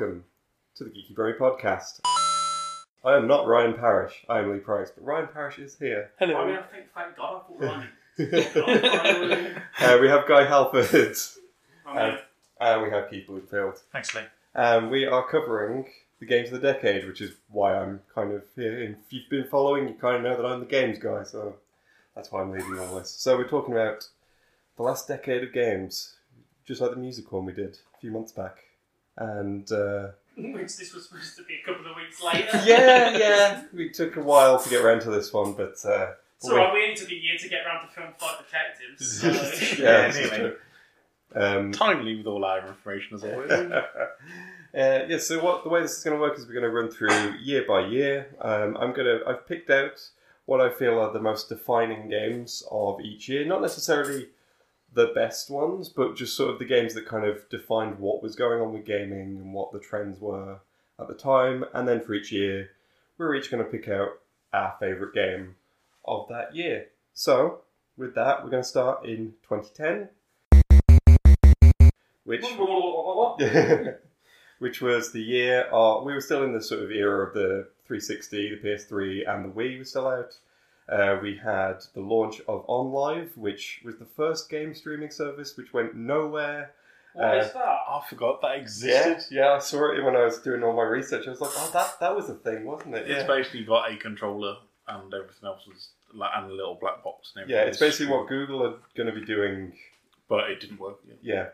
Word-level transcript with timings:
Welcome 0.00 0.24
to 0.74 0.84
the 0.84 0.88
Geeky 0.88 1.14
Brummy 1.14 1.34
Podcast. 1.34 2.00
I 3.04 3.16
am 3.16 3.26
not 3.26 3.46
Ryan 3.46 3.74
Parrish. 3.74 4.24
I 4.30 4.38
am 4.38 4.50
Lee 4.50 4.58
Price, 4.58 4.90
but 4.90 5.04
Ryan 5.04 5.28
Parrish 5.30 5.58
is 5.58 5.78
here. 5.78 6.10
I 6.18 6.26
mean, 6.26 6.36
I 6.36 6.62
think, 6.62 6.86
thank 6.94 7.16
God, 7.18 7.42
I 7.60 8.44
thought 8.44 8.66
Ryan. 9.26 9.62
Uh, 9.78 9.98
we 10.00 10.08
have 10.08 10.26
Guy 10.26 10.46
Halford, 10.46 10.88
and, 11.86 12.12
mean, 12.12 12.18
and 12.62 12.82
we 12.82 12.88
have 12.88 13.10
Keith 13.10 13.26
Woodfield. 13.28 13.78
thanks, 13.92 14.14
Lee. 14.14 14.22
Um, 14.54 14.88
we 14.88 15.04
are 15.04 15.28
covering 15.28 15.86
the 16.18 16.24
games 16.24 16.50
of 16.50 16.62
the 16.62 16.72
decade, 16.72 17.06
which 17.06 17.20
is 17.20 17.32
why 17.50 17.76
I'm 17.76 18.00
kind 18.14 18.32
of 18.32 18.44
here. 18.56 18.82
If 18.82 19.12
you've 19.12 19.28
been 19.28 19.44
following, 19.50 19.86
you 19.86 19.94
kind 20.00 20.16
of 20.16 20.22
know 20.22 20.34
that 20.34 20.48
I'm 20.48 20.60
the 20.60 20.66
games 20.66 20.98
guy, 20.98 21.24
so 21.24 21.56
that's 22.16 22.32
why 22.32 22.40
I'm 22.40 22.52
leading 22.52 22.78
all 22.78 22.96
this. 22.96 23.10
So 23.10 23.36
we're 23.36 23.48
talking 23.48 23.74
about 23.74 24.08
the 24.78 24.82
last 24.82 25.08
decade 25.08 25.44
of 25.44 25.52
games, 25.52 26.14
just 26.64 26.80
like 26.80 26.92
the 26.92 26.96
music 26.96 27.30
one 27.30 27.44
we 27.44 27.52
did 27.52 27.76
a 27.94 28.00
few 28.00 28.10
months 28.10 28.32
back. 28.32 28.64
And 29.20 29.70
uh, 29.70 30.08
Which 30.36 30.76
this 30.76 30.94
was 30.94 31.08
supposed 31.08 31.36
to 31.36 31.44
be 31.44 31.58
a 31.62 31.66
couple 31.66 31.88
of 31.90 31.96
weeks 31.96 32.22
later. 32.22 32.62
yeah, 32.66 33.16
yeah, 33.16 33.62
we 33.72 33.90
took 33.90 34.16
a 34.16 34.22
while 34.22 34.58
to 34.58 34.70
get 34.70 34.82
around 34.82 35.00
to 35.02 35.10
this 35.10 35.32
one, 35.32 35.52
but 35.52 35.74
uh, 35.84 36.12
It's 36.36 36.48
alright, 36.48 36.72
we 36.72 36.82
only 36.82 36.96
took 36.96 37.10
a 37.10 37.14
year 37.14 37.36
to 37.38 37.48
get 37.48 37.66
around 37.66 37.86
to 37.86 37.92
film 37.92 38.08
Flight 38.18 38.36
Detectives. 38.38 39.20
So. 39.20 39.28
yeah, 39.82 40.12
Yeah, 40.12 40.30
anyway. 40.32 40.52
Um, 41.34 41.72
Timely 41.72 42.16
with 42.16 42.26
all 42.26 42.44
our 42.44 42.66
information 42.66 43.16
as 43.16 43.24
always. 43.24 43.50
uh, 43.50 43.82
yeah, 44.72 45.18
so 45.18 45.44
what 45.44 45.62
the 45.62 45.68
way 45.68 45.82
this 45.82 45.98
is 45.98 46.02
going 46.02 46.16
to 46.16 46.20
work 46.20 46.36
is 46.38 46.46
we're 46.46 46.54
going 46.54 46.64
to 46.64 46.70
run 46.70 46.90
through 46.90 47.34
year 47.40 47.64
by 47.68 47.86
year. 47.86 48.34
Um, 48.40 48.76
I'm 48.78 48.92
going 48.92 49.06
to 49.06 49.20
I've 49.26 49.46
picked 49.46 49.70
out 49.70 50.00
what 50.46 50.60
I 50.60 50.70
feel 50.70 50.98
are 50.98 51.12
the 51.12 51.20
most 51.20 51.48
defining 51.48 52.08
games 52.08 52.64
of 52.70 53.00
each 53.00 53.28
year, 53.28 53.44
not 53.44 53.62
necessarily 53.62 54.30
the 54.92 55.12
best 55.14 55.50
ones, 55.50 55.88
but 55.88 56.16
just 56.16 56.36
sort 56.36 56.50
of 56.50 56.58
the 56.58 56.64
games 56.64 56.94
that 56.94 57.06
kind 57.06 57.24
of 57.24 57.48
defined 57.48 57.98
what 57.98 58.22
was 58.22 58.34
going 58.34 58.60
on 58.60 58.72
with 58.72 58.84
gaming 58.84 59.36
and 59.36 59.54
what 59.54 59.72
the 59.72 59.78
trends 59.78 60.20
were 60.20 60.58
at 60.98 61.08
the 61.08 61.14
time. 61.14 61.64
And 61.72 61.86
then 61.86 62.00
for 62.00 62.14
each 62.14 62.32
year, 62.32 62.70
we're 63.16 63.34
each 63.34 63.50
going 63.50 63.64
to 63.64 63.70
pick 63.70 63.88
out 63.88 64.20
our 64.52 64.74
favourite 64.80 65.14
game 65.14 65.56
of 66.04 66.26
that 66.28 66.54
year. 66.54 66.86
So 67.12 67.60
with 67.96 68.14
that, 68.14 68.42
we're 68.42 68.50
going 68.50 68.62
to 68.62 68.68
start 68.68 69.04
in 69.04 69.34
2010, 69.48 70.08
which 72.24 72.42
which 74.58 74.80
was 74.80 75.12
the 75.12 75.22
year 75.22 75.62
of, 75.72 76.04
we 76.04 76.12
were 76.12 76.20
still 76.20 76.44
in 76.44 76.52
the 76.52 76.62
sort 76.62 76.82
of 76.82 76.90
era 76.90 77.26
of 77.26 77.34
the 77.34 77.68
360, 77.86 78.56
the 78.56 78.68
PS3, 78.68 79.28
and 79.28 79.44
the 79.44 79.48
Wii 79.48 79.78
was 79.78 79.90
still 79.90 80.06
out. 80.06 80.36
Uh, 80.88 81.18
we 81.22 81.36
had 81.36 81.78
the 81.94 82.00
launch 82.00 82.40
of 82.48 82.66
OnLive, 82.66 83.36
which 83.36 83.80
was 83.84 83.96
the 83.98 84.04
first 84.16 84.50
game 84.50 84.74
streaming 84.74 85.10
service 85.10 85.56
which 85.56 85.72
went 85.72 85.94
nowhere. 85.94 86.72
What 87.12 87.38
is 87.38 87.50
Uh, 87.50 87.52
that? 87.54 87.78
I 87.88 88.02
forgot 88.08 88.40
that 88.42 88.56
existed. 88.56 89.18
yeah, 89.30 89.52
I 89.52 89.58
saw 89.58 89.92
it 89.92 90.02
when 90.02 90.16
I 90.16 90.24
was 90.24 90.38
doing 90.38 90.62
all 90.64 90.72
my 90.74 90.82
research. 90.84 91.26
I 91.26 91.30
was 91.30 91.40
like, 91.40 91.50
oh, 91.54 91.70
that 91.72 91.98
that 92.00 92.14
was 92.14 92.28
a 92.28 92.34
thing, 92.34 92.64
wasn't 92.64 92.94
it? 92.96 93.10
It's 93.10 93.20
Yeah, 93.22 93.26
basically 93.26 93.64
got 93.64 93.90
a 93.92 93.96
controller 93.96 94.56
and 94.88 95.12
everything 95.14 95.44
else 95.46 95.66
was 95.66 95.90
like 96.12 96.30
and 96.36 96.50
a 96.50 96.54
little 96.54 96.74
black 96.80 97.04
box. 97.04 97.32
And 97.36 97.48
yeah, 97.48 97.62
it's 97.62 97.78
basically 97.78 98.12
what 98.12 98.28
Google 98.28 98.64
are 98.64 98.74
going 98.96 99.12
to 99.12 99.18
be 99.18 99.24
doing 99.24 99.72
but 100.28 100.48
it 100.50 100.60
didn't 100.60 100.78
work. 100.80 100.98
Yeah. 101.22 101.48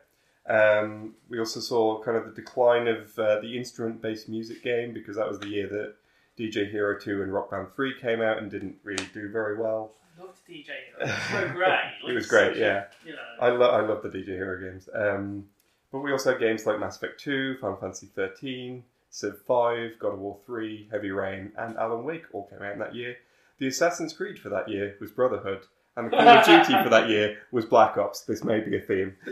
Yeah. 0.48 0.78
Um, 0.78 1.14
we 1.28 1.38
also 1.38 1.60
saw 1.60 2.03
kind 2.03 2.16
of 2.16 2.25
the 2.26 2.31
decline 2.41 2.87
of 2.87 3.19
uh, 3.19 3.41
the 3.41 3.56
instrument 3.56 4.00
based 4.00 4.28
music 4.28 4.62
game 4.62 4.93
because 4.94 5.16
that 5.16 5.26
was 5.28 5.38
the 5.41 5.48
year 5.48 5.66
that 5.69 5.94
DJ 6.38 6.70
Hero 6.70 6.98
2 6.98 7.22
and 7.22 7.32
Rock 7.32 7.50
Band 7.50 7.69
3 7.74 8.00
came 8.00 8.20
out 8.20 8.38
and 8.38 8.50
didn't 8.50 8.76
really 8.84 9.06
do 9.14 9.28
very 9.30 9.56
well. 9.58 9.92
I 10.19 10.22
loved 10.22 10.38
DJ. 10.48 10.69
It 11.00 11.06
was 11.06 11.22
so 11.30 11.48
great. 11.52 11.78
It 12.08 12.14
was 12.14 12.26
great, 12.26 12.56
a- 12.56 12.60
yeah. 12.60 12.84
You 13.04 13.12
know. 13.12 13.19
I, 13.41 13.48
lo- 13.50 13.70
I 13.70 13.80
love 13.80 14.02
the 14.02 14.08
DJ 14.08 14.28
Hero 14.28 14.60
games. 14.70 14.88
Um, 14.94 15.46
but 15.92 16.00
we 16.00 16.12
also 16.12 16.30
had 16.32 16.41
games 16.41 16.66
like 16.66 16.78
Mass 16.80 16.96
Effect 16.96 17.20
2, 17.20 17.56
Final 17.60 17.76
Fantasy 17.76 18.08
13, 18.14 18.82
Civ 19.10 19.38
5, 19.46 19.98
God 19.98 20.12
of 20.14 20.19
War 20.19 20.38
3, 20.46 20.88
Heavy 20.91 21.10
Rain, 21.10 21.52
and 21.56 21.76
Alan 21.76 22.04
Wake 22.04 22.25
all 22.32 22.48
came 22.48 22.62
out 22.62 22.72
in 22.72 22.78
that 22.80 22.94
year. 22.94 23.16
The 23.58 23.69
Assassin's 23.69 24.12
Creed 24.12 24.38
for 24.38 24.48
that 24.50 24.69
year 24.69 24.96
was 25.00 25.10
Brotherhood, 25.10 25.62
and 25.96 26.06
the 26.06 26.16
Call 26.16 26.28
of 26.28 26.44
Duty 26.66 26.82
for 26.82 26.91
that 26.91 27.08
year 27.08 27.38
was 27.50 27.64
Black 27.64 27.96
Ops. 27.96 28.20
This 28.22 28.44
may 28.44 28.60
be 28.60 28.76
a 28.76 28.80
theme. 28.80 29.16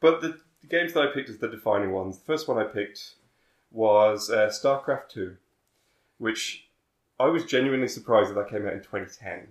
but 0.00 0.20
the, 0.20 0.38
the 0.60 0.66
games 0.68 0.92
that 0.92 1.02
I 1.02 1.12
picked 1.12 1.28
as 1.30 1.38
the 1.38 1.48
defining 1.48 1.92
ones, 1.92 2.18
the 2.18 2.24
first 2.24 2.46
one 2.48 2.58
I 2.58 2.64
picked 2.64 3.14
was 3.70 4.30
uh, 4.30 4.46
StarCraft 4.48 5.08
2, 5.08 5.36
which 6.24 6.64
I 7.20 7.26
was 7.26 7.44
genuinely 7.44 7.86
surprised 7.88 8.30
that 8.30 8.34
that 8.34 8.48
came 8.48 8.66
out 8.66 8.72
in 8.72 8.80
2010 8.80 9.48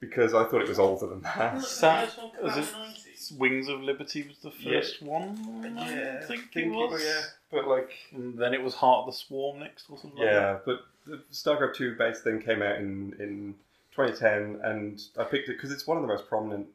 because 0.00 0.32
I 0.32 0.44
thought 0.44 0.62
it 0.62 0.68
was 0.68 0.78
older 0.78 1.06
than 1.06 1.20
that. 1.22 1.54
Wasn't 1.54 1.80
That- 1.82 2.00
the 2.00 2.06
first 2.06 2.18
one 2.18 2.30
come 2.32 2.44
was 2.44 2.56
it- 2.56 2.60
in 2.60 2.80
the 2.80 2.86
90s? 2.88 3.32
Wings 3.32 3.68
of 3.68 3.80
Liberty 3.82 4.22
was 4.26 4.38
the 4.38 4.52
Yeah. 4.58 4.80
first 4.80 5.02
one. 5.02 5.76
I 5.78 6.20
think, 6.24 6.44
it 6.46 6.52
think 6.54 6.74
was. 6.74 7.02
Oh, 7.02 7.06
yeah, 7.06 7.22
but 7.50 7.68
like 7.68 7.90
And 8.12 8.38
then 8.38 8.54
it 8.54 8.62
was 8.62 8.74
Heart 8.76 9.00
of 9.00 9.06
the 9.06 9.12
Swarm 9.12 9.58
next 9.58 9.90
or 9.90 9.98
something. 9.98 10.18
like 10.18 10.30
yeah, 10.32 10.58
but 10.64 10.86
the 11.04 11.18
StarCraft 11.30 11.74
Two 11.74 11.94
base 11.96 12.20
thing 12.22 12.40
came 12.40 12.62
out 12.62 12.76
in 12.76 13.14
in 13.20 13.54
2010, 13.92 14.60
and 14.62 15.02
I 15.18 15.24
picked 15.24 15.48
it 15.50 15.54
because 15.58 15.70
it's 15.72 15.86
one 15.86 15.96
of 15.98 16.02
the 16.02 16.08
most 16.08 16.26
prominent 16.28 16.68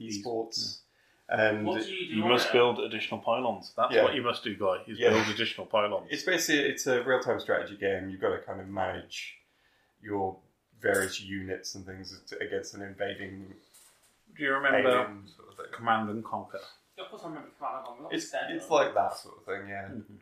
esports, 0.00 0.80
and 1.28 1.66
What 1.66 1.82
do 1.82 1.90
you 1.92 2.08
do? 2.08 2.16
You 2.16 2.24
must 2.24 2.48
it? 2.48 2.52
build 2.52 2.78
additional 2.80 3.20
pylons. 3.20 3.72
That's 3.76 3.92
Yeah. 3.94 4.02
what 4.04 4.14
you 4.14 4.22
must 4.22 4.42
do, 4.44 4.56
guy. 4.56 4.82
Is 4.86 4.98
Yeah. 4.98 5.10
build 5.10 5.28
additional 5.28 5.66
pylons. 5.66 6.08
it's 6.10 6.22
basically 6.22 6.68
it's 6.70 6.86
a 6.86 7.02
real 7.02 7.20
time 7.20 7.38
strategy 7.40 7.76
game. 7.76 8.08
You've 8.10 8.20
got 8.20 8.30
to 8.30 8.38
kind 8.38 8.60
of 8.60 8.68
manage 8.68 9.36
your 10.00 10.38
various 10.80 11.20
units 11.20 11.74
and 11.74 11.84
things 11.84 12.22
against 12.40 12.74
an 12.74 12.82
invading 12.82 13.54
do 14.36 14.44
you 14.44 14.52
remember 14.52 14.88
alien 14.88 15.26
sort 15.26 15.48
of 15.48 15.56
thing. 15.56 15.66
Command 15.72 16.08
and 16.10 16.24
Conquer? 16.24 16.60
Of 16.96 17.08
course, 17.10 17.22
I 17.24 17.28
remember 17.28 17.48
Command 17.58 17.76
and 17.78 17.86
Conquer. 17.86 18.14
It's 18.14 18.32
Not 18.32 18.50
it's 18.52 18.70
like 18.70 18.94
that 18.94 19.16
sort 19.16 19.38
of 19.38 19.44
thing, 19.44 19.68
yeah. 19.68 19.88
Mhm. 19.88 20.18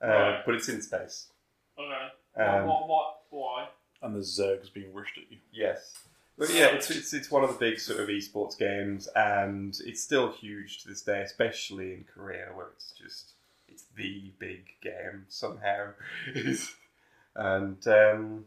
Uh, 0.00 0.06
Right. 0.06 0.42
But 0.46 0.54
it's 0.54 0.68
in 0.68 0.80
space. 0.80 1.32
Okay. 1.76 2.08
Um, 2.36 2.66
what, 2.66 2.86
what, 2.88 3.22
why? 3.30 3.68
And 4.02 4.14
the 4.14 4.20
Zergs 4.20 4.72
being 4.72 4.92
rushed 4.94 5.18
at 5.18 5.30
you. 5.32 5.38
Yes. 5.50 6.06
But 6.38 6.54
yeah, 6.54 6.66
it's, 6.66 6.88
it's 6.90 7.12
it's 7.12 7.30
one 7.30 7.42
of 7.42 7.50
the 7.50 7.58
big 7.58 7.80
sort 7.80 7.98
of 7.98 8.08
esports 8.08 8.56
games, 8.56 9.08
and 9.16 9.76
it's 9.84 10.02
still 10.02 10.30
huge 10.30 10.82
to 10.82 10.88
this 10.88 11.02
day, 11.02 11.20
especially 11.20 11.92
in 11.92 12.04
Korea, 12.04 12.50
where 12.54 12.68
it's 12.76 12.92
just 12.92 13.32
it's 13.66 13.84
the 13.96 14.32
big 14.38 14.66
game 14.80 15.24
somehow. 15.28 15.88
and 17.34 17.88
um, 17.88 18.44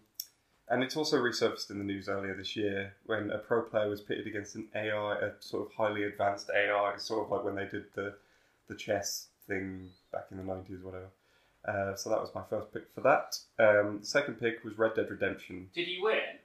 and 0.69 0.83
it's 0.83 0.95
also 0.95 1.17
resurfaced 1.17 1.69
in 1.69 1.79
the 1.79 1.83
news 1.83 2.07
earlier 2.07 2.33
this 2.33 2.55
year 2.55 2.93
when 3.05 3.29
a 3.29 3.37
pro 3.37 3.61
player 3.61 3.89
was 3.89 3.99
pitted 3.99 4.25
against 4.25 4.55
an 4.55 4.69
AI, 4.73 5.17
a 5.19 5.31
sort 5.39 5.67
of 5.67 5.73
highly 5.73 6.03
advanced 6.03 6.49
AI, 6.49 6.93
sort 6.97 7.25
of 7.25 7.31
like 7.31 7.43
when 7.43 7.55
they 7.55 7.67
did 7.67 7.85
the 7.93 8.15
the 8.69 8.75
chess 8.75 9.27
thing 9.47 9.89
back 10.13 10.27
in 10.31 10.37
the 10.37 10.43
nineties, 10.43 10.81
whatever. 10.81 11.09
Uh, 11.67 11.93
so 11.95 12.09
that 12.09 12.19
was 12.19 12.33
my 12.33 12.41
first 12.49 12.73
pick 12.73 12.83
for 12.95 13.01
that. 13.01 13.37
Um, 13.59 13.99
second 14.01 14.39
pick 14.39 14.63
was 14.63 14.77
Red 14.77 14.95
Dead 14.95 15.09
Redemption. 15.09 15.69
Did 15.75 15.87
he 15.87 15.99
win? 16.01 16.39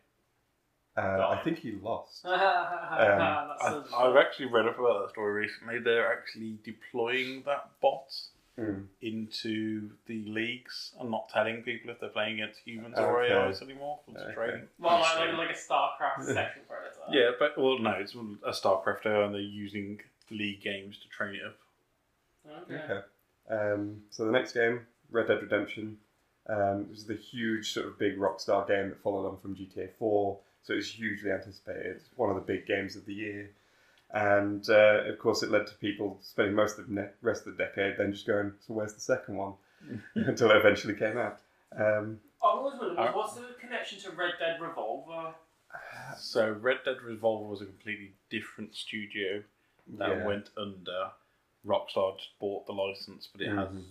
Uh, 0.97 1.29
I 1.29 1.41
think 1.45 1.59
he 1.59 1.73
lost. 1.73 2.23
That's 2.25 2.37
I, 2.39 3.83
a- 3.93 3.97
I've 3.97 4.17
actually 4.17 4.47
read 4.47 4.67
up 4.67 4.79
about 4.79 5.03
that 5.03 5.11
story 5.11 5.43
recently. 5.43 5.79
They're 5.79 6.11
actually 6.13 6.59
deploying 6.65 7.43
that 7.47 7.71
bot 7.81 8.13
Mm. 8.59 8.87
into 9.03 9.91
the 10.07 10.25
leagues 10.25 10.95
and 10.99 11.11
not 11.11 11.29
telling 11.29 11.63
people 11.63 11.91
if 11.91 12.01
they're 12.01 12.09
playing 12.09 12.41
against 12.41 12.61
humans 12.65 12.95
or 12.99 13.23
Okay. 13.23 13.35
AIs 13.35 13.61
anymore. 13.61 13.99
For 14.07 14.19
Okay. 14.19 14.33
trading. 14.33 14.69
well, 14.79 14.99
like, 14.99 15.19
like, 15.29 15.37
like 15.37 15.51
a 15.51 15.53
StarCraft 15.53 16.25
sexual 16.25 16.63
predator. 16.67 17.01
Yeah, 17.11 17.33
but 17.39 17.59
well, 17.59 17.79
no, 17.79 17.91
it's 17.91 18.15
a 18.15 18.53
StarCraft 18.53 19.05
AI, 19.05 19.25
and 19.27 19.35
they're 19.35 19.43
using 19.43 20.01
league 20.31 20.63
games 20.63 20.99
to 21.01 21.09
train 21.11 21.35
it 21.35 21.43
up. 21.45 21.59
Okay. 22.63 22.83
Okay. 22.83 23.01
Um, 23.51 24.05
so 24.09 24.25
the 24.25 24.33
next 24.33 24.53
game, 24.55 24.87
Red 25.11 25.29
Dead 25.29 25.43
Redemption, 25.43 25.99
um, 26.49 26.89
was 26.89 27.05
the 27.05 27.15
huge 27.15 27.75
sort 27.75 27.85
of 27.89 27.99
big 27.99 28.17
Rockstar 28.19 28.67
game 28.67 28.89
that 28.89 29.03
followed 29.03 29.29
on 29.29 29.37
from 29.37 29.55
GTA 29.55 29.91
4. 29.99 30.39
So 30.67 30.73
it 30.73 30.77
was 30.79 30.91
hugely 30.91 31.31
anticipated. 31.31 32.01
One 32.17 32.29
of 32.29 32.35
the 32.35 32.43
big 32.43 32.67
games 32.67 32.97
of 32.97 33.07
the 33.07 33.15
year. 33.15 33.51
And 34.13 34.69
uh, 34.69 35.05
of 35.07 35.19
course, 35.21 35.45
it 35.45 35.51
led 35.51 35.67
to 35.69 35.75
people 35.75 36.19
spending 36.23 36.55
most 36.57 36.77
of 36.79 36.89
the 36.89 36.95
ne- 36.95 37.11
rest 37.23 37.47
of 37.47 37.57
the 37.57 37.65
decade 37.65 37.95
then 37.99 38.13
just 38.13 38.27
going, 38.27 38.53
so 38.67 38.75
where's 38.75 38.93
the 38.95 39.01
second 39.01 39.37
one? 39.37 39.53
Until 40.17 40.51
it 40.51 40.57
eventually 40.57 40.95
came 40.95 41.19
out. 41.19 41.39
Um, 41.77 42.19
I've 42.43 42.59
always 42.59 42.79
wondered, 42.81 42.99
Uh, 42.99 43.13
what's 43.13 43.35
the 43.35 43.47
connection 43.61 44.01
to 44.01 44.11
Red 44.11 44.33
Dead 44.41 44.61
Revolver? 44.61 45.35
So 46.19 46.51
Red 46.53 46.79
Dead 46.85 46.97
Revolver 47.05 47.49
was 47.49 47.61
a 47.61 47.67
completely 47.67 48.13
different 48.31 48.75
studio 48.75 49.43
that 49.99 50.09
Yeah. 50.09 50.27
went 50.27 50.51
under. 50.57 51.11
Rockstar 51.65 52.17
just 52.17 52.39
bought 52.41 52.67
the 52.67 52.73
license, 52.73 53.29
but 53.31 53.41
it 53.43 53.49
has 53.51 53.69
Mhm. 53.69 53.85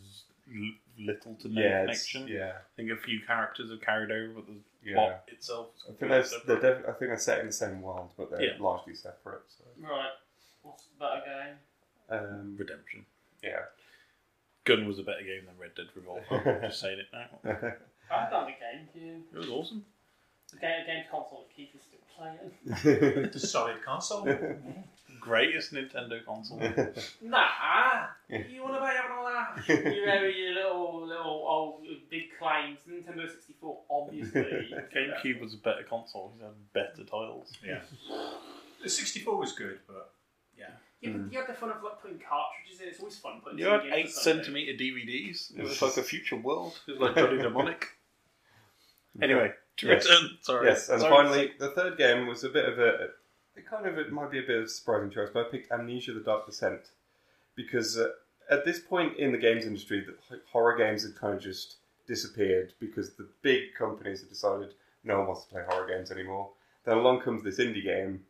l- 0.55 1.05
little 1.05 1.35
to 1.35 1.47
no 1.49 1.61
yeah, 1.61 1.81
connection. 1.81 2.27
yeah. 2.27 2.57
I 2.57 2.75
think 2.75 2.91
a 2.91 2.95
few 2.97 3.21
characters 3.25 3.69
have 3.69 3.81
carried 3.81 4.11
over, 4.11 4.33
but 4.33 4.47
the 4.47 4.59
Yeah. 4.85 4.93
plot 4.95 5.23
itself. 5.29 5.67
I 5.83 5.87
think 5.87 5.99
completely 5.99 6.29
they're, 6.45 6.59
they're 6.59 6.73
def- 6.75 6.83
I 6.87 6.91
think 6.93 7.09
they're 7.11 7.17
set 7.17 7.39
in 7.39 7.47
the 7.47 7.51
same 7.51 7.81
world, 7.81 8.11
but 8.17 8.29
they're 8.31 8.41
Yeah. 8.41 8.53
largely 8.59 8.93
separate. 8.95 9.41
So. 9.57 9.63
Right. 9.81 10.09
What's 10.63 10.83
the 10.85 10.99
better 10.99 11.21
game? 11.25 11.55
Um, 12.09 12.55
Redemption. 12.57 13.05
yeah. 13.43 13.61
Gun 14.63 14.87
was 14.87 14.97
a 14.99 15.03
better 15.03 15.21
game 15.23 15.45
than 15.45 15.57
Red 15.59 15.75
Dead 15.75 15.87
Revolver. 15.95 16.21
I'm 16.61 16.69
just 16.69 16.79
saying 16.79 16.99
it 16.99 17.07
now. 17.13 17.27
I've 18.11 18.29
done 18.31 18.45
the 18.47 18.99
GameCube. 18.99 19.21
It 19.33 19.37
was 19.37 19.49
awesome. 19.49 19.85
The 20.53 20.57
game, 20.59 20.85
game 20.85 21.03
console 21.11 21.45
that 21.47 21.55
Keith 21.55 21.69
is 21.75 21.81
still 21.81 21.99
playing. 22.15 23.23
It's 23.25 23.43
a 23.43 23.47
solid 23.47 23.81
console. 23.83 24.25
Greatest 25.25 25.73
Nintendo 25.73 26.23
console. 26.23 26.59
Nah, 27.21 28.05
you 28.29 28.61
want 28.61 28.75
to 28.75 28.85
having 28.85 29.17
a 29.17 29.23
laugh? 29.23 29.67
You 29.67 30.05
know 30.05 30.21
your 30.21 30.53
little, 30.53 31.07
little 31.07 31.45
old 31.47 31.87
big 32.11 32.25
claims. 32.39 32.79
Nintendo 32.87 33.27
64, 33.27 33.77
obviously. 33.89 34.41
GameCube 34.95 35.41
was 35.41 35.55
a 35.55 35.57
better 35.57 35.83
console. 35.89 36.33
It 36.39 36.43
had 36.43 36.73
better 36.73 37.03
tiles. 37.03 37.53
Yeah. 37.65 37.79
The 38.83 38.89
64 38.91 39.37
was 39.37 39.53
good, 39.53 39.79
but 39.87 40.11
yeah. 40.55 40.65
Yeah, 41.01 41.09
hmm. 41.09 41.23
but 41.23 41.33
you 41.33 41.39
had 41.39 41.49
the 41.49 41.53
fun 41.53 41.71
of 41.71 41.81
like 41.81 41.99
putting 42.03 42.19
cartridges 42.19 42.81
in. 42.81 42.89
It's 42.89 42.99
always 42.99 43.17
fun 43.17 43.41
putting. 43.43 43.57
You 43.57 43.65
had 43.65 43.81
games 43.81 43.93
eight 43.95 44.05
or 44.05 44.09
something. 44.09 44.43
centimeter 44.43 44.73
DVDs. 44.73 45.57
It 45.57 45.63
was 45.63 45.81
like 45.81 45.97
a 45.97 46.03
future 46.03 46.35
world. 46.35 46.79
It 46.87 46.99
was 46.99 46.99
like 46.99 47.15
Johnny 47.15 47.37
Mnemonic. 47.37 47.87
Anyway, 49.19 49.53
to 49.77 49.87
Yes. 49.87 50.07
return. 50.07 50.37
Sorry. 50.41 50.67
Yes, 50.67 50.89
and 50.89 51.01
Sorry. 51.01 51.15
finally, 51.15 51.53
the 51.57 51.71
third 51.71 51.97
game 51.97 52.27
was 52.27 52.43
a 52.43 52.49
bit 52.49 52.65
of 52.69 52.77
a. 52.77 53.09
It 53.55 53.65
kind 53.65 53.85
of 53.85 53.97
it 53.97 54.11
might 54.11 54.31
be 54.31 54.39
a 54.39 54.43
bit 54.43 54.57
of 54.57 54.65
a 54.65 54.69
surprising 54.69 55.09
choice, 55.09 55.29
but 55.33 55.47
I 55.47 55.49
picked 55.49 55.71
Amnesia: 55.71 56.13
The 56.13 56.19
Dark 56.19 56.45
Descent 56.45 56.89
because 57.55 57.97
uh, 57.97 58.09
at 58.49 58.65
this 58.65 58.79
point 58.79 59.17
in 59.17 59.31
the 59.31 59.37
games 59.37 59.65
industry, 59.65 60.01
the 60.01 60.39
horror 60.51 60.77
games 60.77 61.03
had 61.03 61.15
kind 61.15 61.33
of 61.33 61.41
just 61.41 61.77
disappeared 62.07 62.73
because 62.79 63.13
the 63.13 63.27
big 63.41 63.73
companies 63.77 64.19
had 64.19 64.29
decided 64.29 64.73
no 65.03 65.19
one 65.19 65.27
wants 65.27 65.43
to 65.43 65.49
play 65.49 65.61
horror 65.67 65.87
games 65.87 66.11
anymore. 66.11 66.49
Then 66.83 66.97
along 66.97 67.21
comes 67.21 67.43
this 67.43 67.59
indie 67.59 67.83
game 67.83 68.25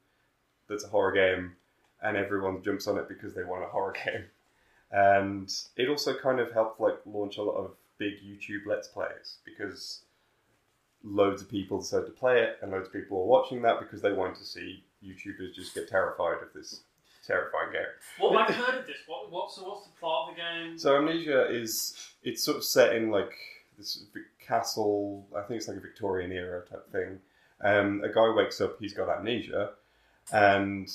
that's 0.69 0.85
a 0.85 0.89
horror 0.89 1.11
game, 1.11 1.53
and 2.01 2.15
everyone 2.15 2.63
jumps 2.63 2.87
on 2.87 2.97
it 2.97 3.09
because 3.09 3.33
they 3.33 3.43
want 3.43 3.63
a 3.63 3.67
horror 3.67 3.95
game. 4.05 4.25
And 4.91 5.51
it 5.75 5.89
also 5.89 6.15
kind 6.15 6.39
of 6.39 6.51
helped 6.51 6.79
like 6.79 6.99
launch 7.05 7.37
a 7.37 7.43
lot 7.43 7.57
of 7.57 7.71
big 7.97 8.13
YouTube 8.23 8.65
Let's 8.65 8.87
Plays 8.87 9.37
because 9.43 10.01
loads 11.03 11.41
of 11.41 11.49
people 11.49 11.79
decided 11.79 12.05
to 12.05 12.11
play 12.11 12.41
it, 12.41 12.57
and 12.61 12.71
loads 12.71 12.87
of 12.87 12.93
people 12.93 13.17
were 13.17 13.25
watching 13.25 13.61
that 13.63 13.79
because 13.79 14.01
they 14.01 14.13
wanted 14.13 14.35
to 14.37 14.45
see 14.45 14.83
YouTubers 15.05 15.53
just 15.53 15.73
get 15.75 15.87
terrified 15.87 16.41
of 16.41 16.53
this 16.53 16.81
terrifying 17.25 17.71
game. 17.71 17.81
Well, 18.21 18.37
I've 18.37 18.53
heard 18.53 18.79
of 18.79 18.87
this. 18.87 18.97
What, 19.07 19.31
what's, 19.31 19.57
what's 19.59 19.85
the 19.87 19.93
plot 19.99 20.29
of 20.29 20.35
the 20.35 20.41
game? 20.41 20.77
So 20.77 20.97
Amnesia 20.97 21.49
is 21.49 21.97
it's 22.23 22.43
sort 22.43 22.57
of 22.57 22.63
set 22.63 22.95
in 22.95 23.11
like 23.11 23.33
this 23.77 23.95
big 24.13 24.23
castle. 24.39 25.25
I 25.35 25.41
think 25.41 25.57
it's 25.59 25.67
like 25.67 25.77
a 25.77 25.81
Victorian 25.81 26.31
era 26.31 26.61
type 26.69 26.91
thing. 26.91 27.19
Um, 27.61 28.01
a 28.03 28.09
guy 28.09 28.29
wakes 28.35 28.59
up, 28.61 28.77
he's 28.79 28.93
got 28.93 29.09
amnesia, 29.09 29.71
and 30.31 30.89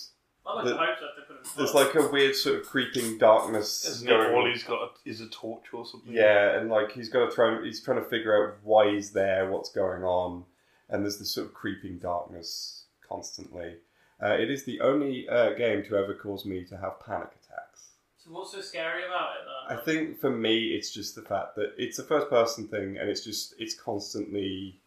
I 0.47 0.55
like 0.55 0.65
the- 0.65 0.71
to 0.73 0.77
hope 0.79 0.89
so. 0.99 1.05
if 1.07 1.17
they 1.17 1.23
put 1.35 1.41
it 1.41 1.47
in 1.53 1.57
there's 1.57 1.75
like 1.75 1.95
a 1.95 2.07
weird 2.09 2.37
sort 2.37 2.61
of 2.61 2.67
creeping 2.67 3.17
darkness. 3.19 3.87
Isn't 3.89 4.07
going 4.09 4.35
all 4.35 4.47
he's 4.47 4.63
got 4.63 4.93
is 5.05 5.21
a 5.21 5.29
torch 5.29 5.65
or 5.73 5.87
something? 5.87 6.13
Yeah, 6.13 6.59
and 6.59 6.69
like 6.69 6.93
he's 6.93 7.09
got 7.09 7.29
to 7.31 7.35
try. 7.35 7.63
He's 7.65 7.83
trying 7.83 7.99
to 8.03 8.09
figure 8.09 8.47
out 8.49 8.59
why 8.63 8.93
he's 8.93 9.11
there, 9.13 9.51
what's 9.51 9.71
going 9.71 10.05
on, 10.05 10.45
and 10.91 11.03
there's 11.03 11.19
this 11.19 11.31
sort 11.33 11.47
of 11.47 11.55
creeping 11.55 11.99
darkness 11.99 12.85
constantly. 13.09 13.77
Uh, 14.23 14.35
it 14.35 14.51
is 14.51 14.65
the 14.65 14.81
only 14.81 15.29
uh, 15.29 15.55
game 15.55 15.83
to 15.85 15.97
ever 15.97 16.15
cause 16.15 16.45
me 16.45 16.65
to 16.65 16.77
have 16.77 17.01
panic 17.01 17.31
attacks. 17.43 17.89
So 18.19 18.31
what's 18.31 18.53
so 18.53 18.61
scary 18.61 19.05
about 19.07 19.31
it? 19.37 19.43
Though? 19.47 19.75
I 19.75 19.85
think 19.85 20.21
for 20.21 20.31
me, 20.31 20.69
it's 20.69 20.93
just 20.93 21.15
the 21.15 21.23
fact 21.23 21.57
that 21.57 21.73
it's 21.79 21.99
a 21.99 22.05
first-person 22.05 22.69
thing, 22.69 22.99
and 22.99 23.09
it's 23.09 23.25
just 23.25 23.55
it's 23.59 23.75
constantly 23.75 24.79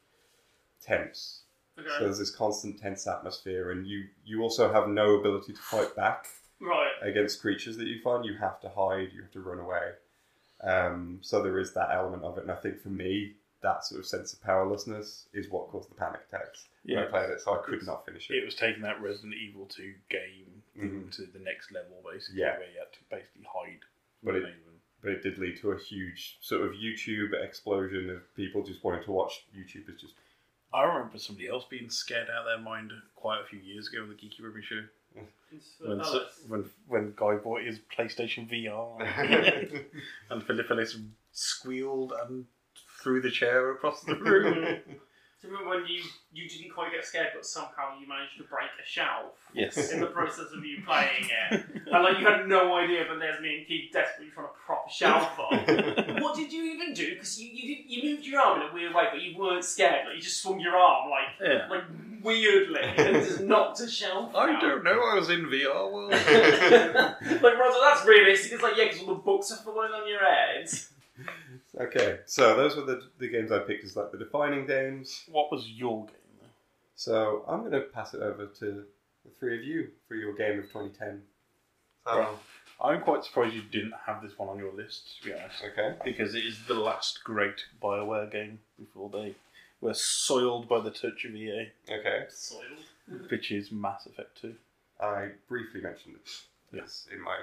tense. 0.82 1.42
Okay. 1.80 1.88
So 1.98 2.04
there's 2.06 2.20
this 2.20 2.30
constant 2.30 2.80
tense 2.80 3.08
atmosphere, 3.08 3.72
and 3.72 3.88
you 3.88 4.06
you 4.24 4.42
also 4.42 4.72
have 4.72 4.88
no 4.88 5.16
ability 5.20 5.54
to 5.54 5.60
fight 5.62 5.96
back 5.96 6.28
Right. 6.60 6.92
against 7.02 7.42
creatures 7.42 7.76
that 7.78 7.88
you 7.88 8.00
find. 8.02 8.24
You 8.24 8.36
have 8.38 8.60
to 8.62 8.70
hide, 8.70 9.10
you 9.14 9.22
have 9.24 9.32
to 9.32 9.42
run 9.42 9.60
away. 9.60 9.94
Um, 10.62 11.20
so 11.22 11.42
there 11.42 11.58
is 11.60 11.74
that 11.74 11.90
element 11.92 12.24
of 12.24 12.38
it, 12.38 12.42
and 12.44 12.52
I 12.52 12.56
think 12.56 12.80
for 12.82 12.90
me, 12.90 13.34
that 13.64 13.84
sort 13.84 14.00
of 14.00 14.06
sense 14.06 14.34
of 14.34 14.42
powerlessness 14.44 15.28
is 15.34 15.50
what 15.50 15.70
caused 15.70 15.90
the 15.90 15.96
panic 15.96 16.22
attacks 16.30 16.68
when 16.84 17.00
I 17.00 17.06
played 17.06 17.30
it. 17.32 17.42
So 17.42 17.54
I 17.60 17.64
could 17.66 17.84
not 17.86 18.06
finish 18.06 18.30
it. 18.30 18.36
It 18.36 18.46
was 18.46 18.56
taking 18.56 18.84
that 18.84 19.02
Resident 19.02 19.34
Evil 19.34 19.66
2 19.66 19.96
game 20.10 20.62
Mhm. 20.78 21.12
to 21.16 21.26
the 21.26 21.40
next 21.40 21.72
level, 21.72 22.04
basically, 22.10 22.42
Yeah. 22.42 22.58
where 22.58 22.70
you 22.72 22.78
had 22.80 22.92
to 22.94 23.00
basically 23.10 23.44
hide. 23.52 23.80
But 24.22 24.36
it- 24.36 24.56
but 25.02 25.12
it 25.12 25.22
did 25.22 25.38
lead 25.38 25.58
to 25.58 25.72
a 25.72 25.78
huge 25.78 26.38
sort 26.42 26.62
of 26.66 26.74
YouTube 26.76 27.34
explosion 27.34 28.10
of 28.10 28.34
people 28.36 28.64
just 28.64 28.84
wanting 28.86 29.04
to 29.04 29.12
watch 29.12 29.46
YouTubers 29.54 30.00
just. 30.00 30.14
I 30.74 30.84
remember 30.86 31.18
somebody 31.20 31.48
else 31.50 31.66
being 31.66 31.90
scared 31.90 32.30
out 32.30 32.40
of 32.40 32.46
their 32.46 32.58
mind 32.58 32.92
quite 33.16 33.42
a 33.42 33.46
few 33.46 33.60
years 33.60 33.88
ago 33.90 34.02
on 34.04 34.10
the 34.10 34.16
Geeky 34.16 34.42
Rubbish 34.42 34.66
show. 34.68 34.88
When, 35.80 36.04
so, 36.04 36.28
when 36.48 36.72
when 36.88 37.14
Guy 37.16 37.36
bought 37.36 37.62
his 37.62 37.80
PlayStation 37.80 38.48
VR 38.50 39.00
and 40.32 40.44
Philip 40.44 40.72
Ellis 40.72 40.98
squealed 41.32 42.14
and 42.14 42.48
threw 43.04 43.22
the 43.22 43.32
chair 43.32 43.72
across 43.72 44.02
the 44.02 44.16
room. 44.20 44.54
Do 44.56 45.50
you 45.50 45.58
remember 45.58 45.76
when 45.82 45.86
you, 45.88 46.02
you 46.32 46.48
didn't 46.48 46.72
quite 46.74 46.94
get 46.94 47.04
scared, 47.04 47.28
but 47.36 47.46
somehow 47.46 48.00
you 48.00 48.08
managed 48.08 48.38
to 48.38 48.44
break 48.44 48.70
a 48.82 48.88
shelf? 48.88 49.34
Yes. 49.54 49.92
In 49.92 50.00
the 50.00 50.06
process 50.08 50.46
of 50.56 50.64
you 50.64 50.78
playing 50.88 51.28
it. 51.52 51.66
And 51.92 52.02
like 52.04 52.18
you 52.20 52.26
had 52.26 52.48
no 52.48 52.74
idea, 52.76 53.04
but 53.10 53.20
there's 53.20 53.42
me 53.42 53.58
and 53.58 53.68
Keith 53.68 53.92
desperately 53.92 54.32
trying 54.34 54.48
to 54.48 54.54
prop 54.66 54.86
a 54.88 54.94
shelf 54.94 55.38
up. 55.38 55.52
what 56.22 56.38
did 56.38 56.54
you 56.54 56.64
even 56.74 56.94
do? 56.94 57.10
Because 57.16 57.42
you, 57.42 57.50
you, 57.52 57.76
did, 57.76 57.84
you 57.92 58.10
moved 58.16 58.26
your 58.26 58.40
arm 58.40 58.62
in 58.62 58.70
a 58.70 58.74
weird 58.74 58.96
way, 58.96 59.04
but 59.12 59.22
you 59.22 59.38
weren't 59.38 59.66
scared. 59.66 60.06
Like 60.08 60.16
you 60.16 60.22
just 60.22 60.42
swung 60.42 60.62
your 60.62 60.78
arm 60.78 61.10
like 61.10 61.46
Yeah. 61.46 61.68
like 61.70 61.84
weirdly 62.24 62.80
and 62.82 63.16
just 63.26 63.42
knocked 63.42 63.82
a 63.82 63.90
shelf 63.90 64.34
I 64.34 64.46
down. 64.54 64.62
don't 64.62 64.84
know. 64.86 64.92
I 65.12 65.16
was 65.16 65.30
in 65.30 65.42
VR 65.48 65.92
world. 65.92 66.12
like, 66.12 67.58
Roger, 67.58 67.78
that's 67.82 68.06
realistic. 68.08 68.54
It's 68.54 68.64
like, 68.64 68.78
yeah, 68.78 68.86
because 68.86 69.02
all 69.02 69.08
the 69.08 69.22
books 69.22 69.52
are 69.52 69.58
falling 69.58 69.92
on 69.92 70.08
your 70.08 70.20
head. 70.24 70.70
Okay, 71.80 72.20
so 72.26 72.56
those 72.56 72.76
were 72.76 72.84
the, 72.84 73.02
the 73.18 73.28
games 73.28 73.52
I 73.52 73.60
picked 73.60 73.84
as 73.84 73.96
like 73.96 74.12
the 74.12 74.18
defining 74.18 74.68
games. 74.68 75.24
what 75.28 75.52
was 75.52 75.68
your 75.68 76.06
game? 76.06 76.16
Though? 76.40 76.48
So 76.96 77.44
I'm 77.48 77.62
going 77.62 77.72
to 77.72 77.82
pass 77.82 78.14
it 78.14 78.22
over 78.22 78.46
to 78.46 78.66
the 79.26 79.32
three 79.40 79.58
of 79.58 79.64
you 79.64 79.90
for 80.08 80.16
your 80.16 80.34
game 80.36 80.60
of 80.60 80.66
2010. 80.66 81.22
Right. 82.06 82.28
I'm 82.84 83.02
quite 83.02 83.24
surprised 83.24 83.56
you 83.56 83.62
didn't 83.72 83.94
have 84.06 84.22
this 84.22 84.38
one 84.38 84.50
on 84.50 84.58
your 84.60 84.74
list, 84.74 85.22
to 85.22 85.30
be 85.30 85.34
honest. 85.34 85.64
Okay. 85.72 85.96
Because 86.04 86.36
it 86.36 86.46
is 86.46 86.60
the 86.68 86.74
last 86.74 87.24
great 87.24 87.64
Bioware 87.82 88.30
game 88.32 88.60
before 88.78 89.10
they 89.10 89.34
were 89.82 89.94
soiled 89.94 90.68
by 90.68 90.80
the 90.82 90.92
touch 90.92 91.26
of 91.26 91.34
EA, 91.36 91.72
Okay. 91.90 92.26
Soiled. 92.30 92.62
which 93.32 93.52
is 93.52 93.72
Mass 93.72 94.06
Effect 94.06 94.40
2. 94.42 94.54
I 95.02 95.30
briefly 95.48 95.82
mentioned 95.82 96.16
it. 96.16 96.30
Yes, 96.72 97.08
in 97.12 97.22
my 97.22 97.38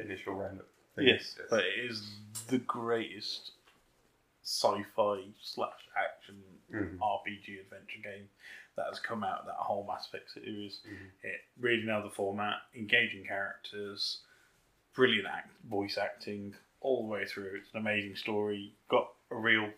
initial 0.00 0.34
roundup. 0.34 0.66
thing. 0.96 1.08
Yes, 1.08 1.36
but 1.50 1.60
it 1.64 1.90
is 1.90 2.10
the 2.48 2.58
greatest 2.58 3.52
sci-fi 4.44 5.32
slash 5.40 5.88
action 5.96 6.42
Mhm. 6.70 6.98
RPG 7.00 7.60
adventure 7.60 8.00
game 8.02 8.28
that 8.76 8.86
has 8.86 9.00
come 9.00 9.24
out 9.24 9.46
that 9.46 9.54
whole 9.56 9.84
Mass 9.86 10.06
Effect 10.08 10.30
series. 10.30 10.80
Mhm. 10.86 11.10
It 11.22 11.44
really 11.56 11.82
nailed 11.82 12.04
the 12.04 12.10
format, 12.10 12.62
engaging 12.74 13.26
characters, 13.26 14.22
brilliant 14.92 15.26
act, 15.26 15.50
voice 15.62 15.96
acting 15.98 16.56
all 16.80 17.02
the 17.02 17.08
way 17.08 17.24
through. 17.26 17.56
It's 17.56 17.70
an 17.72 17.78
amazing 17.78 18.16
story. 18.16 18.76
Got 18.88 19.12
a 19.30 19.36
real. 19.36 19.72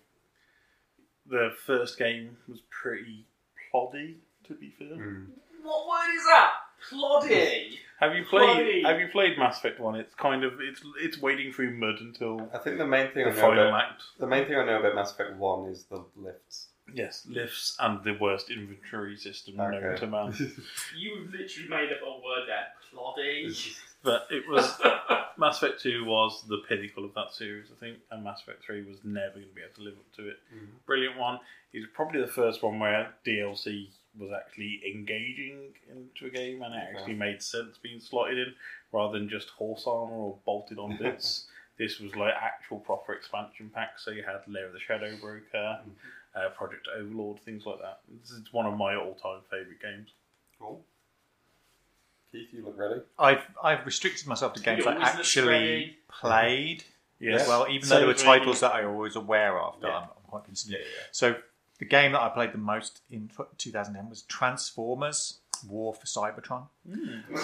The 1.26 1.50
first 1.64 1.98
game 1.98 2.42
was 2.48 2.60
pretty 2.62 3.26
ploddy, 3.70 4.20
to 4.44 4.54
be 4.54 4.70
fair. 4.70 4.88
Mm. 4.96 5.38
What 5.62 5.88
word 5.88 6.14
is 6.14 6.24
that? 6.26 6.65
Ploddy. 6.90 7.78
Have 8.00 8.14
you 8.14 8.24
played? 8.24 8.48
Ploddy. 8.48 8.84
Have 8.84 9.00
you 9.00 9.08
played 9.08 9.38
Mass 9.38 9.58
Effect 9.58 9.80
One? 9.80 9.94
It's 9.96 10.14
kind 10.14 10.44
of 10.44 10.60
it's 10.60 10.80
it's 11.00 11.18
wading 11.18 11.52
through 11.52 11.76
mud 11.78 11.96
until 12.00 12.48
I 12.52 12.58
think 12.58 12.78
the 12.78 12.86
main 12.86 13.10
thing 13.12 13.24
the 13.24 13.30
I 13.30 13.34
know 13.34 13.40
final 13.40 13.68
about 13.68 13.82
act. 13.90 14.02
the 14.18 14.26
main 14.26 14.46
thing 14.46 14.56
I 14.56 14.64
know 14.66 14.80
about 14.80 14.94
Mass 14.94 15.12
Effect 15.12 15.36
One 15.36 15.68
is 15.70 15.84
the 15.84 16.04
lifts. 16.16 16.68
Yes, 16.94 17.26
lifts 17.28 17.76
and 17.80 18.04
the 18.04 18.12
worst 18.20 18.48
inventory 18.50 19.16
system 19.16 19.56
known 19.56 19.74
Okay. 19.74 19.98
to 20.00 20.06
man. 20.06 20.32
You 20.96 21.26
literally 21.32 21.68
made 21.68 21.90
up 21.92 21.98
a 22.06 22.10
word 22.10 22.46
there. 22.46 22.66
Ploddy. 22.94 23.76
But 24.02 24.28
it 24.30 24.44
was 24.48 24.80
Mass 25.38 25.60
Effect 25.60 25.80
Two 25.82 26.04
was 26.04 26.44
the 26.46 26.58
pinnacle 26.68 27.04
of 27.04 27.12
that 27.14 27.32
series, 27.32 27.66
I 27.76 27.80
think, 27.80 27.98
and 28.12 28.22
Mass 28.22 28.40
Effect 28.42 28.62
Three 28.64 28.84
was 28.84 28.98
never 29.02 29.32
going 29.34 29.48
to 29.48 29.54
be 29.54 29.62
able 29.62 29.74
to 29.76 29.82
live 29.82 29.94
up 29.94 30.14
to 30.16 30.28
it. 30.28 30.36
Mhm. 30.54 30.68
Brilliant 30.86 31.16
one. 31.16 31.40
It 31.72 31.78
was 31.80 31.88
probably 31.92 32.20
the 32.20 32.28
first 32.28 32.62
one 32.62 32.78
where 32.78 33.12
DLC 33.26 33.88
was 34.18 34.30
actually 34.32 34.80
engaging 34.86 35.74
into 35.90 36.26
a 36.26 36.30
game 36.30 36.62
and 36.62 36.74
it 36.74 36.78
Okay. 36.78 36.96
actually 36.98 37.14
made 37.14 37.42
sense 37.42 37.78
being 37.78 38.00
slotted 38.00 38.38
in 38.38 38.54
rather 38.92 39.18
than 39.18 39.28
just 39.28 39.50
horse 39.50 39.84
armor 39.86 40.12
or 40.14 40.38
bolted 40.44 40.78
on 40.78 40.96
bits. 40.96 41.46
this 41.78 42.00
was 42.00 42.14
like 42.16 42.34
actual 42.34 42.78
proper 42.80 43.12
expansion 43.12 43.70
packs. 43.74 44.04
So 44.04 44.10
you 44.10 44.22
had 44.22 44.40
Lair 44.48 44.66
of 44.66 44.72
the 44.72 44.80
Shadow 44.80 45.14
Broker, 45.20 45.80
uh, 46.34 46.48
Project 46.50 46.88
Overlord, 46.96 47.40
things 47.40 47.66
like 47.66 47.78
that. 47.80 48.00
This 48.22 48.30
is 48.30 48.52
one 48.52 48.66
of 48.66 48.76
my 48.76 48.96
all-time 48.96 49.40
favorite 49.50 49.80
games. 49.82 50.08
Cool. 50.58 50.82
Keith, 52.32 52.48
you 52.52 52.64
look 52.64 52.78
ready. 52.78 53.00
I've 53.18 53.44
I've 53.62 53.84
restricted 53.86 54.26
myself 54.26 54.54
to 54.54 54.60
games 54.62 54.86
I 54.86 54.94
actually 54.96 55.98
played. 56.08 56.84
Yes. 57.18 57.42
as 57.42 57.48
well, 57.48 57.66
even 57.70 57.88
So 57.88 57.94
though 57.94 57.98
there 58.00 58.06
were 58.08 58.12
titles 58.14 58.60
that 58.60 58.72
I 58.72 58.84
was 58.84 58.94
always 58.94 59.16
aware 59.16 59.58
of 59.58 59.80
that 59.80 59.88
I'm, 59.90 60.02
I'm 60.02 60.08
quite 60.28 60.44
considered. 60.44 60.80
So 61.12 61.36
the 61.78 61.84
game 61.84 62.12
that 62.12 62.20
I 62.20 62.28
played 62.30 62.52
the 62.52 62.58
most 62.58 63.00
in 63.10 63.30
2010 63.58 64.08
was 64.08 64.22
Transformers: 64.22 65.38
War 65.68 65.94
for 65.94 66.06
Cybertron, 66.06 66.66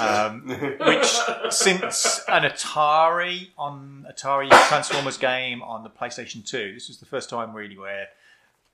um, 0.00 0.48
which 0.86 1.52
since 1.52 2.20
an 2.28 2.42
Atari 2.44 3.48
on 3.58 4.06
Atari 4.10 4.48
Transformers 4.68 5.16
game 5.18 5.62
on 5.62 5.82
the 5.82 5.90
PlayStation 5.90 6.46
2, 6.46 6.72
this 6.74 6.88
was 6.88 6.98
the 6.98 7.06
first 7.06 7.30
time 7.30 7.54
really 7.54 7.76
where 7.78 8.08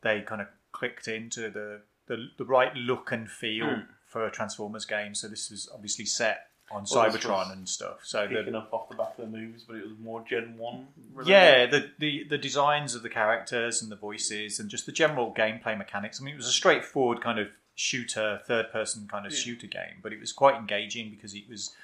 they 0.02 0.20
kind 0.22 0.40
of 0.40 0.48
clicked 0.72 1.08
into 1.08 1.50
the 1.50 1.80
the, 2.06 2.28
the 2.38 2.44
right 2.44 2.74
look 2.74 3.12
and 3.12 3.30
feel 3.30 3.66
Hmm. 3.66 3.80
for 4.06 4.26
a 4.26 4.30
Transformers 4.30 4.86
game. 4.86 5.14
So 5.14 5.28
this 5.28 5.50
was 5.50 5.68
obviously 5.74 6.06
set 6.06 6.47
on 6.70 6.84
Well, 6.90 7.10
Cybertron 7.10 7.52
and 7.52 7.68
stuff. 7.68 8.00
So 8.02 8.26
the, 8.26 8.34
Picking 8.36 8.54
up 8.54 8.72
off 8.72 8.88
the 8.88 8.94
back 8.96 9.18
of 9.18 9.30
the 9.30 9.38
movies, 9.38 9.64
but 9.66 9.76
it 9.76 9.84
was 9.88 9.98
more 9.98 10.22
Gen 10.28 10.56
One. 10.58 10.88
related. 11.14 11.30
yeah, 11.30 11.66
the, 11.66 11.90
the 11.98 12.24
the 12.24 12.38
designs 12.38 12.94
of 12.94 13.02
the 13.02 13.08
characters 13.08 13.80
and 13.82 13.90
the 13.90 13.96
voices 13.96 14.58
and 14.60 14.68
just 14.68 14.86
the 14.86 14.92
general 14.92 15.32
gameplay 15.34 15.76
mechanics. 15.76 16.20
I 16.20 16.24
mean, 16.24 16.34
it 16.34 16.38
was 16.38 16.46
a 16.46 16.52
straightforward 16.52 17.20
kind 17.22 17.38
of 17.38 17.48
shooter, 17.74 18.40
third 18.46 18.70
person 18.72 19.08
kind 19.10 19.24
of 19.26 19.32
Yeah. 19.32 19.38
shooter 19.38 19.66
game, 19.66 20.00
but 20.02 20.12
it 20.12 20.20
was 20.20 20.32
quite 20.32 20.56
engaging 20.56 21.10
because 21.10 21.34
it 21.34 21.48
was 21.48 21.74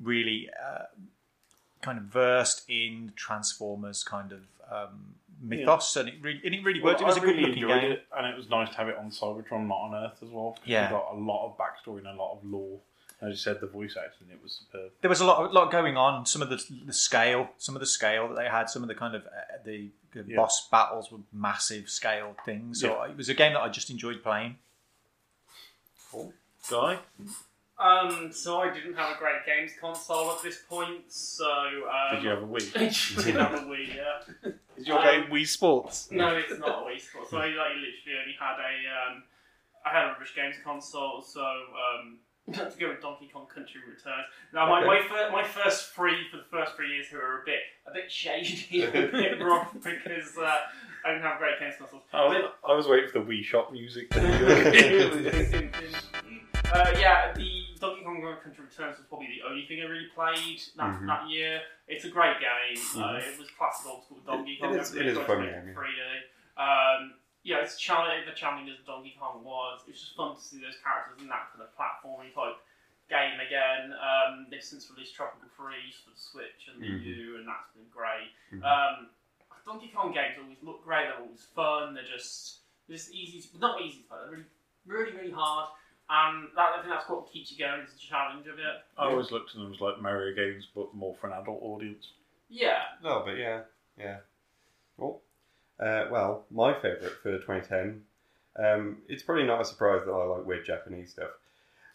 really 0.00 0.48
uh, 0.50 0.84
kind 1.80 1.98
of 1.98 2.04
versed 2.04 2.62
in 2.68 3.12
Transformers 3.16 4.02
kind 4.04 4.32
of 4.32 4.40
um, 4.70 5.14
mythos, 5.42 5.96
and 5.96 6.08
it 6.08 6.14
really 6.22 6.40
and 6.44 6.54
it 6.54 6.64
really 6.64 6.80
Well, 6.80 6.92
worked. 6.92 7.02
It 7.02 7.06
was 7.06 7.16
I 7.18 7.20
a 7.20 7.24
good 7.24 7.36
looking 7.36 7.66
game. 7.66 7.92
it, 7.92 8.06
and 8.16 8.26
it 8.26 8.36
was 8.36 8.48
nice 8.48 8.70
to 8.70 8.76
have 8.76 8.88
it 8.88 8.96
on 8.96 9.10
Cybertron, 9.10 9.66
not 9.66 9.74
on 9.80 9.94
Earth 10.06 10.18
as 10.22 10.30
well. 10.30 10.56
Yeah. 10.64 10.84
you 10.86 10.90
got 10.96 11.12
a 11.12 11.16
lot 11.18 11.46
of 11.46 11.58
backstory 11.58 11.98
and 11.98 12.06
a 12.06 12.14
lot 12.14 12.32
of 12.38 12.44
lore. 12.44 12.78
As 13.22 13.30
you 13.30 13.36
said, 13.36 13.60
the 13.60 13.68
voice 13.68 13.96
acting 13.96 14.26
it 14.32 14.42
was 14.42 14.52
superb. 14.66 14.90
There 15.00 15.08
was 15.08 15.20
a 15.20 15.24
lot, 15.24 15.48
a 15.48 15.52
lot 15.52 15.70
going 15.70 15.96
on. 15.96 16.26
Some 16.26 16.42
of 16.42 16.48
the 16.50 16.60
the 16.84 16.92
scale, 16.92 17.50
some 17.56 17.76
of 17.76 17.80
the 17.80 17.86
scale 17.86 18.28
that 18.28 18.34
they 18.34 18.48
had, 18.48 18.68
some 18.68 18.82
of 18.82 18.88
the 18.88 18.94
kind 18.96 19.14
of 19.14 19.22
uh, 19.26 19.28
the, 19.64 19.90
the 20.12 20.24
Yeah. 20.26 20.36
boss 20.36 20.68
battles 20.68 21.12
were 21.12 21.18
massive 21.32 21.88
scale 21.88 22.34
things. 22.44 22.80
So 22.80 22.88
Yeah. 23.04 23.10
it 23.12 23.16
was 23.16 23.28
a 23.28 23.34
game 23.34 23.52
that 23.52 23.60
I 23.60 23.68
just 23.68 23.90
enjoyed 23.90 24.22
playing. 24.24 24.58
Cool, 26.10 26.32
guy, 26.70 26.98
Um, 27.78 28.30
so 28.32 28.60
I 28.60 28.72
didn't 28.72 28.94
have 28.94 29.16
a 29.16 29.18
great 29.18 29.46
games 29.46 29.72
console 29.80 30.30
at 30.32 30.42
this 30.42 30.58
point. 30.68 31.10
So 31.12 31.48
um, 31.50 32.14
did 32.16 32.24
you 32.24 32.28
have 32.30 32.42
a 32.42 32.46
Wii? 32.46 32.76
I 32.76 33.22
did 33.24 33.34
have 33.36 33.54
a 33.54 33.58
Wii. 33.66 33.94
Yeah. 33.96 34.50
Is 34.76 34.86
your 34.88 34.98
Um, 34.98 35.04
game 35.04 35.30
Wii 35.30 35.46
Sports? 35.46 36.10
No, 36.10 36.34
it's 36.36 36.58
not 36.58 36.82
a 36.82 36.86
Wii 36.86 37.00
Sports. 37.00 37.30
So 37.30 37.38
I 37.38 37.46
like, 37.46 37.56
literally 37.56 38.18
only 38.20 38.36
had 38.38 38.58
a 38.58 39.10
um, 39.12 39.22
I 39.86 39.90
had 39.90 40.04
a 40.04 40.12
rubbish 40.12 40.34
games 40.34 40.56
console. 40.64 41.22
So 41.22 41.40
um, 41.44 42.18
to 42.52 42.72
go 42.78 42.88
with 42.88 43.00
Donkey 43.00 43.28
Kong 43.32 43.46
Country 43.46 43.80
Returns. 43.86 44.26
Now 44.52 44.68
my 44.68 44.84
my, 44.84 45.00
fir- 45.08 45.30
my 45.30 45.44
first 45.44 45.92
three 45.94 46.26
for 46.30 46.38
the 46.38 46.44
first 46.50 46.74
three 46.74 46.88
years 46.94 47.06
were 47.12 47.42
a 47.42 47.44
bit 47.46 47.60
a 47.86 47.92
bit 47.92 48.10
shady, 48.10 48.82
a 48.84 48.90
bit 48.90 49.40
rough 49.44 49.72
because 49.74 50.36
uh, 50.36 50.56
I 51.04 51.10
didn't 51.12 51.22
have 51.22 51.38
great 51.38 51.60
games 51.60 51.76
consoles. 51.78 52.02
I 52.12 52.24
was, 52.26 52.42
But- 52.62 52.70
I 52.70 52.74
was 52.74 52.88
waiting 52.88 53.08
for 53.10 53.20
the 53.20 53.24
Wii 53.24 53.44
Shop 53.44 53.70
music. 53.72 54.08
Uh, 54.16 54.20
yeah, 56.98 57.32
the 57.34 57.64
Donkey 57.78 58.02
Kong 58.02 58.22
Country 58.42 58.64
Returns 58.64 58.96
was 58.96 59.06
probably 59.08 59.28
the 59.38 59.46
only 59.48 59.66
thing 59.66 59.80
I 59.80 59.84
really 59.84 60.08
played 60.14 60.60
that, 60.76 61.00
Mhm. 61.00 61.06
that 61.06 61.28
year. 61.28 61.60
It's 61.86 62.04
a 62.06 62.08
great 62.08 62.36
game. 62.40 62.78
Uh, 62.96 63.18
Mhm. 63.18 63.32
it 63.34 63.38
was 63.38 63.50
classic 63.58 63.86
old 63.90 64.04
school 64.04 64.20
Donkey 64.26 64.54
It- 64.54 64.60
Kong. 64.60 64.74
it 64.74 64.80
is- 64.80 64.94
it 64.94 65.06
is 65.06 65.16
a 65.18 65.24
fun 65.24 65.42
game, 65.42 65.46
make 65.46 65.54
yeah. 65.64 65.70
it 65.70 65.76
3D. 65.76 66.22
Um, 66.56 67.14
yeah, 67.42 67.62
it's 67.62 67.78
challenging, 67.78 68.24
the 68.28 68.34
challenging 68.38 68.72
as 68.74 68.80
Donkey 68.86 69.16
Kong 69.18 69.42
was. 69.44 69.82
It's 69.88 70.00
just 70.00 70.16
fun 70.16 70.34
to 70.36 70.40
see 70.40 70.60
those 70.60 70.78
characters 70.82 71.20
in 71.20 71.28
that 71.28 71.50
kind 71.52 71.62
of 71.66 71.70
platforming 71.74 72.32
type 72.34 72.58
game 73.10 73.40
again. 73.40 73.92
Um, 73.98 74.46
they've 74.50 74.62
since 74.62 74.88
released 74.90 75.14
Tropical 75.14 75.48
Freeze 75.56 75.96
for 76.04 76.10
the 76.10 76.20
Switch 76.20 76.68
and 76.72 76.80
the 76.82 76.86
Mhm. 76.86 77.04
U, 77.04 77.36
and 77.36 77.48
that's 77.48 77.68
been 77.74 77.88
great. 77.90 78.30
Mhm. 78.52 78.62
Um, 78.64 79.10
Donkey 79.66 79.88
Kong 79.94 80.12
games 80.12 80.38
always 80.38 80.62
look 80.62 80.82
great. 80.82 81.04
They're 81.06 81.18
always 81.20 81.44
fun. 81.54 81.94
They're 81.94 82.04
just 82.04 82.60
they're 82.88 82.96
just 82.96 83.12
easy. 83.12 83.40
To, 83.40 83.58
not 83.58 83.80
easy 83.80 84.02
to 84.02 84.08
play. 84.08 84.18
They're 84.18 84.30
really, 84.30 84.44
really, 84.86 85.12
really 85.12 85.30
hard. 85.30 85.70
And 86.10 86.48
that, 86.56 86.72
I 86.74 86.76
think 86.82 86.88
that's 86.88 87.08
what 87.08 87.30
keeps 87.30 87.52
you 87.52 87.58
going. 87.58 87.80
Is 87.82 87.92
the 87.92 87.98
challenge 88.00 88.46
of 88.48 88.58
it. 88.58 88.84
I 88.98 89.06
always 89.06 89.30
looked 89.30 89.50
at 89.50 89.56
them 89.56 89.72
as 89.72 89.80
like 89.80 89.98
Mario 89.98 90.34
games, 90.34 90.66
but 90.74 90.92
more 90.94 91.14
for 91.16 91.28
an 91.28 91.34
adult 91.40 91.62
audience. 91.62 92.12
Yeah. 92.48 92.82
No, 93.02 93.22
but 93.24 93.36
yeah, 93.36 93.64
yeah. 93.96 94.20
Cool. 94.98 95.22
Uh, 95.82 96.06
well, 96.10 96.44
my 96.50 96.72
favourite 96.74 97.14
for 97.22 97.32
2010. 97.38 98.02
Um, 98.56 98.98
it's 99.08 99.22
probably 99.22 99.44
not 99.44 99.60
a 99.60 99.64
surprise 99.64 100.02
that 100.04 100.12
I 100.12 100.24
like 100.24 100.46
weird 100.46 100.64
Japanese 100.64 101.10
stuff, 101.10 101.30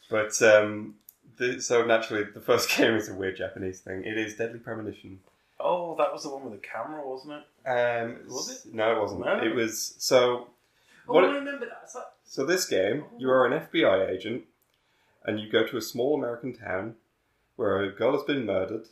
but 0.10 0.42
um, 0.42 0.96
the, 1.38 1.62
so 1.62 1.86
naturally 1.86 2.24
the 2.34 2.42
first 2.42 2.70
game 2.78 2.96
is 2.96 3.08
a 3.10 3.14
weird 3.14 3.38
Japanese 3.38 3.80
thing. 3.80 4.04
It 4.04 4.18
is 4.18 4.36
Deadly 4.36 4.60
Premonition. 4.60 5.20
Oh, 5.60 5.96
that 5.98 6.12
was 6.12 6.24
the 6.24 6.30
one 6.30 6.44
with 6.44 6.54
the 6.54 6.68
camera, 6.68 7.08
wasn't 7.08 7.34
it? 7.66 7.70
Um, 7.70 8.18
Was 8.28 8.66
it? 8.66 8.74
No, 8.74 8.98
it 8.98 9.02
wasn't. 9.02 9.26
No. 9.26 9.42
It 9.42 9.56
was 9.56 9.96
so. 10.00 10.48
Oh, 11.08 11.14
What 11.14 11.24
I 11.24 11.36
remember 11.36 11.66
that. 11.66 11.82
It's 11.84 11.96
So 12.26 12.46
this 12.46 12.66
game, 12.66 13.06
you 13.18 13.30
are 13.30 13.46
an 13.46 13.54
FBI 13.54 14.10
agent, 14.10 14.44
and 15.24 15.40
you 15.40 15.50
go 15.50 15.66
to 15.66 15.78
a 15.78 15.82
small 15.82 16.16
American 16.16 16.54
town 16.54 16.96
where 17.56 17.82
a 17.82 17.92
girl 17.92 18.14
has 18.14 18.24
been 18.24 18.46
murdered, 18.46 18.88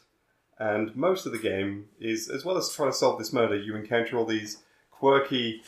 and 0.57 0.95
most 0.95 1.25
of 1.25 1.31
the 1.31 1.39
game 1.39 1.89
is, 1.99 2.29
as 2.29 2.45
well 2.45 2.57
as 2.57 2.69
trying 2.69 2.91
to 2.91 2.97
solve 2.97 3.19
this 3.19 3.33
murder, 3.33 3.55
you 3.55 3.75
encounter 3.75 4.17
all 4.17 4.25
these 4.25 4.63
quirky, 4.99 5.63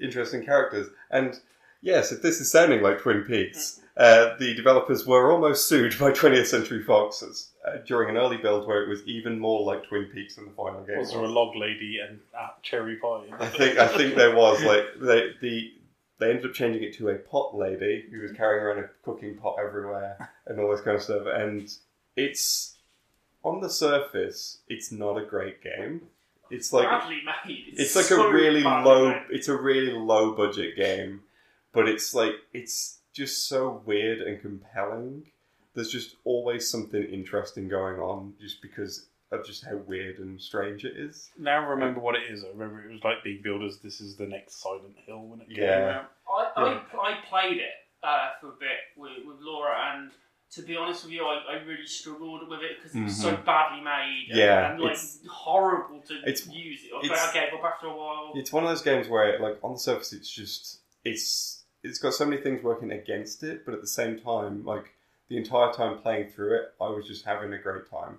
interesting 0.00 0.44
characters. 0.44 0.88
And 1.10 1.38
yes, 1.80 2.12
if 2.12 2.22
this 2.22 2.40
is 2.40 2.50
sounding 2.50 2.82
like 2.82 3.00
Twin 3.00 3.22
Peaks, 3.22 3.80
uh, 3.96 4.36
the 4.38 4.54
developers 4.54 5.06
were 5.06 5.30
almost 5.30 5.68
sued 5.68 5.98
by 5.98 6.12
20th 6.12 6.46
Century 6.46 6.82
Fox 6.82 7.22
uh, 7.66 7.76
during 7.86 8.08
an 8.08 8.16
early 8.16 8.38
build 8.38 8.66
where 8.66 8.82
it 8.82 8.88
was 8.88 9.02
even 9.06 9.38
more 9.38 9.62
like 9.64 9.86
Twin 9.86 10.06
Peaks 10.06 10.36
than 10.36 10.46
the 10.46 10.52
final 10.52 10.82
game. 10.82 10.98
Was 10.98 11.12
there 11.12 11.20
a 11.20 11.28
log 11.28 11.54
lady 11.56 11.98
and 11.98 12.18
uh, 12.38 12.48
cherry 12.62 12.96
pie? 12.96 13.24
I 13.38 13.46
think 13.46 13.78
I 13.78 13.86
think 13.88 14.14
there 14.16 14.34
was 14.34 14.62
like 14.64 14.84
they 15.00 15.32
the 15.40 15.72
they 16.18 16.30
ended 16.30 16.46
up 16.46 16.54
changing 16.54 16.84
it 16.84 16.94
to 16.94 17.10
a 17.10 17.16
pot 17.16 17.54
lady 17.54 18.06
who 18.10 18.20
was 18.20 18.32
carrying 18.32 18.64
around 18.64 18.78
a 18.78 18.88
cooking 19.02 19.36
pot 19.36 19.56
everywhere 19.60 20.30
and 20.46 20.58
all 20.60 20.70
this 20.70 20.80
kind 20.80 20.96
of 20.96 21.02
stuff. 21.02 21.26
And 21.26 21.68
it's 22.16 22.76
on 23.42 23.60
the 23.60 23.68
surface, 23.68 24.58
it's 24.68 24.92
not 24.92 25.18
a 25.20 25.26
great 25.26 25.62
game. 25.62 26.02
It's 26.52 26.72
like 26.72 26.88
badly 26.88 27.22
made. 27.46 27.74
it's 27.76 27.96
like 27.96 28.04
so 28.06 28.28
a 28.28 28.32
really 28.32 28.62
badly 28.62 28.90
low 28.90 29.08
made. 29.10 29.22
it's 29.30 29.48
a 29.48 29.56
really 29.56 29.92
low 29.92 30.32
budget 30.34 30.76
game, 30.76 31.22
but 31.72 31.88
it's 31.88 32.14
like 32.14 32.34
it's 32.52 32.98
just 33.12 33.48
so 33.48 33.82
weird 33.86 34.20
and 34.20 34.40
compelling. 34.40 35.24
There's 35.74 35.90
just 35.90 36.16
always 36.24 36.68
something 36.68 37.02
interesting 37.02 37.68
going 37.68 37.98
on 37.98 38.34
just 38.40 38.60
because 38.62 39.06
of 39.30 39.46
just 39.46 39.64
how 39.64 39.76
weird 39.76 40.18
and 40.18 40.38
strange 40.40 40.84
it 40.84 40.94
is. 40.96 41.30
Now 41.38 41.64
I 41.64 41.68
remember 41.70 42.00
what 42.00 42.14
it 42.16 42.24
is. 42.30 42.44
I 42.44 42.48
remember 42.48 42.82
it 42.86 42.92
was 42.92 43.02
like 43.02 43.24
Big 43.24 43.42
Builders. 43.42 43.78
This 43.78 44.00
is 44.02 44.16
the 44.16 44.26
next 44.26 44.60
Silent 44.62 44.94
Hill 45.06 45.22
when 45.24 45.40
it 45.40 45.48
came 45.48 45.58
Yeah. 45.64 46.02
out. 46.04 46.10
I, 46.56 46.62
Yeah. 46.64 46.80
I, 47.00 47.12
I 47.12 47.14
played 47.30 47.56
it 47.56 47.72
uh, 48.02 48.30
for 48.40 48.48
a 48.48 48.56
bit 48.60 48.78
with, 48.96 49.12
with 49.26 49.36
Laura, 49.40 49.74
and 49.96 50.10
to 50.52 50.62
be 50.62 50.76
honest 50.76 51.04
with 51.04 51.12
you, 51.14 51.24
I, 51.24 51.54
I 51.54 51.62
really 51.64 51.86
struggled 51.86 52.48
with 52.48 52.60
it 52.60 52.76
because 52.76 52.94
it 52.94 53.02
was 53.02 53.16
so 53.20 53.34
Mhm. 53.34 53.44
badly 53.44 53.80
made 53.82 54.26
and, 54.30 54.38
Yeah, 54.38 54.72
and 54.72 54.80
like 54.82 54.92
it's- 54.92 55.18
horrible 55.28 56.00
to 56.02 56.14
it's- 56.18 56.46
use 56.46 56.84
it. 56.84 56.92
Okay, 56.92 57.06
it's- 57.06 57.28
I 57.28 57.32
gave 57.32 57.54
up 57.54 57.64
after 57.64 57.86
a 57.86 57.96
while. 57.96 58.32
It's 58.34 58.52
one 58.52 58.62
of 58.62 58.68
those 58.68 58.82
games 58.82 59.08
where, 59.08 59.38
like, 59.38 59.58
on 59.64 59.72
the 59.72 59.78
surface, 59.78 60.12
it's 60.12 60.30
just 60.30 60.80
it's 61.04 61.64
it's 61.82 61.98
got 61.98 62.14
so 62.14 62.24
many 62.24 62.40
things 62.40 62.62
working 62.62 62.92
against 62.92 63.42
it, 63.42 63.64
but 63.64 63.74
at 63.74 63.80
the 63.80 63.88
same 63.88 64.20
time, 64.20 64.64
like 64.64 64.94
the 65.28 65.36
entire 65.36 65.72
time 65.72 65.98
playing 65.98 66.28
through 66.30 66.54
it, 66.60 66.72
I 66.80 66.88
was 66.90 67.06
just 67.08 67.24
having 67.24 67.52
a 67.52 67.58
great 67.58 67.88
time 67.90 68.18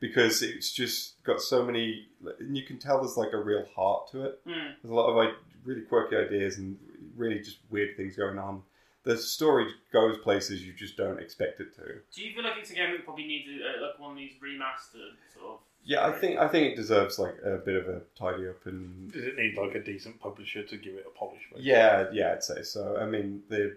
because 0.00 0.42
it's 0.42 0.72
just 0.72 1.22
got 1.22 1.40
so 1.40 1.64
many, 1.64 2.08
and 2.40 2.56
you 2.56 2.64
can 2.64 2.78
tell 2.78 2.98
there's 3.00 3.16
like 3.16 3.32
a 3.32 3.36
real 3.38 3.64
heart 3.76 4.08
to 4.12 4.24
it. 4.24 4.44
Mm. 4.46 4.74
There's 4.82 4.90
a 4.90 4.94
lot 4.94 5.08
of 5.10 5.14
like 5.16 5.34
really 5.64 5.82
quirky 5.82 6.16
ideas 6.16 6.56
and 6.58 6.78
really 7.16 7.38
just 7.38 7.58
weird 7.70 7.96
things 7.96 8.16
going 8.16 8.38
on. 8.38 8.62
The 9.06 9.16
story 9.16 9.66
goes 9.92 10.18
places 10.18 10.62
you 10.66 10.72
just 10.72 10.96
don't 10.96 11.20
expect 11.20 11.60
it 11.60 11.74
to. 11.76 11.82
Do 12.12 12.22
you 12.22 12.34
feel 12.34 12.42
like 12.44 12.54
it's 12.58 12.70
a 12.72 12.74
game 12.74 12.90
that 12.90 13.04
probably 13.04 13.26
needs 13.26 13.46
uh, 13.48 13.80
like 13.86 13.98
one 14.00 14.10
of 14.10 14.16
these 14.16 14.32
remastered 14.42 15.14
sort 15.32 15.52
of? 15.52 15.58
Yeah, 15.84 16.04
I 16.04 16.10
think 16.10 16.40
I 16.40 16.48
think 16.48 16.72
it 16.72 16.76
deserves 16.76 17.16
like 17.16 17.36
a 17.44 17.58
bit 17.58 17.76
of 17.76 17.86
a 17.88 18.02
tidy 18.18 18.48
up 18.48 18.66
and 18.66 19.12
Does 19.12 19.24
it 19.24 19.36
need 19.36 19.56
like 19.56 19.76
a 19.76 19.80
decent 19.82 20.18
publisher 20.20 20.64
to 20.64 20.76
give 20.76 20.94
it 20.94 21.06
a 21.06 21.16
polish? 21.16 21.42
basically? 21.50 21.70
Yeah, 21.70 22.06
yeah, 22.12 22.32
I'd 22.32 22.42
say 22.42 22.62
so. 22.62 22.98
I 23.00 23.06
mean, 23.06 23.42
the 23.48 23.76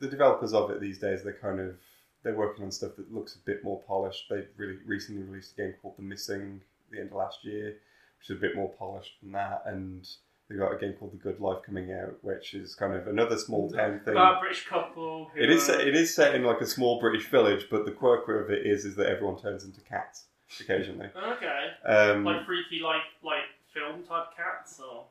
the 0.00 0.08
developers 0.08 0.52
of 0.52 0.70
it 0.72 0.80
these 0.80 0.98
days, 0.98 1.22
they're 1.22 1.32
kind 1.34 1.60
of 1.60 1.76
they're 2.24 2.34
working 2.34 2.64
on 2.64 2.72
stuff 2.72 2.96
that 2.96 3.14
looks 3.14 3.36
a 3.36 3.38
bit 3.46 3.62
more 3.62 3.80
polished. 3.86 4.24
They 4.28 4.42
really 4.56 4.78
recently 4.84 5.22
released 5.22 5.52
a 5.56 5.62
game 5.62 5.74
called 5.80 5.96
The 5.96 6.02
Missing 6.02 6.60
at 6.88 6.92
the 6.92 6.98
end 7.00 7.10
of 7.10 7.16
last 7.16 7.44
year, 7.44 7.76
which 8.18 8.30
is 8.30 8.36
a 8.36 8.40
bit 8.40 8.56
more 8.56 8.70
polished 8.70 9.12
than 9.22 9.30
that, 9.32 9.62
and 9.66 10.08
they 10.48 10.56
got 10.56 10.72
a 10.72 10.78
game 10.78 10.94
called 10.98 11.12
The 11.12 11.16
Good 11.18 11.40
Life 11.40 11.58
coming 11.64 11.92
out, 11.92 12.16
which 12.22 12.54
is 12.54 12.74
kind 12.74 12.94
of 12.94 13.06
another 13.06 13.36
small 13.36 13.70
town 13.70 14.00
thing. 14.04 14.12
About 14.14 14.36
a 14.38 14.40
British 14.40 14.66
couple. 14.66 15.30
Who 15.34 15.40
It 15.40 15.50
is 15.50 15.68
uh, 15.68 15.74
it 15.78 15.94
is 15.94 16.14
set 16.14 16.34
in 16.34 16.42
like 16.44 16.60
a 16.60 16.66
small 16.66 16.98
British 17.00 17.26
village, 17.28 17.66
but 17.70 17.84
the 17.84 17.92
quirk 17.92 18.28
of 18.28 18.50
it 18.50 18.66
is 18.66 18.84
is 18.84 18.96
that 18.96 19.06
everyone 19.06 19.38
turns 19.38 19.64
into 19.64 19.80
cats 19.82 20.24
occasionally, 20.60 21.10
Okay. 21.16 21.66
um, 21.84 22.24
like 22.24 22.46
freaky, 22.46 22.80
like 22.82 23.02
like 23.22 23.44
film 23.74 24.02
type 24.02 24.28
cats, 24.36 24.80
or 24.80 25.04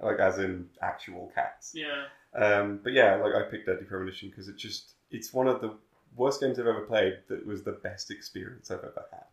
like 0.00 0.18
as 0.18 0.38
in 0.38 0.68
actual 0.82 1.30
cats. 1.34 1.72
yeah. 1.74 2.04
Um, 2.34 2.80
but 2.82 2.92
yeah, 2.92 3.16
like 3.16 3.34
I 3.34 3.42
picked 3.50 3.66
Deadly 3.66 3.84
Premonition 3.84 4.28
because 4.30 4.48
it 4.48 4.56
just 4.56 4.92
it's 5.10 5.32
one 5.32 5.48
of 5.48 5.60
the 5.60 5.74
worst 6.16 6.40
games 6.40 6.58
I've 6.58 6.66
ever 6.66 6.82
played 6.82 7.18
that 7.28 7.46
was 7.46 7.62
the 7.62 7.72
best 7.72 8.10
experience 8.10 8.70
I've 8.70 8.78
ever 8.78 9.04
had. 9.12 9.24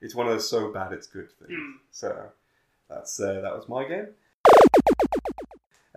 It's 0.00 0.14
one 0.14 0.26
of 0.26 0.32
those 0.32 0.48
so 0.50 0.72
bad 0.72 0.92
it's 0.92 1.06
good 1.06 1.30
things. 1.38 1.50
Hmm. 1.52 1.70
So 1.90 2.26
that's 2.88 3.20
uh, 3.20 3.40
that 3.40 3.54
was 3.54 3.68
my 3.68 3.86
game. 3.86 4.08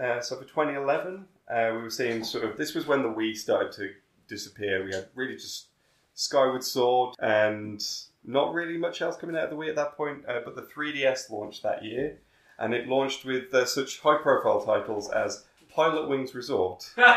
Uh, 0.01 0.22
so 0.22 0.36
for 0.38 0.44
2011, 0.46 1.25
uh, 1.50 1.72
we 1.75 1.82
were 1.82 1.89
seeing 1.89 2.24
sort 2.24 2.44
of 2.44 2.58
this 2.58 2.74
was 2.75 2.86
when 2.88 3.01
the 3.01 3.10
Wii 3.10 3.36
started 3.36 3.72
to 3.74 3.89
disappear. 4.27 4.84
We 4.86 4.94
had 4.94 5.08
really 5.16 5.36
just 5.36 5.68
Skyward 6.13 6.63
Sword 6.63 7.16
and 7.20 7.84
not 8.24 8.54
really 8.54 8.77
much 8.77 9.01
else 9.01 9.16
coming 9.18 9.36
out 9.36 9.46
of 9.46 9.50
the 9.51 9.56
Wii 9.56 9.70
at 9.70 9.75
that 9.75 9.96
point. 9.98 10.25
Uh, 10.27 10.39
but 10.44 10.56
the 10.56 10.63
3DS 10.63 11.30
launched 11.32 11.63
that 11.63 11.84
year, 11.84 12.20
and 12.60 12.74
it 12.74 12.88
launched 12.88 13.25
with 13.25 13.54
uh, 13.54 13.66
such 13.66 14.00
high-profile 14.00 14.66
titles 14.66 15.10
as 15.10 15.46
Pilotwings 15.75 16.34
Resort, 16.34 16.89
Pilotwings 16.98 17.08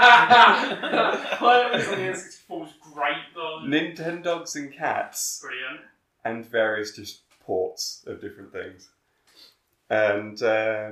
on 1.89 1.99
the 1.99 2.13
N64 2.13 2.51
was 2.51 2.71
great 2.93 3.17
though. 3.35 3.61
Nintendogs 3.65 4.55
and 4.57 4.73
Cats, 4.73 5.41
Brilliant. 5.43 5.81
and 6.25 6.47
various 6.47 6.95
just 6.95 7.23
ports 7.41 8.05
of 8.07 8.21
different 8.21 8.53
things. 8.53 8.91
And 9.89 10.41
uh, 10.43 10.91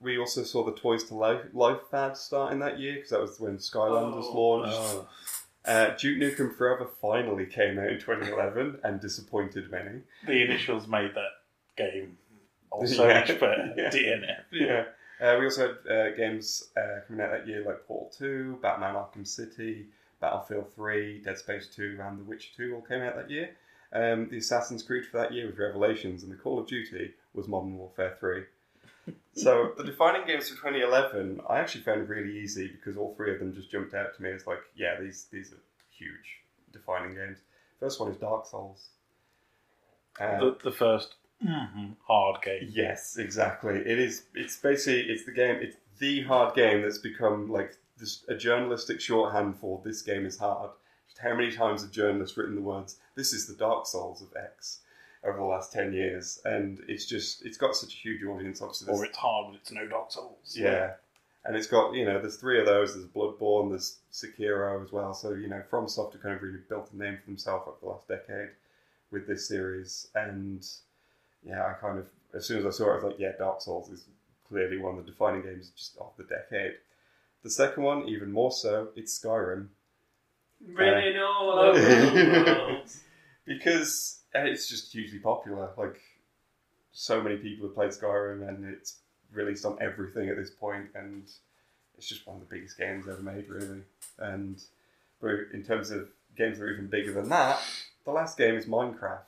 we 0.00 0.18
also 0.18 0.42
saw 0.44 0.64
the 0.64 0.72
Toys 0.72 1.04
to 1.04 1.14
Life, 1.14 1.40
Life 1.52 1.80
fad 1.90 2.16
starting 2.16 2.60
that 2.60 2.78
year 2.78 2.94
because 2.94 3.10
that 3.10 3.20
was 3.20 3.40
when 3.40 3.58
Skylanders 3.58 4.24
Oh. 4.24 4.40
launched. 4.40 4.76
Oh. 4.78 5.08
Uh, 5.64 5.96
Duke 5.96 6.18
Nukem 6.18 6.54
Forever 6.56 6.86
finally 7.00 7.44
came 7.44 7.78
out 7.78 7.88
in 7.88 7.98
2011 7.98 8.80
and 8.84 9.00
disappointed 9.00 9.70
many. 9.70 10.02
The 10.26 10.42
initials 10.44 10.86
made 10.86 11.14
that 11.14 11.32
game 11.76 12.16
also 12.70 13.06
Yeah. 13.08 13.20
much 13.20 13.40
better. 13.40 13.74
Yeah. 13.76 13.90
DNF. 13.90 14.44
Yeah. 14.52 14.84
Uh, 15.20 15.36
we 15.38 15.46
also 15.46 15.68
had 15.84 15.92
uh, 15.92 16.10
games 16.16 16.70
uh, 16.76 17.00
coming 17.06 17.20
out 17.24 17.32
that 17.32 17.46
year 17.48 17.64
like 17.66 17.84
Portal 17.86 18.10
2, 18.16 18.58
Batman 18.62 18.94
Arkham 18.94 19.26
City, 19.26 19.86
Battlefield 20.20 20.72
3, 20.74 21.22
Dead 21.22 21.36
Space 21.38 21.66
2, 21.74 21.98
and 22.00 22.20
The 22.20 22.24
Witcher 22.24 22.50
2 22.56 22.74
all 22.76 22.82
came 22.82 23.02
out 23.02 23.16
that 23.16 23.28
year. 23.30 23.50
Um, 23.92 24.28
the 24.30 24.38
Assassin's 24.38 24.82
Creed 24.82 25.06
for 25.06 25.16
that 25.18 25.32
year 25.32 25.46
was 25.46 25.58
Revelations, 25.58 26.22
and 26.22 26.30
the 26.30 26.36
Call 26.36 26.58
of 26.60 26.68
Duty 26.68 27.14
was 27.34 27.48
Modern 27.48 27.76
Warfare 27.76 28.16
3. 28.20 28.44
So 29.34 29.72
the 29.76 29.84
defining 29.84 30.26
games 30.26 30.48
for 30.48 30.56
2011, 30.56 31.40
I 31.48 31.58
actually 31.58 31.82
found 31.84 32.08
really 32.08 32.38
easy 32.38 32.68
because 32.68 32.96
all 32.96 33.14
three 33.16 33.32
of 33.32 33.38
them 33.38 33.54
just 33.54 33.70
jumped 33.70 33.94
out 33.94 34.14
to 34.16 34.22
me 34.22 34.32
as 34.32 34.46
like, 34.46 34.60
yeah, 34.76 35.00
these 35.00 35.26
these 35.32 35.52
are 35.52 35.62
huge 35.90 36.42
defining 36.72 37.14
games. 37.14 37.38
First 37.80 38.00
one 38.00 38.10
is 38.10 38.16
Dark 38.16 38.46
Souls. 38.46 38.88
Uh, 40.20 40.38
The, 40.40 40.56
the 40.64 40.70
1st 40.72 41.08
hard 42.06 42.42
game. 42.42 42.68
Yes, 42.72 43.16
exactly. 43.16 43.76
It 43.76 43.98
is. 43.98 44.24
It's 44.34 44.56
basically 44.56 45.02
it's 45.12 45.24
the 45.24 45.32
game. 45.32 45.56
It's 45.60 45.76
the 45.98 46.22
hard 46.22 46.54
game 46.54 46.82
that's 46.82 46.98
become 46.98 47.48
like 47.50 47.76
this, 47.96 48.24
a 48.28 48.34
journalistic 48.34 49.00
shorthand 49.00 49.56
for 49.60 49.80
this 49.84 50.02
game 50.02 50.26
is 50.26 50.38
hard. 50.38 50.70
Just 51.08 51.20
how 51.20 51.34
many 51.34 51.52
times 51.52 51.82
have 51.82 51.92
journalists 51.92 52.36
written 52.36 52.56
the 52.56 52.60
words 52.62 52.96
"This 53.14 53.32
is 53.32 53.46
the 53.46 53.54
Dark 53.54 53.86
Souls 53.86 54.20
of 54.20 54.28
X" 54.36 54.80
over 55.28 55.38
the 55.38 55.44
last 55.44 55.72
ten 55.72 55.92
years, 55.92 56.40
and 56.44 56.80
it's 56.88 57.06
just 57.06 57.44
it's 57.44 57.56
got 57.58 57.74
such 57.76 57.92
a 57.94 57.96
huge 57.96 58.22
audience. 58.24 58.60
Obviously, 58.62 58.92
Or 58.92 59.04
it's 59.04 59.16
hard, 59.18 59.46
but 59.52 59.60
it's 59.60 59.70
no 59.72 59.86
Dark 59.86 60.10
Souls. 60.12 60.54
yeah. 60.56 60.92
And 61.44 61.56
it's 61.56 61.68
got, 61.68 61.94
you 61.94 62.04
know, 62.04 62.20
there's 62.20 62.36
three 62.36 62.58
of 62.60 62.66
those. 62.66 62.92
There's 62.94 63.06
Bloodborne, 63.06 63.70
there's 63.70 63.98
Sekiro 64.12 64.82
as 64.84 64.92
well. 64.92 65.14
So, 65.14 65.32
you 65.32 65.48
know, 65.48 65.62
FromSoft 65.70 66.12
have 66.12 66.22
kind 66.22 66.34
of 66.34 66.42
really 66.42 66.58
built 66.68 66.90
a 66.92 66.98
name 66.98 67.16
for 67.16 67.24
themselves 67.30 67.64
over 67.66 67.76
the 67.80 67.88
last 67.88 68.06
decade 68.08 68.50
with 69.10 69.26
this 69.26 69.48
series. 69.48 70.08
And, 70.14 70.66
yeah, 71.42 71.64
I 71.64 71.72
kind 71.74 72.00
of, 72.00 72.06
as 72.34 72.44
soon 72.44 72.58
as 72.58 72.66
I 72.66 72.70
saw 72.70 72.88
it, 72.88 72.90
I 72.90 72.94
was 72.96 73.04
like, 73.04 73.18
yeah, 73.18 73.32
Dark 73.38 73.62
Souls 73.62 73.88
is 73.88 74.04
clearly 74.46 74.76
one 74.76 74.98
of 74.98 75.06
the 75.06 75.10
defining 75.10 75.40
games 75.42 75.70
just 75.74 75.96
of 75.98 76.10
the 76.18 76.24
decade. 76.24 76.74
The 77.44 77.50
second 77.50 77.82
one, 77.82 78.08
even 78.08 78.30
more 78.30 78.52
so, 78.52 78.88
it's 78.94 79.18
Skyrim. 79.18 79.68
Really 80.66 81.16
all 81.18 81.50
over 81.60 81.80
the 81.80 82.42
world. 82.44 82.90
because 83.46 84.17
uh, 84.17 84.17
it's 84.34 84.68
just 84.68 84.92
hugely 84.92 85.18
popular. 85.18 85.70
Like 85.76 86.00
so 86.92 87.22
many 87.22 87.36
people 87.36 87.66
have 87.66 87.74
played 87.74 87.90
Skyrim, 87.90 88.46
and 88.48 88.64
it's 88.64 88.96
released 89.32 89.64
on 89.64 89.76
everything 89.80 90.28
at 90.28 90.36
this 90.36 90.50
point, 90.50 90.86
and 90.94 91.24
it's 91.96 92.08
just 92.08 92.26
one 92.26 92.36
of 92.40 92.48
the 92.48 92.54
biggest 92.54 92.78
games 92.78 93.06
ever 93.08 93.22
made, 93.22 93.48
really. 93.48 93.82
And 94.18 94.60
but 95.20 95.30
in 95.52 95.62
terms 95.64 95.90
of 95.90 96.08
games 96.36 96.58
that 96.58 96.64
are 96.64 96.70
even 96.72 96.86
bigger 96.86 97.12
than 97.12 97.28
that, 97.30 97.60
the 98.04 98.10
last 98.12 98.36
game 98.38 98.54
is 98.54 98.66
Minecraft. 98.66 99.20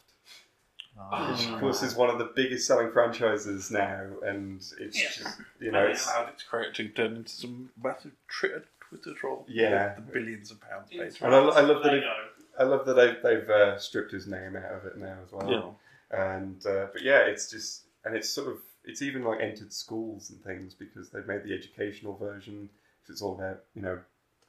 Ah. 0.99 1.31
Which, 1.33 1.47
of 1.49 1.61
course, 1.61 1.83
is 1.83 1.95
one 1.95 2.11
of 2.11 2.19
the 2.19 2.31
biggest 2.35 2.67
selling 2.67 2.91
franchises 2.93 3.71
now, 3.71 4.07
and 4.25 4.61
it's 4.79 5.01
Yeah. 5.01 5.09
just 5.11 5.39
you 5.61 5.71
know, 5.71 5.85
And 5.85 5.93
it's 5.93 6.07
allowed 6.07 6.29
its 6.31 6.43
creator 6.43 6.73
to 6.73 6.89
turn 6.89 7.17
into 7.17 7.31
some 7.31 7.71
massive 7.83 8.13
tri- 8.29 8.51
Twitter 8.81 9.15
troll. 9.15 9.45
Yeah. 9.49 9.95
The 9.95 10.01
billions 10.03 10.51
of 10.51 10.61
pounds 10.61 10.91
paid. 10.91 11.17
And 11.23 11.35
I, 11.35 11.39
I 11.39 11.61
love 11.61 11.83
that. 11.85 11.95
It, 11.95 11.99
Lego. 11.99 12.15
I 12.61 12.65
love 12.65 12.85
that 12.87 12.95
they've, 12.95 13.17
they've 13.23 13.49
uh, 13.51 13.79
stripped 13.79 14.13
his 14.13 14.27
name 14.27 14.55
out 14.55 14.73
of 14.73 14.85
it 14.85 14.97
now 14.99 15.17
as 15.25 15.33
well. 15.33 15.77
Yeah. 16.13 16.35
And 16.37 16.65
uh, 16.67 16.87
but 16.93 17.03
yeah, 17.03 17.21
it's 17.21 17.51
just 17.51 17.85
and 18.05 18.15
it's 18.15 18.29
sort 18.29 18.49
of 18.49 18.59
it's 18.85 19.03
even 19.03 19.25
like 19.25 19.41
entered 19.41 19.73
schools 19.73 20.31
and 20.31 20.43
things 20.45 20.75
because 20.75 21.09
they've 21.11 21.27
made 21.27 21.43
the 21.45 21.55
educational 21.55 22.17
version. 22.17 22.69
'cause 23.03 23.11
it's 23.15 23.23
all 23.23 23.35
about 23.35 23.61
you 23.75 23.83
know 23.83 23.99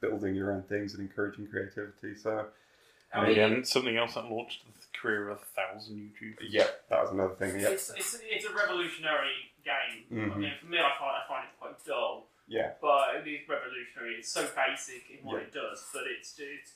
building 0.00 0.34
your 0.34 0.52
own 0.52 0.62
things 0.64 0.94
and 0.94 1.02
encouraging 1.02 1.46
creativity. 1.48 2.14
So 2.16 2.46
And 3.14 3.28
again, 3.28 3.64
something 3.64 3.96
else 3.96 4.14
that 4.14 4.24
launched 4.26 4.64
the 4.66 4.98
career 4.98 5.28
of 5.30 5.38
a 5.38 5.44
thousand 5.56 5.96
YouTubers. 5.96 6.46
yeah, 6.50 6.66
that 6.90 7.00
was 7.02 7.12
another 7.12 7.34
thing. 7.34 7.58
Yeah, 7.60 7.68
It's, 7.68 7.90
it's, 7.90 8.18
it's 8.22 8.44
a 8.44 8.52
revolutionary 8.54 9.52
game. 9.64 10.04
I 10.10 10.14
Mhm. 10.14 10.36
mean, 10.38 10.52
for 10.60 10.66
me, 10.66 10.78
I 10.78 10.90
find, 10.98 11.16
I 11.16 11.24
find 11.28 11.44
it 11.48 11.58
quite 11.60 11.84
dull. 11.86 12.26
yeah, 12.48 12.72
but 12.82 13.14
it 13.16 13.26
is 13.28 13.48
revolutionary. 13.48 14.16
It's 14.18 14.28
so 14.32 14.46
basic 14.56 15.08
in 15.10 15.24
what 15.24 15.36
Yeah. 15.40 15.46
it 15.46 15.52
does, 15.54 15.84
but 15.94 16.02
it's 16.06 16.34
it's 16.38 16.72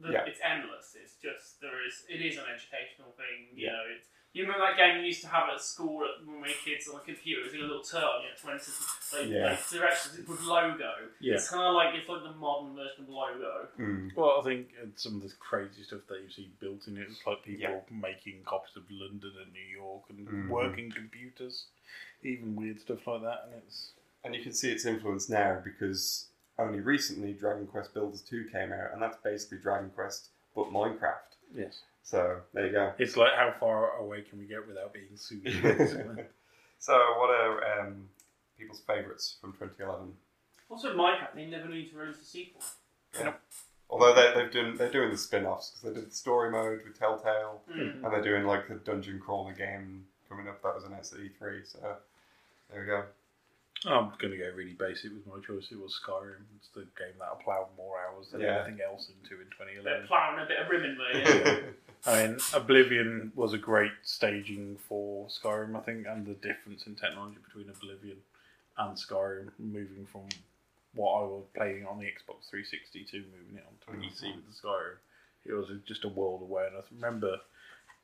the, 0.00 0.12
Yeah. 0.12 0.24
it's 0.26 0.40
endless. 0.42 0.96
It's 1.00 1.14
just 1.20 1.60
there 1.60 1.84
is 1.86 2.04
it 2.08 2.20
is 2.22 2.36
an 2.38 2.44
educational 2.52 3.12
thing. 3.12 3.48
You 3.52 3.66
Yeah. 3.66 3.72
know, 3.72 3.84
it's, 3.96 4.06
you 4.34 4.42
remember 4.44 4.66
that 4.66 4.76
game 4.76 5.00
you 5.00 5.06
used 5.06 5.22
to 5.22 5.28
have 5.28 5.48
at 5.48 5.60
school 5.60 6.06
when 6.24 6.36
we 6.42 6.48
were 6.48 6.54
kids 6.64 6.86
on 6.88 6.96
the 7.00 7.04
computer? 7.04 7.40
It 7.40 7.44
was 7.46 7.54
like 7.54 7.62
a 7.62 7.66
little 7.66 7.82
turtle. 7.82 8.22
You 8.22 8.28
had 8.28 8.38
to 8.38 8.46
like, 9.16 9.28
Yeah. 9.28 9.44
like 9.50 9.68
directions 9.70 10.28
with 10.28 10.42
logo. 10.42 10.92
Yeah. 11.18 11.34
It's 11.34 11.48
kind 11.50 11.62
of 11.64 11.74
like 11.74 11.94
it's 11.94 12.08
like 12.08 12.22
the 12.22 12.32
modern 12.32 12.76
version 12.76 13.04
of 13.04 13.08
logo. 13.08 13.68
Mm. 13.78 14.14
Well, 14.14 14.38
I 14.40 14.44
think 14.44 14.68
uh, 14.80 14.86
some 14.96 15.16
of 15.16 15.22
the 15.22 15.34
crazy 15.40 15.82
stuff 15.82 16.02
that 16.08 16.20
you 16.22 16.28
see 16.30 16.50
built 16.60 16.86
in 16.86 16.98
it 16.98 17.08
is 17.08 17.20
like 17.26 17.42
people 17.42 17.84
Yeah. 17.90 17.96
making 17.96 18.44
copies 18.44 18.76
of 18.76 18.84
London 18.90 19.32
and 19.42 19.52
New 19.52 19.60
York 19.82 20.04
and 20.10 20.28
Mhm. 20.28 20.48
working 20.48 20.90
computers, 20.92 21.66
even 22.22 22.54
weird 22.54 22.80
stuff 22.80 23.06
like 23.06 23.22
that. 23.22 23.44
And 23.46 23.54
it's 23.66 23.92
and 24.24 24.34
you 24.34 24.42
can 24.42 24.52
see 24.52 24.70
its 24.70 24.84
influence 24.84 25.28
now 25.30 25.60
because 25.64 26.27
only 26.58 26.80
recently 26.80 27.32
Dragon 27.32 27.66
Quest 27.66 27.94
Builders 27.94 28.20
two 28.20 28.46
came 28.52 28.72
out, 28.72 28.92
and 28.92 29.00
that's 29.02 29.16
basically 29.18 29.58
Dragon 29.58 29.90
Quest 29.94 30.28
but 30.54 30.72
Minecraft. 30.72 31.36
yes, 31.54 31.82
So 32.02 32.40
there 32.52 32.66
you 32.66 32.72
go. 32.72 32.92
it's 32.98 33.16
like 33.16 33.32
how 33.36 33.54
far 33.60 33.96
away 33.98 34.22
can 34.22 34.38
we 34.38 34.46
get 34.46 34.66
without 34.66 34.92
being 34.92 35.06
sued? 35.14 35.42
so, 36.78 36.92
what 37.18 37.30
are 37.30 37.80
um, 37.80 38.08
people's 38.58 38.80
favourites 38.86 39.36
from 39.40 39.52
2011? 39.52 40.12
Also, 40.70 40.94
Minecraft 40.96 41.34
they 41.34 41.46
never 41.46 41.68
need 41.68 41.90
to 41.90 41.96
release 41.96 42.20
a 42.20 42.24
sequel. 42.24 42.62
Yeah. 43.18 43.32
Although 43.90 44.14
they, 44.14 44.34
they've 44.34 44.52
done, 44.52 44.76
they're 44.76 44.90
doing 44.90 45.10
the 45.10 45.16
spin-offs 45.16 45.70
because 45.70 45.82
they 45.94 46.00
did 46.00 46.10
the 46.10 46.14
story 46.14 46.50
mode 46.50 46.80
with 46.84 46.98
Telltale, 46.98 47.62
Mm. 47.72 48.04
and 48.04 48.12
they're 48.12 48.22
doing 48.22 48.44
like 48.44 48.68
the 48.68 48.74
dungeon 48.74 49.18
crawler 49.18 49.52
game 49.52 50.04
coming 50.28 50.46
up. 50.48 50.60
That 50.62 50.74
was 50.74 50.84
announced 50.84 51.14
at 51.14 51.20
E3. 51.20 51.60
So 51.70 51.78
there 52.70 52.80
we 52.80 52.86
go. 52.86 53.04
I'm 53.86 54.10
going 54.18 54.32
to 54.32 54.38
go 54.38 54.50
really 54.56 54.72
basic 54.72 55.12
with 55.12 55.26
my 55.26 55.38
choice. 55.46 55.68
It 55.70 55.78
was 55.78 55.98
Skyrim. 56.04 56.42
It's 56.56 56.68
the 56.74 56.80
game 56.98 57.14
that 57.18 57.28
I 57.30 57.42
ploughed 57.42 57.68
more 57.76 57.94
hours 58.00 58.28
than 58.30 58.40
Yeah. 58.40 58.64
anything 58.64 58.80
else 58.84 59.08
into 59.08 59.40
in 59.40 59.48
They're 59.58 60.02
2011. 60.02 60.06
ploughing 60.08 60.40
a 60.40 60.46
bit 60.46 60.58
of 60.58 60.68
ribbon 60.68 60.98
there. 60.98 61.46
Yeah. 61.46 61.60
I 62.06 62.26
mean, 62.26 62.38
Oblivion 62.54 63.32
was 63.34 63.52
a 63.52 63.58
great 63.58 63.92
staging 64.02 64.78
for 64.88 65.28
Skyrim, 65.28 65.76
I 65.76 65.80
think, 65.80 66.06
and 66.06 66.26
the 66.26 66.34
difference 66.34 66.86
in 66.86 66.96
technology 66.96 67.38
between 67.44 67.68
Oblivion 67.68 68.18
and 68.78 68.96
Skyrim, 68.96 69.50
moving 69.58 70.06
from 70.10 70.28
what 70.94 71.12
I 71.12 71.22
was 71.22 71.44
playing 71.54 71.86
on 71.86 71.98
the 71.98 72.06
Xbox 72.06 72.50
360 72.50 73.04
to 73.04 73.16
moving 73.18 73.56
it 73.58 73.66
onto 73.66 73.98
mm-hmm. 73.98 74.08
PC 74.08 74.34
with 74.34 74.46
the 74.46 74.54
Skyrim, 74.68 74.96
it 75.46 75.52
was 75.52 75.70
just 75.86 76.04
a 76.04 76.08
world 76.08 76.42
away. 76.42 76.66
And 76.66 76.76
I 76.76 76.80
remember 76.94 77.38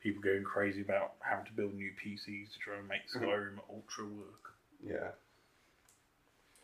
people 0.02 0.22
going 0.22 0.44
crazy 0.44 0.82
about 0.82 1.14
having 1.20 1.46
to 1.46 1.52
build 1.52 1.74
new 1.74 1.90
PCs 1.92 2.52
to 2.52 2.58
try 2.58 2.76
and 2.78 2.86
make 2.88 3.08
mm-hmm. 3.08 3.24
Skyrim 3.24 3.58
Ultra 3.70 4.04
work. 4.06 4.54
yeah. 4.84 5.10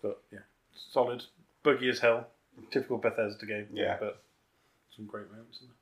But 0.03 0.21
yeah, 0.33 0.41
solid, 0.75 1.25
buggy 1.63 1.89
as 1.91 1.99
hell, 2.01 2.29
typical 2.71 2.99
Bethesda 2.99 3.47
game. 3.47 3.69
Yeah. 3.73 3.97
but 4.01 4.23
some 4.97 5.07
great 5.07 5.31
moments 5.31 5.61
in 5.61 5.69
there. 5.69 5.77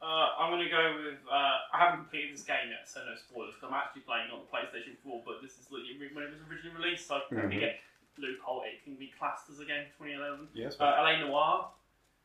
Uh, 0.00 0.30
I'm 0.38 0.50
going 0.52 0.62
to 0.62 0.70
go 0.70 0.94
with. 1.02 1.18
Uh, 1.26 1.58
I 1.74 1.78
haven't 1.78 2.06
completed 2.06 2.32
this 2.32 2.44
game 2.44 2.70
yet, 2.70 2.86
so 2.88 3.00
no 3.04 3.16
spoilers. 3.18 3.54
'cause 3.58 3.66
I'm 3.68 3.74
actually 3.74 4.02
playing 4.02 4.30
on 4.30 4.40
the 4.40 4.46
PlayStation 4.46 4.96
4, 5.02 5.22
but 5.26 5.42
this 5.42 5.58
is 5.58 5.66
literally 5.70 6.08
when 6.14 6.24
it 6.24 6.30
was 6.30 6.38
originally 6.48 6.76
released, 6.76 7.08
so 7.08 7.16
I 7.16 7.22
can 7.28 7.50
get 7.50 7.80
loophole. 8.16 8.62
It 8.62 8.82
can 8.84 8.94
be 8.94 9.12
classed 9.18 9.50
as 9.50 9.58
a 9.58 9.64
game 9.64 9.86
2011. 9.98 10.48
Yes. 10.54 10.76
Uh, 10.78 10.84
LA 11.02 11.18
Noire 11.26 11.70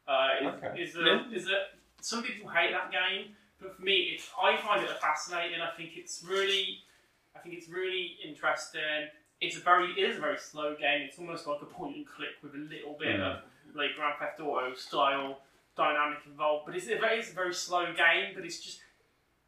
uh, 0.07 0.29
is, 0.41 0.47
Okay. 0.63 0.81
is, 0.83 0.95
a, 0.95 1.01
Yeah. 1.01 1.25
is 1.31 1.47
a, 1.49 1.67
some 2.01 2.21
people 2.23 2.49
hate 2.49 2.71
that 2.71 2.91
game, 2.91 3.35
but 3.59 3.75
for 3.75 3.81
me, 3.81 4.13
it's, 4.13 4.29
I 4.39 4.57
find 4.57 4.83
it 4.83 4.89
fascinating. 5.01 5.59
I 5.61 5.71
think 5.71 5.97
it's 5.97 6.23
really, 6.23 6.83
I 7.35 7.39
think 7.39 7.55
it's 7.55 7.69
really 7.69 8.17
interesting. 8.23 9.09
It's 9.45 9.57
a 9.57 9.59
very, 9.61 9.91
it 9.91 9.97
is 10.09 10.17
a 10.17 10.21
very 10.21 10.37
slow 10.37 10.75
game. 10.75 11.01
It's 11.03 11.19
almost 11.19 11.45
like 11.47 11.61
a 11.61 11.65
point 11.65 11.97
and 11.97 12.07
click 12.07 12.29
with 12.41 12.53
a 12.55 12.57
little 12.57 12.93
bit 12.99 13.19
Mm. 13.19 13.21
of 13.37 13.41
like 13.75 13.95
Grand 13.95 14.15
Theft 14.19 14.39
Auto 14.39 14.73
style 14.75 15.39
dynamic 15.75 16.19
involved. 16.25 16.65
But 16.65 16.75
it's 16.75 16.87
a 16.87 16.97
very, 16.97 17.19
it's 17.19 17.31
a 17.31 17.35
very 17.35 17.53
slow 17.53 17.85
game. 17.93 18.33
But 18.35 18.45
it's 18.45 18.59
just 18.59 18.79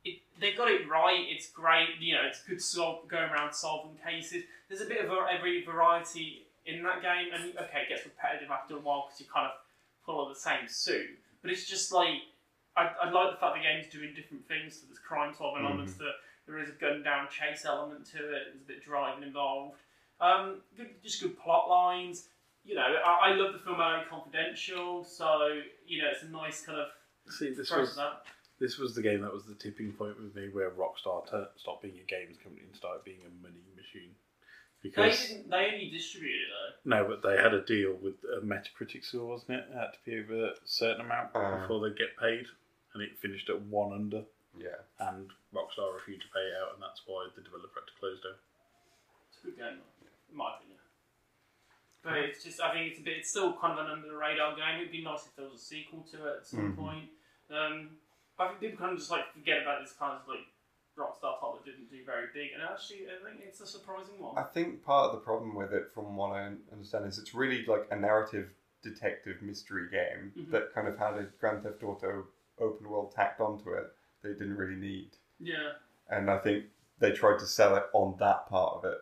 it, 0.04 0.20
they 0.40 0.54
got 0.54 0.70
it 0.70 0.88
right. 0.90 1.26
It's 1.30 1.50
great. 1.50 1.90
You 2.00 2.16
know, 2.16 2.24
it's 2.26 2.44
good 2.44 2.62
sol- 2.62 3.04
going 3.08 3.30
around 3.32 3.54
solving 3.54 3.98
cases. 4.06 4.44
There's 4.68 4.82
a 4.82 4.86
bit 4.86 5.04
of 5.06 5.12
every 5.12 5.64
variety 5.64 6.46
in 6.66 6.84
that 6.84 7.02
game, 7.02 7.30
and 7.34 7.56
okay, 7.58 7.84
it 7.84 7.90
gets 7.90 8.04
repetitive 8.06 8.50
after 8.52 8.76
a 8.76 8.80
while 8.80 9.06
because 9.08 9.20
you 9.22 9.28
kind 9.32 9.46
of 9.48 9.54
follow 10.06 10.28
the 10.30 10.36
same 10.40 10.68
suit. 10.68 11.10
But 11.42 11.52
it's 11.52 11.66
just 11.70 11.92
like 11.92 12.22
I, 12.76 12.90
I 13.04 13.10
like 13.10 13.32
the 13.32 13.38
fact 13.40 13.56
the 13.56 13.62
game's 13.62 13.88
doing 13.94 14.14
different 14.14 14.48
things. 14.48 14.76
So 14.76 14.88
there's 14.88 15.00
crime 15.00 15.34
solving 15.38 15.64
Mhm. 15.64 15.68
elements 15.70 15.94
to 15.98 16.08
it. 16.10 16.16
There 16.48 16.60
is 16.60 16.70
a 16.70 16.74
gun 16.74 17.02
down 17.02 17.28
chase 17.30 17.66
element 17.66 18.06
to 18.12 18.18
it. 18.18 18.44
There's 18.52 18.62
a 18.62 18.68
bit 18.68 18.78
of 18.78 18.84
driving 18.84 19.24
involved. 19.24 19.78
Um, 20.22 20.62
good, 20.78 20.90
just 21.04 21.22
good 21.22 21.38
plot 21.40 21.70
lines. 21.70 22.28
You 22.64 22.76
know, 22.76 22.82
I, 23.06 23.30
I 23.32 23.36
love 23.36 23.54
the 23.54 23.60
film 23.60 23.78
LA 23.78 24.04
Confidential, 24.10 25.04
so 25.04 25.60
you 25.88 26.02
know 26.02 26.10
it's 26.12 26.24
a 26.24 26.30
nice 26.30 26.66
kind 26.66 26.80
of 26.80 26.88
See, 27.32 27.54
this 27.54 27.70
was 27.72 27.96
that. 27.96 28.24
this 28.60 28.78
was 28.78 28.96
the 28.96 29.02
game 29.02 29.22
that 29.22 29.34
was 29.34 29.46
the 29.46 29.56
tipping 29.56 29.92
point 29.94 30.20
with 30.22 30.36
me, 30.36 30.50
where 30.52 30.70
Rockstar 30.72 31.26
t- 31.30 31.50
stopped 31.58 31.84
being 31.84 31.96
a 32.02 32.06
games 32.10 32.38
company 32.42 32.66
and 32.66 32.76
started 32.76 33.04
being 33.04 33.20
a 33.22 33.44
money 33.44 33.62
machine. 33.76 34.12
They 34.84 34.90
didn't. 34.92 35.50
They 35.50 35.66
only 35.74 35.90
distributed 35.90 36.42
it 36.42 36.50
though. 36.86 36.90
no, 36.98 37.08
but 37.08 37.22
they 37.28 37.42
had 37.42 37.54
a 37.54 37.62
deal 37.66 37.98
with 38.02 38.16
a 38.38 38.46
Metacritic 38.46 39.04
score, 39.04 39.26
wasn't 39.26 39.58
it? 39.58 39.66
It 39.70 39.74
had 39.76 39.94
to 39.94 40.00
be 40.06 40.20
over 40.22 40.46
a 40.50 40.54
certain 40.66 41.02
amount 41.06 41.36
Uh. 41.36 41.62
before 41.62 41.82
they 41.90 41.96
get 41.98 42.16
paid, 42.22 42.46
and 42.94 43.02
it 43.04 43.18
finished 43.18 43.50
at 43.50 43.62
one 43.62 43.94
under. 43.94 44.24
Yeah. 44.58 44.78
And 45.00 45.30
Rockstar 45.54 45.94
refused 45.94 46.22
to 46.22 46.28
pay 46.34 46.40
it 46.46 46.54
out, 46.62 46.74
and 46.76 46.82
that's 46.82 47.02
why 47.06 47.28
the 47.36 47.42
developer 47.42 47.74
had 47.82 47.90
to 47.90 47.98
close 48.00 48.22
down. 48.22 48.38
It's 49.30 49.42
a 49.44 49.48
good 49.50 49.58
game, 49.58 49.78
though, 49.82 49.95
in 50.30 50.38
my 50.38 50.56
opinion. 50.56 50.80
But 52.04 52.18
it's 52.18 52.44
just, 52.44 52.62
I 52.62 52.72
think 52.72 52.92
it's 52.92 53.00
a 53.00 53.04
bit, 53.04 53.18
it's 53.18 53.30
still 53.30 53.54
kind 53.54 53.80
of 53.80 53.86
an 53.86 53.92
under 53.92 54.08
the 54.08 54.16
radar 54.16 54.56
game. 54.56 54.80
It'd 54.80 54.92
be 54.92 55.04
nice 55.04 55.26
if 55.26 55.36
there 55.36 55.46
was 55.46 55.56
a 55.56 55.64
sequel 55.64 56.04
to 56.12 56.28
it 56.28 56.38
at 56.38 56.46
some 56.46 56.74
Mhm. 56.74 56.78
point. 56.78 57.10
Um, 57.50 57.98
but 58.38 58.44
I 58.44 58.48
think 58.50 58.60
people 58.62 58.78
kind 58.78 58.92
of 58.94 59.00
just 59.00 59.10
like 59.12 59.32
forget 59.34 59.62
about 59.64 59.82
this 59.82 59.94
kind 59.94 60.14
of 60.22 60.28
like 60.28 60.46
Rockstar 60.98 61.34
title 61.40 61.56
that 61.58 61.66
didn't 61.66 61.90
do 61.90 62.06
very 62.06 62.28
big, 62.34 62.54
and 62.54 62.62
actually, 62.64 63.08
I 63.10 63.22
think 63.24 63.42
it's 63.42 63.60
a 63.60 63.68
surprising 63.68 64.18
one. 64.20 64.38
I 64.38 64.44
think 64.44 64.82
part 64.84 65.08
of 65.08 65.20
the 65.20 65.26
problem 65.26 65.54
with 65.56 65.74
it, 65.74 65.92
from 65.94 66.16
what 66.16 66.32
I 66.32 66.46
understand, 66.72 67.06
is 67.06 67.18
it's 67.20 67.34
really 67.34 67.66
like 67.66 67.88
a 67.92 67.96
narrative 67.98 68.54
detective 68.82 69.42
mystery 69.42 69.90
game 69.90 70.32
Mhm. 70.38 70.52
that 70.52 70.72
kind 70.74 70.88
of 70.88 70.98
had 70.98 71.16
a 71.18 71.24
Grand 71.24 71.64
Theft 71.64 71.84
Auto 71.84 72.28
open 72.60 72.88
world 72.88 73.12
tacked 73.12 73.42
onto 73.42 73.74
it 73.74 73.92
that 74.22 74.30
it 74.32 74.40
didn't 74.40 74.56
really 74.58 74.76
need. 74.76 75.18
Yeah. 75.40 75.74
And 76.08 76.30
I 76.32 76.38
think 76.38 76.72
they 77.00 77.12
tried 77.12 77.40
to 77.40 77.46
sell 77.48 77.76
it 77.76 77.90
on 77.92 78.16
that 78.20 78.46
part 78.48 78.76
of 78.78 78.86
it 78.86 79.02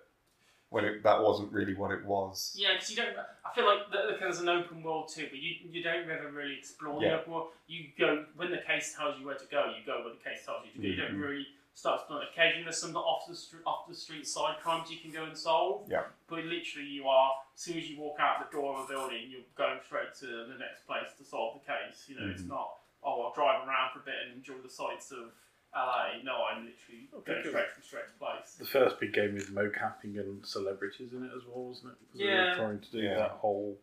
when 0.73 0.85
it, 0.85 1.03
that 1.03 1.21
wasn't 1.21 1.51
really 1.51 1.75
what 1.75 1.91
it 1.91 2.03
was. 2.03 2.51
Yeah, 2.57 2.69
because 2.73 2.89
you 2.89 2.95
don't. 2.95 3.13
I 3.15 3.53
feel 3.53 3.65
like 3.67 3.91
the, 3.91 4.17
there's 4.19 4.39
an 4.39 4.49
open 4.49 4.81
world 4.81 5.07
too, 5.07 5.27
but 5.29 5.37
you 5.37 5.53
you 5.69 5.83
don't 5.83 6.09
ever 6.09 6.31
really 6.31 6.55
explore 6.57 6.99
Yeah. 7.01 7.09
the 7.09 7.19
open 7.21 7.33
world. 7.33 7.47
You 7.67 7.85
go 7.97 8.25
when 8.35 8.49
the 8.49 8.57
case 8.57 8.95
tells 8.97 9.19
you 9.19 9.25
where 9.27 9.35
to 9.35 9.45
go. 9.51 9.65
You 9.77 9.85
go 9.85 10.01
where 10.03 10.09
the 10.17 10.23
case 10.27 10.43
tells 10.43 10.65
you 10.65 10.71
to 10.73 10.79
go. 10.81 10.87
You 10.87 10.95
don't 10.95 11.19
Mhm. 11.19 11.27
really 11.29 11.47
start 11.75 11.99
exploring. 12.01 12.27
Occasionally, 12.33 12.63
there's 12.63 12.81
some 12.81 12.95
off 12.97 13.27
the 13.27 13.35
street, 13.35 13.61
off 13.67 13.87
the 13.87 13.93
street 13.93 14.25
side 14.27 14.57
crimes 14.63 14.89
you 14.89 14.97
can 14.97 15.11
go 15.11 15.25
and 15.25 15.37
solve. 15.37 15.85
Yeah. 15.87 16.05
But 16.27 16.39
literally, 16.45 16.87
you 16.89 17.07
are 17.07 17.33
as 17.53 17.61
soon 17.61 17.77
as 17.77 17.87
you 17.87 17.99
walk 17.99 18.17
out 18.19 18.41
the 18.49 18.57
door 18.57 18.73
of 18.79 18.89
a 18.89 18.91
building, 18.91 19.29
you're 19.29 19.45
going 19.55 19.79
straight 19.85 20.15
to 20.21 20.25
the 20.25 20.57
next 20.57 20.87
place 20.87 21.13
to 21.19 21.23
solve 21.23 21.61
the 21.61 21.65
case. 21.71 22.09
You 22.09 22.15
know, 22.19 22.31
it's 22.31 22.41
Mhm. 22.41 22.47
not 22.57 22.79
oh 23.03 23.21
I'll 23.21 23.33
drive 23.33 23.67
around 23.67 23.91
for 23.93 23.99
a 23.99 24.03
bit 24.03 24.15
and 24.25 24.33
enjoy 24.33 24.57
the 24.63 24.69
sights 24.69 25.11
of 25.11 25.33
LA. 25.75 26.21
No, 26.23 26.43
I'm 26.45 26.65
literally 26.65 27.07
going 27.11 27.23
think 27.23 27.45
straight 27.47 27.69
from 27.73 27.83
straight 27.83 28.07
to 28.11 28.17
place. 28.19 28.55
The 28.59 28.65
first 28.65 28.99
big 28.99 29.13
game 29.13 29.33
with 29.33 29.49
mocapping 29.53 30.19
and 30.19 30.45
celebrities 30.45 31.13
in 31.13 31.23
it 31.25 31.31
as 31.35 31.43
well, 31.47 31.65
wasn't 31.69 31.93
it? 31.93 31.97
Because 32.01 32.19
they 32.19 32.25
Yeah. 32.27 32.49
were 32.51 32.55
trying 32.57 32.79
to 32.81 32.91
do 32.91 32.97
Yeah. 32.99 33.15
that 33.17 33.31
whole 33.31 33.79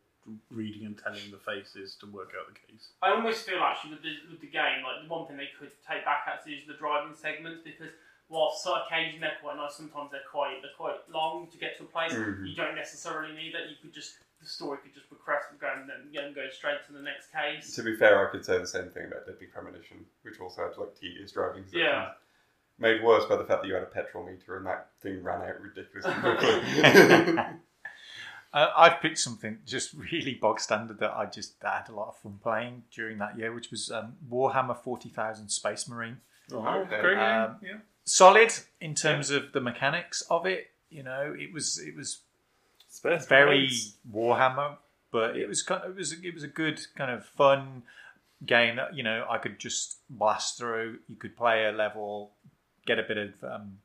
reading 0.51 0.87
and 0.87 0.97
telling 0.99 1.31
the 1.31 1.39
faces 1.39 1.97
to 1.97 2.07
work 2.07 2.33
out 2.39 2.47
the 2.47 2.59
case. 2.73 2.93
I 3.03 3.11
almost 3.11 3.49
feel 3.49 3.59
actually 3.61 3.93
with 3.95 4.03
the, 4.03 4.17
with 4.31 4.41
the 4.41 4.47
game, 4.47 4.85
like 4.85 5.03
the 5.03 5.09
one 5.09 5.27
thing 5.27 5.37
they 5.37 5.51
could 5.59 5.73
take 5.87 6.05
back 6.05 6.25
actually 6.27 6.55
is 6.55 6.67
the 6.67 6.75
driving 6.75 7.15
segments 7.17 7.63
because 7.65 7.91
whilst 8.29 8.63
so 8.63 8.75
occasionally 8.85 9.19
they're 9.19 9.39
quite 9.41 9.57
nice, 9.57 9.75
sometimes 9.75 10.13
they're 10.13 10.21
quite 10.31 10.63
they're 10.63 10.77
quite 10.77 10.97
long 11.11 11.49
to 11.51 11.59
get 11.59 11.77
to 11.79 11.83
a 11.85 11.87
place. 11.87 12.13
Mhm. 12.13 12.47
You 12.49 12.55
don't 12.55 12.77
necessarily 12.77 13.35
need 13.35 13.55
it. 13.55 13.69
You 13.71 13.77
could 13.83 13.93
just 13.93 14.19
the 14.41 14.47
story 14.49 14.79
could 14.83 14.95
just 14.95 15.09
progress 15.09 15.43
and 15.51 15.61
go 15.61 15.69
and 15.79 15.89
then 15.89 16.09
you 16.13 16.21
know, 16.21 16.33
go 16.33 16.49
straight 16.51 16.79
to 16.87 16.93
the 16.93 17.03
next 17.03 17.29
case. 17.33 17.75
To 17.77 17.83
be 17.83 17.95
fair, 17.97 18.27
I 18.27 18.31
could 18.31 18.45
say 18.45 18.59
the 18.59 18.67
same 18.67 18.89
thing 18.91 19.07
about 19.07 19.27
Deadly 19.27 19.47
Premonition, 19.47 20.05
which 20.23 20.41
also 20.41 20.63
had 20.69 20.77
like 20.79 20.99
tedious 20.99 21.33
driving 21.33 21.65
sections. 21.65 21.83
Yeah. 21.85 22.11
Made 22.79 23.03
worse 23.05 23.27
by 23.27 23.37
the 23.37 23.45
fact 23.45 23.63
that 23.63 23.69
you 23.69 23.75
had 23.75 23.83
a 23.83 23.87
petrol 23.87 24.25
meter 24.25 24.57
and 24.57 24.65
that 24.67 24.89
thing 25.03 25.23
ran 25.23 25.43
out 25.43 25.61
ridiculously 25.61 26.15
quickly. 26.21 27.39
Uh, 28.53 28.69
I've 28.77 29.01
picked 29.01 29.19
something 29.19 29.59
just 29.65 29.93
really 30.13 30.35
bog 30.35 30.59
standard 30.61 30.99
that 30.99 31.13
I 31.17 31.27
just 31.27 31.55
had 31.63 31.89
a 31.89 31.93
lot 31.93 32.09
of 32.09 32.17
fun 32.19 32.39
playing 32.43 32.83
during 32.95 33.19
that 33.19 33.39
year, 33.39 33.53
which 33.55 33.71
was 33.71 33.91
um, 33.93 34.15
Warhammer 34.29 34.77
Forty 34.77 35.09
Thousand 35.09 35.51
Space 35.51 35.89
Marine. 35.89 36.19
Oh, 36.53 36.67
Okay. 36.81 37.01
great 37.01 37.15
game. 37.17 37.41
Um, 37.43 37.57
yeah. 37.63 37.77
Solid 38.05 38.53
in 38.81 38.95
terms 38.97 39.31
of 39.31 39.53
the 39.53 39.61
mechanics 39.61 40.23
of 40.31 40.47
it. 40.47 40.71
You 40.89 41.05
know, 41.05 41.33
it 41.39 41.53
was 41.53 41.79
it 41.79 41.95
was 41.95 42.23
Very. 43.29 43.71
Warhammer, 44.11 44.77
but 45.11 45.37
it 45.37 45.49
was 45.49 45.63
kind 45.63 45.83
of, 45.85 45.91
it 45.91 45.97
was 45.97 46.13
it 46.13 46.35
was 46.35 46.43
a 46.43 46.49
good 46.49 46.81
kind 46.97 47.11
of 47.11 47.25
fun 47.25 47.83
game 48.45 48.77
that 48.77 48.95
you 48.95 49.03
know 49.03 49.27
I 49.29 49.39
could 49.39 49.59
just 49.59 49.99
blast 50.09 50.59
through. 50.59 50.99
You 51.09 51.17
could 51.17 51.37
play 51.37 51.67
a 51.67 51.73
level, 51.73 52.33
get 52.87 52.99
a 52.99 53.03
bit 53.03 53.19
of 53.19 53.45
um, 53.45 53.79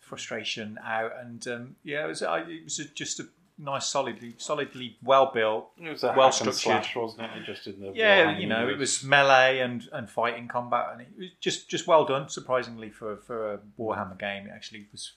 frustration 0.00 0.78
out, 0.84 1.12
and 1.20 1.46
um, 1.48 1.76
yeah, 1.82 2.04
it 2.04 2.08
was 2.08 2.22
I, 2.22 2.40
it 2.40 2.64
was 2.64 2.78
a, 2.78 2.84
just 2.86 3.20
a 3.20 3.28
nice, 3.58 3.86
solidly 3.86 4.34
solidly 4.38 4.96
well 5.02 5.30
built, 5.32 5.70
It 5.78 5.90
was 5.90 6.04
a 6.04 6.14
well 6.16 6.32
structured. 6.32 7.02
wasn't 7.02 7.22
it? 7.22 7.44
Just 7.44 7.66
in 7.66 7.80
the 7.80 7.92
Yeah, 7.94 8.38
you 8.38 8.46
know, 8.46 8.68
it 8.68 8.78
was 8.78 9.02
melee 9.04 9.60
and, 9.60 9.88
and 9.92 10.10
fighting 10.10 10.48
combat, 10.48 10.90
and 10.92 11.00
it 11.02 11.08
was 11.16 11.28
just 11.40 11.68
just 11.68 11.86
well 11.86 12.04
done. 12.04 12.28
Surprisingly 12.28 12.90
for 12.90 13.16
for 13.16 13.54
a 13.54 13.58
Warhammer 13.78 14.18
game, 14.18 14.46
it 14.46 14.52
actually 14.54 14.86
was 14.90 15.12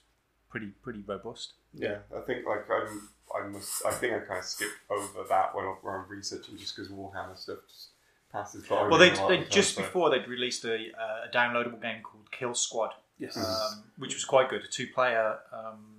pretty 0.56 0.72
pretty 0.82 1.02
robust. 1.06 1.52
yeah, 1.74 1.98
I 2.16 2.20
think 2.20 2.46
like 2.46 2.64
I'm, 2.70 3.08
I 3.34 3.46
must, 3.48 3.84
I 3.84 3.90
think 3.92 4.14
I 4.14 4.18
kind 4.20 4.38
of 4.38 4.44
skipped 4.44 4.72
over 4.90 5.24
that 5.28 5.54
when, 5.54 5.64
I- 5.66 5.76
when 5.82 5.94
I'm 5.94 6.08
researching 6.08 6.56
just 6.56 6.74
because 6.74 6.90
Warhammer 6.90 7.36
stuff 7.36 7.58
just 7.68 7.88
passes 8.32 8.66
by. 8.66 8.86
Well, 8.88 8.98
they 8.98 9.10
a 9.10 9.14
lot 9.14 9.28
they 9.28 9.44
just 9.44 9.74
time, 9.76 9.82
so- 9.84 9.88
before 9.88 10.10
they'd 10.10 10.26
released 10.28 10.64
a, 10.64 10.74
uh, 10.74 11.26
a 11.28 11.34
downloadable 11.34 11.80
game 11.82 12.02
called 12.02 12.30
Kill 12.30 12.54
Squad, 12.54 12.92
Yes. 13.18 13.36
um, 13.36 13.84
which 13.98 14.14
was 14.14 14.24
quite 14.24 14.48
good, 14.48 14.62
a 14.64 14.68
two 14.68 14.86
player 14.94 15.38
um, 15.52 15.94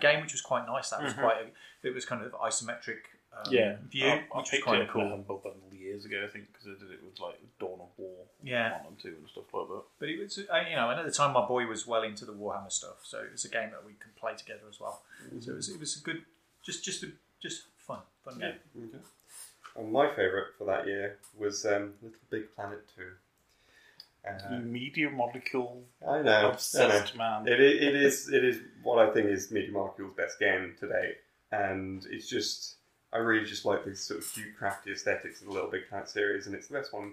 game, 0.00 0.20
which 0.22 0.32
was 0.32 0.40
quite 0.42 0.66
nice. 0.66 0.90
That 0.90 1.02
was 1.02 1.14
Mhm. 1.14 1.20
quite 1.20 1.36
a, 1.82 1.86
it 1.88 1.94
was 1.94 2.04
kind 2.04 2.22
of 2.24 2.32
isometric 2.32 3.00
um, 3.32 3.52
yeah. 3.52 3.76
view, 3.88 4.06
I, 4.06 4.26
I 4.34 4.38
which 4.38 4.52
was 4.52 4.60
kind 4.62 4.82
of 4.82 4.88
up 4.88 4.94
in 4.96 5.00
a 5.00 5.08
cool. 5.08 5.24
Humble 5.94 6.08
Bundle 6.10 6.20
years 6.20 6.22
ago, 6.22 6.24
I 6.24 6.28
think, 6.32 6.52
because 6.52 6.66
I 6.68 6.82
did 6.84 6.92
it 6.92 7.04
with 7.04 7.18
like 7.20 7.38
Dawn 7.58 7.80
of 7.80 7.88
War 7.96 8.24
Yeah. 8.42 8.72
one 8.78 8.86
and 8.88 8.98
two 8.98 9.08
and 9.20 9.28
stuff 9.28 9.44
like 9.52 9.68
that. 9.68 9.82
But 9.98 10.08
it 10.08 10.18
was, 10.20 10.38
uh, 10.38 10.56
you 10.68 10.76
know, 10.76 10.90
and 10.90 11.00
at 11.00 11.06
the 11.06 11.12
time 11.12 11.32
my 11.32 11.46
boy 11.46 11.66
was 11.66 11.86
well 11.86 12.02
into 12.02 12.24
the 12.24 12.32
Warhammer 12.32 12.70
stuff, 12.72 13.00
so 13.04 13.18
it 13.20 13.32
was 13.32 13.44
a 13.44 13.48
game 13.48 13.70
that 13.70 13.84
we 13.84 13.92
could 13.94 14.14
play 14.16 14.34
together 14.36 14.66
as 14.68 14.78
well. 14.80 15.02
So 15.40 15.52
it 15.52 15.56
was, 15.56 15.68
it 15.68 15.80
was 15.80 15.96
a 15.96 16.00
good, 16.04 16.22
just, 16.62 16.84
just, 16.84 17.02
a, 17.02 17.08
just 17.42 17.62
fun, 17.78 18.00
fun 18.24 18.38
game. 18.38 18.54
Okay. 18.76 18.98
And 19.76 19.90
my 19.92 20.08
favourite 20.10 20.48
for 20.58 20.64
that 20.66 20.86
year 20.86 21.18
was 21.36 21.64
um, 21.66 21.94
Little 22.02 22.18
Big 22.30 22.54
Planet 22.54 22.82
Two. 22.96 23.10
Uh, 24.26 24.56
Media 24.60 25.10
molecule 25.10 25.82
I 26.00 26.22
know, 26.22 26.30
I 26.32 26.42
know. 26.42 26.50
obsessed 26.52 27.14
man. 27.14 27.46
It, 27.46 27.60
i- 27.60 27.84
it 27.88 27.94
is 27.94 28.30
it 28.32 28.42
is 28.42 28.58
what 28.82 28.98
I 28.98 29.12
think 29.12 29.28
is 29.28 29.50
Media 29.50 29.70
Molecule's 29.70 30.14
best 30.16 30.38
game 30.38 30.74
to 30.80 30.88
date, 30.88 31.16
and 31.52 32.06
it's 32.10 32.26
just 32.26 32.76
I 33.14 33.18
really 33.18 33.46
just 33.46 33.64
like 33.64 33.84
this 33.84 34.02
sort 34.02 34.20
of 34.20 34.32
cute, 34.32 34.56
crafty 34.58 34.90
aesthetics 34.92 35.40
of 35.40 35.46
the 35.46 35.52
Little 35.52 35.70
Big 35.70 35.88
Planet 35.88 36.08
series, 36.08 36.46
and 36.46 36.54
it's 36.54 36.66
the 36.68 36.74
best 36.74 36.92
one 36.92 37.12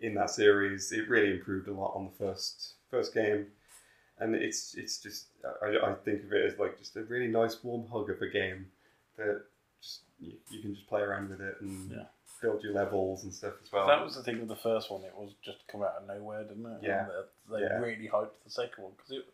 in 0.00 0.14
that 0.14 0.30
series. 0.30 0.92
It 0.92 1.08
really 1.08 1.32
improved 1.32 1.66
a 1.68 1.72
lot 1.72 1.94
on 1.96 2.04
the 2.06 2.24
first 2.24 2.74
first 2.90 3.14
game, 3.14 3.46
and 4.18 4.34
it's 4.34 4.74
it's 4.74 4.98
just 4.98 5.26
I, 5.62 5.76
I 5.82 5.94
think 6.04 6.24
of 6.24 6.32
it 6.32 6.44
as 6.52 6.58
like 6.58 6.78
just 6.78 6.94
a 6.96 7.02
really 7.04 7.28
nice 7.28 7.56
warm 7.64 7.86
hug 7.90 8.10
of 8.10 8.20
a 8.20 8.28
game 8.28 8.66
that 9.16 9.42
just 9.80 10.00
you, 10.20 10.34
you 10.50 10.60
can 10.60 10.74
just 10.74 10.86
play 10.88 11.00
around 11.00 11.30
with 11.30 11.40
it 11.40 11.56
and 11.62 11.90
Yeah. 11.90 12.04
build 12.42 12.62
your 12.62 12.74
levels 12.74 13.24
and 13.24 13.32
stuff 13.32 13.54
as 13.62 13.72
well. 13.72 13.86
That 13.86 14.04
was 14.04 14.16
the 14.16 14.22
thing 14.22 14.40
with 14.40 14.48
the 14.48 14.56
first 14.56 14.90
one; 14.90 15.04
it 15.04 15.14
was 15.16 15.32
just 15.42 15.58
come 15.68 15.82
out 15.82 15.94
of 16.02 16.06
nowhere, 16.06 16.44
didn't 16.44 16.66
it? 16.66 16.78
Yeah. 16.82 17.06
They, 17.50 17.56
they 17.56 17.62
Yeah. 17.62 17.78
really 17.78 18.08
hyped 18.12 18.42
the 18.44 18.50
second 18.50 18.84
one 18.84 18.92
because 18.96 19.12
it 19.12 19.24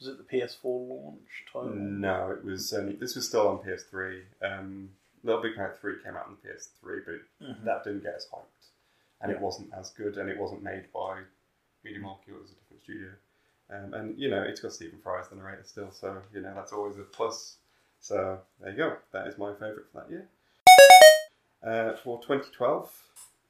was 0.00 0.08
it 0.08 0.18
the 0.18 0.24
PS4 0.38 0.64
launch 0.64 1.44
title. 1.52 1.68
No, 1.76 2.30
it 2.32 2.44
was. 2.44 2.72
Um, 2.72 2.98
this 2.98 3.14
was 3.14 3.28
still 3.28 3.46
on 3.46 3.58
PS3. 3.58 4.22
Um, 4.42 4.90
Little 5.24 5.40
Big 5.42 5.54
Planet 5.54 5.78
Three 5.80 6.02
came 6.02 6.16
out 6.16 6.26
on 6.26 6.36
the 6.42 6.48
PS3, 6.48 7.00
but 7.04 7.46
Mhm. 7.46 7.64
that 7.64 7.84
didn't 7.84 8.02
get 8.02 8.14
as 8.14 8.26
hyped, 8.28 8.68
and 9.20 9.30
it 9.30 9.40
wasn't 9.40 9.72
as 9.74 9.90
good, 9.92 10.18
and 10.18 10.28
it 10.28 10.36
wasn't 10.38 10.62
made 10.62 10.90
by 10.92 11.22
Media 11.84 12.00
Molecule. 12.00 12.36
It 12.38 12.42
was 12.42 12.50
a 12.52 12.54
different 12.56 12.82
studio, 12.82 13.12
um, 13.70 13.94
and 13.94 14.18
you 14.18 14.28
know 14.30 14.42
it's 14.42 14.60
got 14.60 14.72
Stephen 14.72 15.00
Fry 15.00 15.20
as 15.20 15.28
the 15.28 15.36
narrator 15.36 15.64
still, 15.64 15.90
so 15.92 16.22
you 16.32 16.40
know 16.40 16.54
that's 16.54 16.72
always 16.72 16.98
a 16.98 17.02
plus. 17.04 17.58
So 18.00 18.42
there 18.58 18.70
you 18.70 18.76
go. 18.76 18.96
That 19.12 19.26
is 19.28 19.38
my 19.38 19.52
favourite 19.54 19.86
for 19.92 20.00
that 20.00 20.10
year. 20.10 20.28
Uh, 21.62 21.94
for 21.96 22.20
2012, 22.22 22.92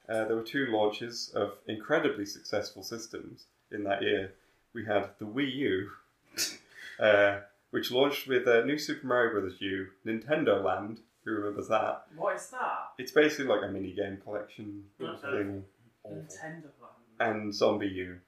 uh, 0.09 0.25
there 0.27 0.37
were 0.37 0.43
two 0.43 0.67
launches 0.67 1.31
of 1.35 1.57
incredibly 1.67 2.27
successful 2.27 2.83
systems 2.83 3.47
in 3.71 3.85
that 3.85 4.03
year. 4.03 4.35
We 4.75 4.85
had 4.85 5.11
the 5.19 5.25
Wii 5.25 5.55
U, 5.55 5.93
uh, 7.01 7.41
which 7.71 7.91
launched 7.91 8.27
with 8.27 8.47
uh, 8.47 8.65
New 8.65 8.77
Super 8.79 9.07
Mario 9.07 9.41
Bros. 9.41 9.61
U, 9.61 9.89
Nintendo 10.05 10.63
Land, 10.63 11.01
Who 11.25 11.31
remembers 11.33 11.69
that? 11.69 12.05
What 12.17 12.37
is 12.37 12.49
that? 12.51 12.93
It's 12.99 13.13
basically 13.13 13.47
like 13.47 13.63
a 13.63 13.69
mini 13.73 13.93
game 13.93 14.19
collection 14.23 14.85
Okay. 15.01 15.21
thing. 15.21 15.65
Nintendo 16.07 16.71
Land. 16.81 16.95
And 17.21 17.55
Zombie 17.55 17.87
U. 17.89 18.19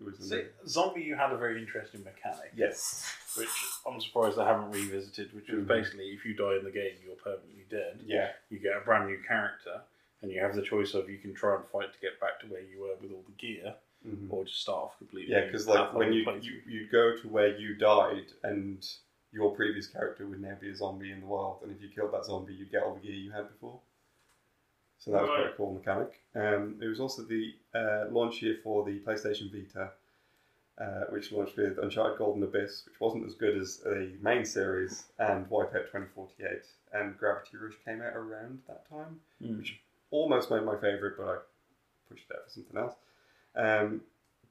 It 0.00 0.04
was 0.04 0.18
in 0.20 0.24
See, 0.26 0.36
it. 0.36 0.54
Zombie, 0.66 1.02
you 1.02 1.14
had 1.16 1.32
a 1.32 1.36
very 1.36 1.60
interesting 1.60 2.02
mechanic. 2.02 2.52
Yes. 2.56 3.14
Which 3.36 3.48
I'm 3.86 4.00
surprised 4.00 4.38
I 4.38 4.46
haven't 4.46 4.70
revisited, 4.70 5.34
which 5.34 5.48
was 5.50 5.64
Mhm. 5.64 5.66
basically 5.68 6.08
if 6.12 6.24
you 6.24 6.34
die 6.34 6.56
in 6.56 6.64
the 6.64 6.70
game, 6.70 6.96
you're 7.04 7.16
permanently 7.16 7.64
dead. 7.68 8.00
Yeah. 8.04 8.32
You 8.48 8.58
get 8.58 8.76
a 8.76 8.80
brand 8.80 9.08
new 9.08 9.22
character, 9.22 9.82
and 10.22 10.30
you 10.32 10.40
have 10.40 10.54
the 10.54 10.62
choice 10.62 10.94
of 10.94 11.10
you 11.10 11.18
can 11.18 11.34
try 11.34 11.56
and 11.56 11.64
fight 11.66 11.92
to 11.92 12.00
get 12.00 12.18
back 12.20 12.40
to 12.40 12.46
where 12.46 12.60
you 12.62 12.80
were 12.80 12.96
with 13.00 13.12
all 13.12 13.22
the 13.22 13.32
gear, 13.32 13.76
Mhm. 14.06 14.32
or 14.32 14.44
just 14.44 14.60
start 14.62 14.84
off 14.84 14.98
completely. 14.98 15.30
Yeah, 15.32 15.40
new 15.40 15.46
because 15.46 15.66
like 15.68 15.78
path 15.78 15.94
when 15.94 16.08
on 16.08 16.14
you, 16.14 16.24
you 16.40 16.62
you 16.66 16.88
go 16.88 17.16
to 17.16 17.28
where 17.28 17.54
you 17.56 17.74
died 17.74 18.32
and 18.42 18.82
your 19.34 19.54
previous 19.54 19.86
character 19.88 20.26
would 20.26 20.40
now 20.40 20.56
be 20.60 20.70
a 20.70 20.74
zombie 20.76 21.10
in 21.12 21.20
the 21.20 21.26
world, 21.26 21.58
and 21.62 21.72
if 21.72 21.82
you 21.82 21.88
killed 21.88 22.12
that 22.12 22.24
zombie, 22.24 22.54
you'd 22.54 22.70
get 22.70 22.82
all 22.84 22.94
the 22.94 23.00
gear 23.00 23.14
you 23.16 23.32
had 23.32 23.48
before. 23.48 23.80
So 24.98 25.10
that 25.10 25.22
was 25.22 25.30
quite 25.30 25.46
a 25.52 25.56
cool 25.56 25.74
mechanic. 25.74 26.20
Um, 26.34 26.76
it 26.80 26.86
was 26.86 27.00
also 27.00 27.22
the 27.22 27.52
uh, 27.74 28.04
launch 28.10 28.40
year 28.42 28.56
for 28.62 28.84
the 28.84 29.00
PlayStation 29.00 29.50
Vita, 29.52 29.90
uh, 30.78 31.04
which 31.10 31.30
launched 31.32 31.56
with 31.56 31.78
Uncharted 31.78 32.16
Golden 32.18 32.42
Abyss, 32.44 32.84
which 32.86 33.00
wasn't 33.00 33.26
as 33.26 33.34
good 33.34 33.56
as 33.58 33.78
the 33.78 34.16
main 34.22 34.44
series, 34.46 35.04
and 35.18 35.46
Wipeout 35.50 35.86
2048. 35.92 36.48
And 36.92 37.18
Gravity 37.18 37.56
Rush 37.56 37.74
came 37.84 38.00
out 38.00 38.14
around 38.16 38.60
that 38.68 38.88
time, 38.88 39.20
Mm. 39.42 39.58
which 39.58 39.80
almost 40.10 40.50
made 40.50 40.62
my 40.62 40.76
favourite, 40.76 41.16
but 41.18 41.26
I 41.26 41.38
pushed 42.08 42.30
it 42.30 42.36
out 42.36 42.44
for 42.44 42.50
something 42.50 42.76
else. 42.78 42.94
Um, 43.56 44.00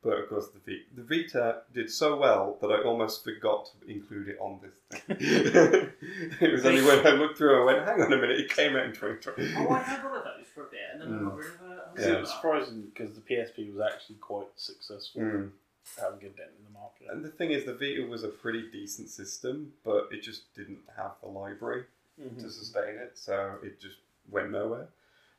but 0.04 0.20
of 0.20 0.30
course, 0.30 0.48
the 0.50 0.60
Vita, 0.60 0.84
the 0.96 1.04
Vita 1.04 1.62
did 1.74 1.90
so 1.90 2.18
well 2.18 2.58
that 2.62 2.68
I 2.72 2.82
almost 2.84 3.24
forgot 3.24 3.70
to 3.82 3.92
include 3.92 4.28
it 4.30 4.38
on 4.40 4.60
this 4.62 5.02
thing. 5.02 5.18
it 6.42 6.52
was 6.52 6.66
only 6.66 6.82
when 6.84 7.06
I 7.06 7.12
looked 7.12 7.38
through, 7.38 7.62
I 7.62 7.66
went, 7.74 7.88
"Hang 7.88 8.02
on 8.02 8.14
a 8.14 8.18
minute, 8.18 8.40
it 8.40 8.50
came 8.50 8.76
out 8.76 8.86
in 8.86 8.92
2020." 8.94 9.54
Oh, 9.58 9.74
I 9.74 9.80
had 9.80 10.04
one 10.04 10.16
of 10.18 10.24
those 10.24 10.46
for 10.54 10.64
a 10.64 10.70
bit, 10.70 10.80
and 10.94 11.02
then 11.02 11.08
I 11.20 11.24
got 11.24 11.34
Mm. 11.34 11.38
rid 11.38 11.48
of 11.48 11.54
it. 11.72 11.84
Was 11.96 12.06
Yeah. 12.06 12.14
it 12.14 12.20
was 12.22 12.32
surprising 12.34 12.82
because 12.94 13.14
the 13.16 13.22
PSP 13.22 13.70
was 13.74 13.82
actually 13.82 14.18
quite 14.18 14.48
successful, 14.56 15.22
Mm. 15.22 15.52
having 16.00 16.20
a 16.26 16.30
dent 16.30 16.52
in 16.58 16.64
the 16.66 16.72
market. 16.72 17.08
And 17.10 17.24
the 17.24 17.30
thing 17.30 17.52
is, 17.52 17.66
the 17.66 17.74
Vita 17.74 18.06
was 18.08 18.24
a 18.24 18.30
pretty 18.30 18.70
decent 18.72 19.10
system, 19.10 19.74
but 19.84 20.10
it 20.12 20.22
just 20.22 20.54
didn't 20.56 20.80
have 20.98 21.12
the 21.22 21.28
library 21.30 21.86
Mhm. 22.20 22.40
to 22.42 22.50
sustain 22.50 22.96
it, 22.96 23.18
so 23.18 23.58
it 23.64 23.80
just 23.80 23.98
went 24.30 24.52
nowhere. 24.52 24.88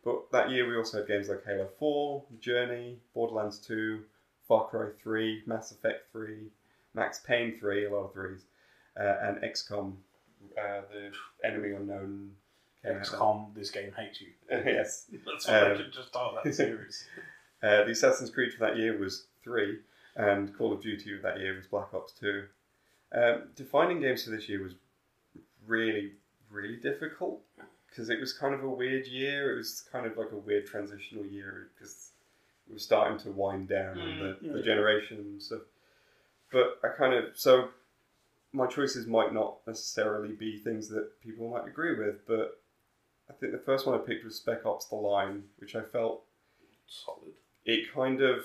But 0.04 0.30
that 0.32 0.50
year 0.50 0.68
we 0.68 0.76
also 0.76 0.98
had 0.98 1.06
games 1.08 1.28
like 1.30 1.44
Halo 1.44 1.66
4, 1.78 2.24
Journey, 2.40 3.00
Borderlands 3.14 3.58
2, 3.58 4.04
Far 4.48 4.66
Cry 4.68 4.88
3, 5.02 5.42
Mass 5.46 5.70
Effect 5.72 6.10
3, 6.12 6.50
Max 6.94 7.20
Payne 7.20 7.58
3, 7.58 7.86
a 7.86 7.90
lot 7.90 8.04
of 8.04 8.12
threes, 8.12 8.44
uh, 8.98 9.14
and 9.22 9.38
XCOM, 9.38 9.94
uh, 10.58 10.82
the 10.92 11.12
Enemy 11.48 11.72
Unknown. 11.72 12.30
XCOM, 12.84 13.54
this 13.54 13.70
game 13.70 13.92
hates 13.96 14.20
you. 14.20 14.28
yes. 14.50 15.06
That's 15.24 15.48
why 15.48 15.54
I 15.54 15.70
Um, 15.72 15.76
should 15.78 15.92
just 15.92 16.08
start 16.08 16.44
that 16.44 16.54
series. 16.54 17.06
Uh, 17.62 17.84
the 17.84 17.92
Assassin's 17.92 18.30
Creed 18.30 18.52
for 18.52 18.60
that 18.60 18.76
year 18.76 18.98
was 18.98 19.24
3, 19.42 19.78
and 20.16 20.54
Call 20.56 20.72
of 20.72 20.82
Duty 20.82 21.14
of 21.16 21.22
that 21.22 21.40
year 21.40 21.54
was 21.56 21.66
Black 21.66 21.94
Ops 21.94 22.12
2. 22.20 22.44
Um, 23.12 23.42
defining 23.56 24.00
games 24.00 24.24
for 24.24 24.30
this 24.30 24.48
year 24.48 24.62
was 24.62 24.74
really, 25.66 26.12
really 26.50 26.76
difficult 26.76 27.40
because 27.88 28.10
it 28.10 28.20
was 28.20 28.32
kind 28.32 28.52
of 28.54 28.62
a 28.62 28.68
weird 28.68 29.06
year. 29.06 29.54
It 29.54 29.56
was 29.56 29.84
kind 29.90 30.04
of 30.04 30.16
like 30.18 30.32
a 30.32 30.36
weird 30.36 30.66
transitional 30.66 31.24
year 31.24 31.68
because 31.74 32.10
we 32.68 32.74
were 32.74 32.78
starting 32.78 33.18
to 33.20 33.30
wind 33.30 33.68
down 33.68 33.98
on 34.00 34.18
the, 34.18 34.24
Mm, 34.46 34.52
the 34.52 34.58
yeah. 34.58 34.64
generation 34.64 35.18
and 35.18 35.42
stuff. 35.42 35.62
But 36.52 36.78
I 36.84 36.88
kind 36.96 37.14
of, 37.14 37.24
so 37.36 37.68
my 38.52 38.66
choices 38.66 39.06
might 39.06 39.32
not 39.34 39.58
necessarily 39.66 40.32
be 40.34 40.58
things 40.58 40.88
that 40.88 41.20
people 41.20 41.50
might 41.50 41.66
agree 41.66 41.96
with, 41.98 42.26
but 42.26 42.60
I 43.28 43.32
think 43.32 43.52
the 43.52 43.58
first 43.58 43.86
one 43.86 43.94
I 43.94 44.02
picked 44.02 44.24
was 44.24 44.36
Spec 44.36 44.64
Ops 44.64 44.86
The 44.86 44.96
Line, 44.96 45.44
which 45.58 45.74
I 45.74 45.82
felt 45.82 46.22
Solid. 46.86 47.32
it 47.64 47.92
kind 47.92 48.20
of 48.22 48.44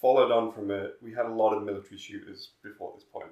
followed 0.00 0.30
on 0.30 0.52
from 0.52 0.70
it. 0.70 0.96
We 1.02 1.12
had 1.12 1.26
a 1.26 1.32
lot 1.34 1.54
of 1.54 1.62
military 1.64 1.98
shooters 1.98 2.50
before 2.62 2.92
this 2.94 3.04
point. 3.04 3.30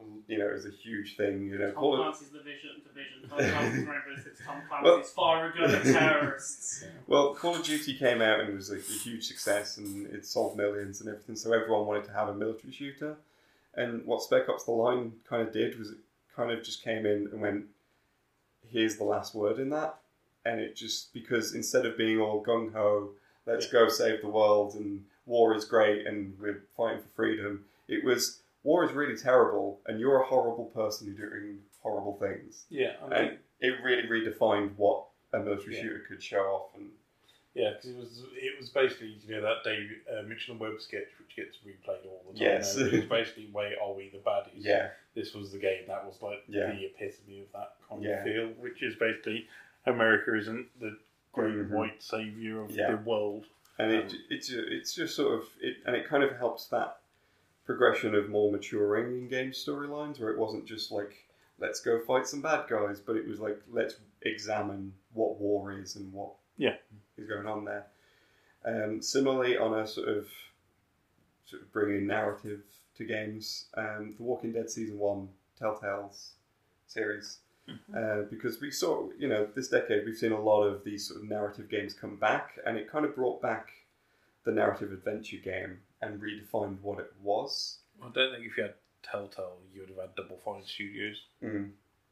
Um, 0.00 0.22
You 0.26 0.38
know, 0.38 0.48
it 0.48 0.54
was 0.54 0.66
a 0.66 0.70
huge 0.70 1.16
thing. 1.16 1.48
You 1.48 1.58
know, 1.58 1.66
Tom 1.72 1.74
Call 1.74 1.96
Clancy's 1.96 2.28
Division, 2.28 2.70
Division, 2.86 3.28
Tom 3.28 3.38
Clancy's 3.38 3.86
Rainbow 3.86 4.22
Six, 4.22 4.40
Tom 4.44 4.62
Well- 4.82 4.92
Clancy's 4.94 5.12
Fire 5.12 5.52
a 5.52 5.56
Gun 5.56 5.82
Terrorists. 5.92 6.84
well, 7.06 7.34
Call 7.34 7.56
of 7.56 7.64
Duty 7.64 7.94
came 7.98 8.20
out 8.22 8.40
and 8.40 8.54
was 8.54 8.70
a, 8.70 8.76
a 8.76 8.80
huge 8.80 9.26
success, 9.26 9.76
and 9.78 10.06
it 10.06 10.26
sold 10.26 10.56
millions 10.56 11.00
and 11.00 11.08
everything. 11.08 11.36
So 11.36 11.52
everyone 11.52 11.86
wanted 11.86 12.04
to 12.04 12.12
have 12.12 12.28
a 12.28 12.34
military 12.34 12.72
shooter. 12.72 13.16
And 13.74 14.04
what 14.06 14.22
Spec 14.22 14.48
Ops: 14.48 14.64
The 14.64 14.72
Line 14.72 15.12
kind 15.28 15.46
of 15.46 15.52
did 15.52 15.78
was 15.78 15.90
it 15.90 15.98
kind 16.34 16.50
of 16.50 16.62
just 16.64 16.82
came 16.82 17.06
in 17.06 17.28
and 17.32 17.40
went, 17.40 17.66
"Here's 18.70 18.96
the 18.96 19.04
last 19.04 19.34
word 19.34 19.58
in 19.58 19.70
that," 19.70 19.96
and 20.44 20.60
it 20.60 20.74
just 20.76 21.12
because 21.12 21.54
instead 21.54 21.86
of 21.86 21.96
being 21.96 22.20
all 22.20 22.42
gung 22.44 22.72
ho, 22.72 23.10
let's 23.46 23.66
go 23.70 23.88
save 23.88 24.20
the 24.22 24.28
world 24.28 24.74
and 24.74 25.04
war 25.26 25.54
is 25.54 25.64
great 25.64 26.06
and 26.06 26.36
we're 26.40 26.62
fighting 26.76 27.02
for 27.02 27.08
freedom, 27.14 27.64
it 27.86 28.02
was 28.02 28.40
war 28.64 28.82
is 28.84 28.87
really 28.98 29.16
terrible 29.16 29.80
and 29.86 29.98
you're 30.00 30.20
a 30.20 30.26
horrible 30.26 30.66
person 30.66 31.06
who's 31.08 31.16
doing 31.16 31.58
horrible 31.80 32.16
things. 32.18 32.64
Yeah, 32.70 32.94
I 33.10 33.14
and 33.14 33.38
it 33.60 33.74
really 33.82 34.02
redefined 34.08 34.76
what 34.76 35.04
a 35.32 35.38
military 35.38 35.76
Yeah. 35.76 35.82
shooter 35.82 36.04
could 36.08 36.22
show 36.22 36.40
off 36.40 36.70
and. 36.76 36.90
Yeah, 37.54 37.70
because 37.72 37.90
it 37.90 37.96
was 37.96 38.22
it 38.34 38.60
was 38.60 38.68
basically 38.68 39.16
you 39.26 39.34
know 39.34 39.40
that 39.42 39.64
David 39.64 39.96
uh, 40.12 40.22
Mitchell 40.22 40.52
and 40.52 40.60
Webb 40.60 40.80
sketch 40.80 41.08
which 41.18 41.34
gets 41.34 41.56
replayed 41.66 42.04
all 42.06 42.22
the 42.30 42.38
time. 42.38 42.46
Yes. 42.48 42.76
It 42.76 42.92
was 42.92 43.04
basically 43.06 43.48
where 43.50 43.72
are 43.82 43.92
we 43.94 44.10
the 44.10 44.18
baddies? 44.18 44.50
Yeah. 44.72 44.90
This 45.14 45.34
was 45.34 45.50
the 45.50 45.58
game 45.58 45.82
that 45.88 46.04
was 46.06 46.20
like 46.22 46.44
Yeah. 46.46 46.70
the 46.72 46.84
epitome 46.84 47.40
of 47.40 47.50
that 47.54 47.72
kind 47.88 48.02
Yeah. 48.04 48.18
of 48.18 48.24
feel, 48.24 48.48
which 48.62 48.82
is 48.82 48.94
basically 48.96 49.48
America 49.86 50.36
isn't 50.36 50.68
the 50.78 50.98
great 51.32 51.54
Mhm. 51.54 51.70
white 51.70 52.00
savior 52.02 52.60
of 52.62 52.72
the 52.74 53.00
world. 53.04 53.46
and 53.80 53.92
it, 53.92 54.04
Um, 54.12 54.18
it's 54.30 54.50
it's 54.50 54.94
just 54.94 55.16
sort 55.16 55.34
of 55.40 55.48
it, 55.60 55.78
and 55.86 55.96
it 55.96 56.04
kind 56.06 56.22
of 56.22 56.36
helps 56.36 56.68
that 56.68 57.00
progression 57.68 58.14
of 58.14 58.30
more 58.30 58.50
maturing 58.50 59.08
in 59.18 59.28
game 59.28 59.50
storylines, 59.50 60.18
where 60.18 60.30
it 60.30 60.38
wasn't 60.38 60.64
just 60.64 60.90
like 60.90 61.12
let's 61.60 61.80
go 61.80 62.00
fight 62.00 62.26
some 62.26 62.40
bad 62.40 62.66
guys, 62.66 62.98
but 62.98 63.14
it 63.14 63.28
was 63.28 63.40
like 63.40 63.60
let's 63.70 63.96
examine 64.22 64.90
what 65.12 65.38
war 65.38 65.70
is 65.78 65.94
and 65.96 66.10
what 66.12 66.32
Yeah. 66.56 66.76
is 67.18 67.28
going 67.28 67.46
on 67.46 67.66
there. 67.66 67.86
Um, 68.64 69.02
similarly, 69.02 69.58
on 69.58 69.78
a 69.78 69.86
sort 69.86 70.08
of 70.08 70.28
sort 71.44 71.60
of 71.62 71.70
bringing 71.72 72.06
narrative 72.06 72.62
to 72.96 73.04
games, 73.04 73.66
um, 73.74 74.14
The 74.16 74.22
Walking 74.22 74.52
Dead 74.52 74.70
season 74.70 74.98
one, 74.98 75.28
Telltale's 75.60 76.32
series. 76.86 77.40
Uh, 77.94 78.22
because 78.30 78.62
we 78.62 78.70
saw, 78.70 79.10
you 79.18 79.28
know, 79.28 79.46
this 79.54 79.68
decade 79.68 80.06
we've 80.06 80.16
seen 80.16 80.32
a 80.32 80.40
lot 80.40 80.62
of 80.62 80.82
these 80.84 81.06
sort 81.06 81.20
of 81.20 81.28
narrative 81.28 81.68
games 81.68 81.92
come 81.92 82.16
back, 82.16 82.58
and 82.64 82.78
it 82.78 82.90
kind 82.90 83.04
of 83.04 83.14
brought 83.14 83.42
back 83.42 83.68
the 84.44 84.50
narrative 84.50 84.90
adventure 84.90 85.36
game 85.36 85.78
and 86.02 86.20
redefined 86.20 86.80
what 86.82 86.98
it 87.00 87.12
was. 87.22 87.78
I 88.00 88.08
don't 88.14 88.32
think 88.34 88.46
if 88.46 88.56
you 88.56 88.62
had 88.64 88.74
Telltale, 89.02 89.58
you 89.74 89.80
would 89.80 89.88
have 89.90 89.98
had 89.98 90.14
Double 90.14 90.38
Fine 90.44 90.64
Studios. 90.64 91.16
Mm. 91.42 91.70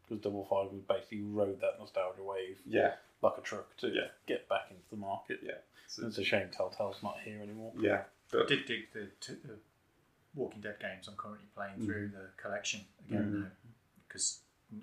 Because 0.08 0.22
Double 0.22 0.44
Fine 0.48 0.68
would 0.72 0.86
basically 0.88 1.22
rode 1.22 1.60
that 1.60 1.78
nostalgia 1.78 2.22
wave 2.22 2.58
Yeah. 2.66 2.94
like 3.22 3.38
a 3.38 3.40
truck 3.40 3.76
to 3.78 3.88
Yeah. 3.88 4.08
get 4.26 4.48
back 4.48 4.70
into 4.70 4.82
the 4.90 4.96
market. 4.96 5.40
Yeah. 5.42 5.58
it's 5.86 6.18
a 6.18 6.24
shame 6.24 6.48
Telltale's 6.50 7.02
not 7.02 7.18
here 7.24 7.40
anymore. 7.40 7.72
Yeah. 7.78 8.04
but... 8.30 8.42
I 8.42 8.46
did 8.46 8.66
dig 8.66 8.92
the, 8.92 9.08
t- 9.20 9.38
the 9.44 9.56
Walking 10.34 10.60
Dead 10.60 10.76
games 10.80 11.08
I'm 11.08 11.16
currently 11.16 11.46
playing 11.54 11.84
through 11.86 12.08
the 12.08 12.28
collection 12.36 12.80
again 13.08 13.22
Mhm. 13.32 13.40
now 13.42 13.50
because 14.06 14.40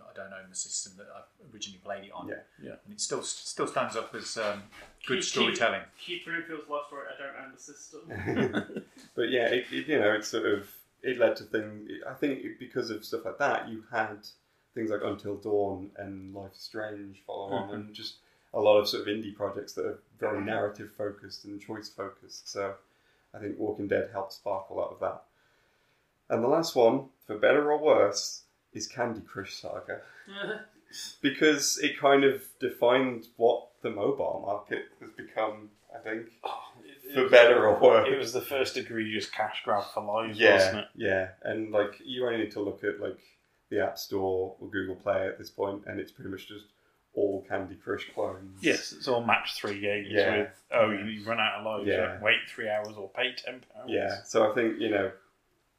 I 0.10 0.13
don't 0.15 0.34
own 0.34 0.49
the 0.49 0.56
system 0.56 0.93
that 0.97 1.08
I 1.15 1.21
originally 1.53 1.79
played 1.84 2.06
it 2.06 2.12
on. 2.13 2.27
Yeah. 2.27 2.36
Yeah. 2.62 2.75
And 2.86 2.93
it 2.93 3.01
still 3.01 3.21
still 3.23 3.67
stands 3.67 3.95
up 3.95 4.13
as 4.15 4.38
um, 4.38 4.63
good 5.06 5.15
Keep- 5.19 5.23
storytelling. 5.23 5.82
Keep, 5.99 6.19
keep 6.19 6.25
Broomfield's 6.25 6.69
love 6.69 6.86
story. 6.88 7.06
I 7.13 7.21
don't 7.21 7.45
own 7.45 7.51
the 7.53 7.60
system. 7.62 8.84
but 9.15 9.29
yeah, 9.29 9.45
it, 9.47 9.65
it, 9.71 9.88
you 9.88 9.99
know, 9.99 10.13
it 10.13 10.25
sort 10.25 10.45
of 10.45 10.67
it 11.01 11.17
led 11.19 11.36
to 11.38 11.43
things. 11.43 11.89
I 12.10 12.13
think 12.13 12.43
it- 12.43 12.60
because 12.60 12.89
of 12.89 13.03
stuff 13.06 13.25
like 13.25 13.38
that, 13.39 13.67
you 13.69 13.84
had 13.91 14.19
things 14.73 14.89
like 14.89 15.01
Until 15.03 15.36
Dawn 15.36 15.91
and 15.97 16.34
Life 16.34 16.56
Strange 16.56 17.21
follow 17.27 17.51
on, 17.53 17.69
Mhm. 17.69 17.73
and 17.75 17.93
just 17.93 18.15
a 18.56 18.60
lot 18.60 18.77
of 18.77 18.88
sort 18.88 19.01
of 19.01 19.08
indie 19.08 19.36
projects 19.36 19.73
that 19.73 19.86
are 19.86 19.99
very 20.19 20.41
narrative 20.41 20.91
focused 20.97 21.45
and 21.45 21.60
choice 21.62 21.89
focused. 21.89 22.49
So 22.49 22.73
I 23.34 23.39
think 23.39 23.58
Walking 23.60 23.88
Dead 23.88 24.10
helped 24.12 24.34
spark 24.34 24.69
a 24.69 24.73
lot 24.73 24.91
of 24.91 24.99
that. 24.99 25.23
And 26.29 26.43
the 26.43 26.47
last 26.47 26.75
one, 26.75 27.10
for 27.27 27.38
better 27.38 27.71
or 27.71 27.77
worse, 27.77 28.41
is 28.74 28.88
Candy 28.88 29.22
Crush 29.22 29.54
Saga. 29.56 30.02
because 31.22 31.78
it 31.82 32.00
kind 32.00 32.24
of 32.24 32.44
defined 32.60 33.28
what 33.38 33.68
the 33.82 33.90
mobile 33.90 34.44
market 34.46 34.86
has 35.02 35.10
become, 35.12 35.70
I 35.94 36.00
think, 36.00 36.28
oh, 36.44 36.60
for 37.14 37.24
was- 37.24 37.32
better 37.32 37.68
or 37.68 37.80
worse. 37.82 38.08
It 38.12 38.18
was 38.18 38.34
the 38.34 38.42
first 38.42 38.78
egregious 38.78 39.30
cash 39.30 39.62
grab 39.64 39.84
for 39.94 40.04
life, 40.04 40.36
yeah, 40.36 40.56
wasn't 40.56 40.78
it? 40.80 40.86
yeah, 40.96 41.28
and 41.44 41.72
like 41.72 42.02
you 42.04 42.26
only 42.26 42.38
need 42.40 42.52
to 42.52 42.62
look 42.62 42.84
at 42.84 43.00
like 43.00 43.18
the 43.70 43.84
App 43.84 43.98
Store 43.98 44.56
or 44.60 44.68
Google 44.70 44.96
Play 44.96 45.28
at 45.28 45.38
this 45.38 45.50
point, 45.50 45.84
and 45.88 46.00
it's 46.00 46.12
pretty 46.12 46.30
much 46.30 46.48
just 46.48 46.66
all 47.16 47.46
Candy 47.48 47.76
Crush 47.76 48.10
clones. 48.14 48.60
Yes, 48.62 48.92
it's 48.92 49.08
all 49.08 49.24
match 49.24 49.56
three 49.56 49.80
games 49.80 50.08
Yeah. 50.10 50.38
with 50.38 50.50
oh 50.72 50.90
you, 50.92 51.06
you 51.06 51.26
run 51.26 51.40
out 51.40 51.60
of 51.60 51.66
lives, 51.66 51.88
Yeah. 51.88 51.96
yeah. 52.16 52.22
wait 52.22 52.38
three 52.48 52.70
hours 52.70 52.96
or 52.98 53.10
pay 53.10 53.34
ten 53.36 53.62
pounds. 53.76 53.90
Yeah, 53.90 54.24
so 54.26 54.50
I 54.50 54.56
think 54.56 54.80
you 54.80 54.90
know, 54.90 55.12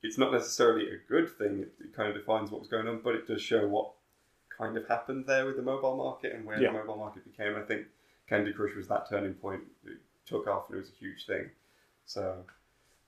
it's 0.05 0.19
not 0.19 0.33
necessarily 0.33 0.91
a 0.91 0.99
good 1.09 1.31
thing. 1.39 1.61
It, 1.61 1.73
it 1.81 1.97
kind 1.97 2.09
of 2.11 2.15
defines 2.15 2.51
what 2.51 2.61
was 2.61 2.69
going 2.69 2.87
on, 2.87 3.01
but 3.03 3.15
it 3.15 3.27
does 3.27 3.41
show 3.43 3.67
what 3.67 3.91
kind 4.57 4.77
of 4.77 4.87
happened 4.87 5.25
there 5.27 5.47
with 5.47 5.57
the 5.57 5.63
mobile 5.63 5.97
market 5.97 6.35
and 6.35 6.45
where 6.45 6.61
Yeah. 6.61 6.73
the 6.73 6.79
mobile 6.79 6.97
market 6.97 7.25
became. 7.25 7.57
I 7.57 7.63
think 7.63 7.87
Candy 8.29 8.53
Crush 8.53 8.77
was 8.77 8.87
that 8.89 9.09
turning 9.09 9.35
point. 9.35 9.63
It 9.85 9.97
took 10.27 10.47
off 10.47 10.69
and 10.69 10.77
it 10.77 10.81
was 10.81 10.91
a 10.91 10.99
huge 10.99 11.27
thing. 11.27 11.51
So, 12.07 12.45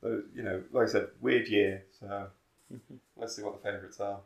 you 0.02 0.42
know, 0.42 0.62
like 0.72 0.88
I 0.88 0.90
said, 0.90 1.09
weird 1.20 1.48
year. 1.48 1.85
So 2.00 2.28
let's 3.16 3.37
see 3.37 3.42
what 3.42 3.62
the 3.62 3.70
favourites 3.70 4.00
are. 4.00 4.20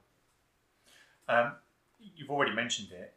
Um, 1.28 1.52
you've 2.16 2.30
already 2.30 2.54
mentioned 2.54 2.92
it 2.92 3.14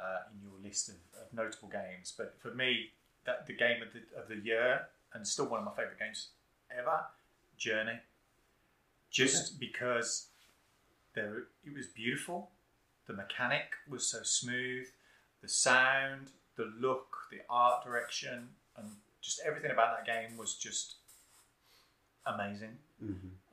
uh, 0.00 0.18
in 0.32 0.40
your 0.42 0.58
list 0.62 0.88
of, 0.88 0.96
of 1.20 1.32
notable 1.32 1.68
games, 1.68 2.12
but 2.16 2.34
for 2.38 2.52
me, 2.54 2.90
that 3.26 3.46
the 3.46 3.52
game 3.52 3.82
of 3.82 3.88
the, 3.92 4.00
of 4.20 4.28
the 4.28 4.36
year 4.36 4.86
and 5.12 5.26
still 5.26 5.46
one 5.46 5.60
of 5.60 5.66
my 5.66 5.72
favourite 5.72 5.98
games 5.98 6.28
ever, 6.76 7.00
Journey. 7.56 7.98
Just 9.16 9.58
because 9.58 10.28
there, 11.14 11.44
it 11.64 11.74
was 11.74 11.86
beautiful, 11.86 12.50
the 13.06 13.14
mechanic 13.14 13.72
was 13.88 14.06
so 14.06 14.18
smooth, 14.22 14.86
the 15.42 15.48
sound, 15.48 16.30
the 16.56 16.72
look, 16.78 17.16
the 17.30 17.38
art 17.48 17.84
direction, 17.84 18.48
and 18.76 18.88
just 19.22 19.40
everything 19.46 19.70
about 19.70 19.96
that 19.96 20.06
game 20.06 20.36
was 20.36 20.54
just 20.54 20.96
amazing. 22.26 22.76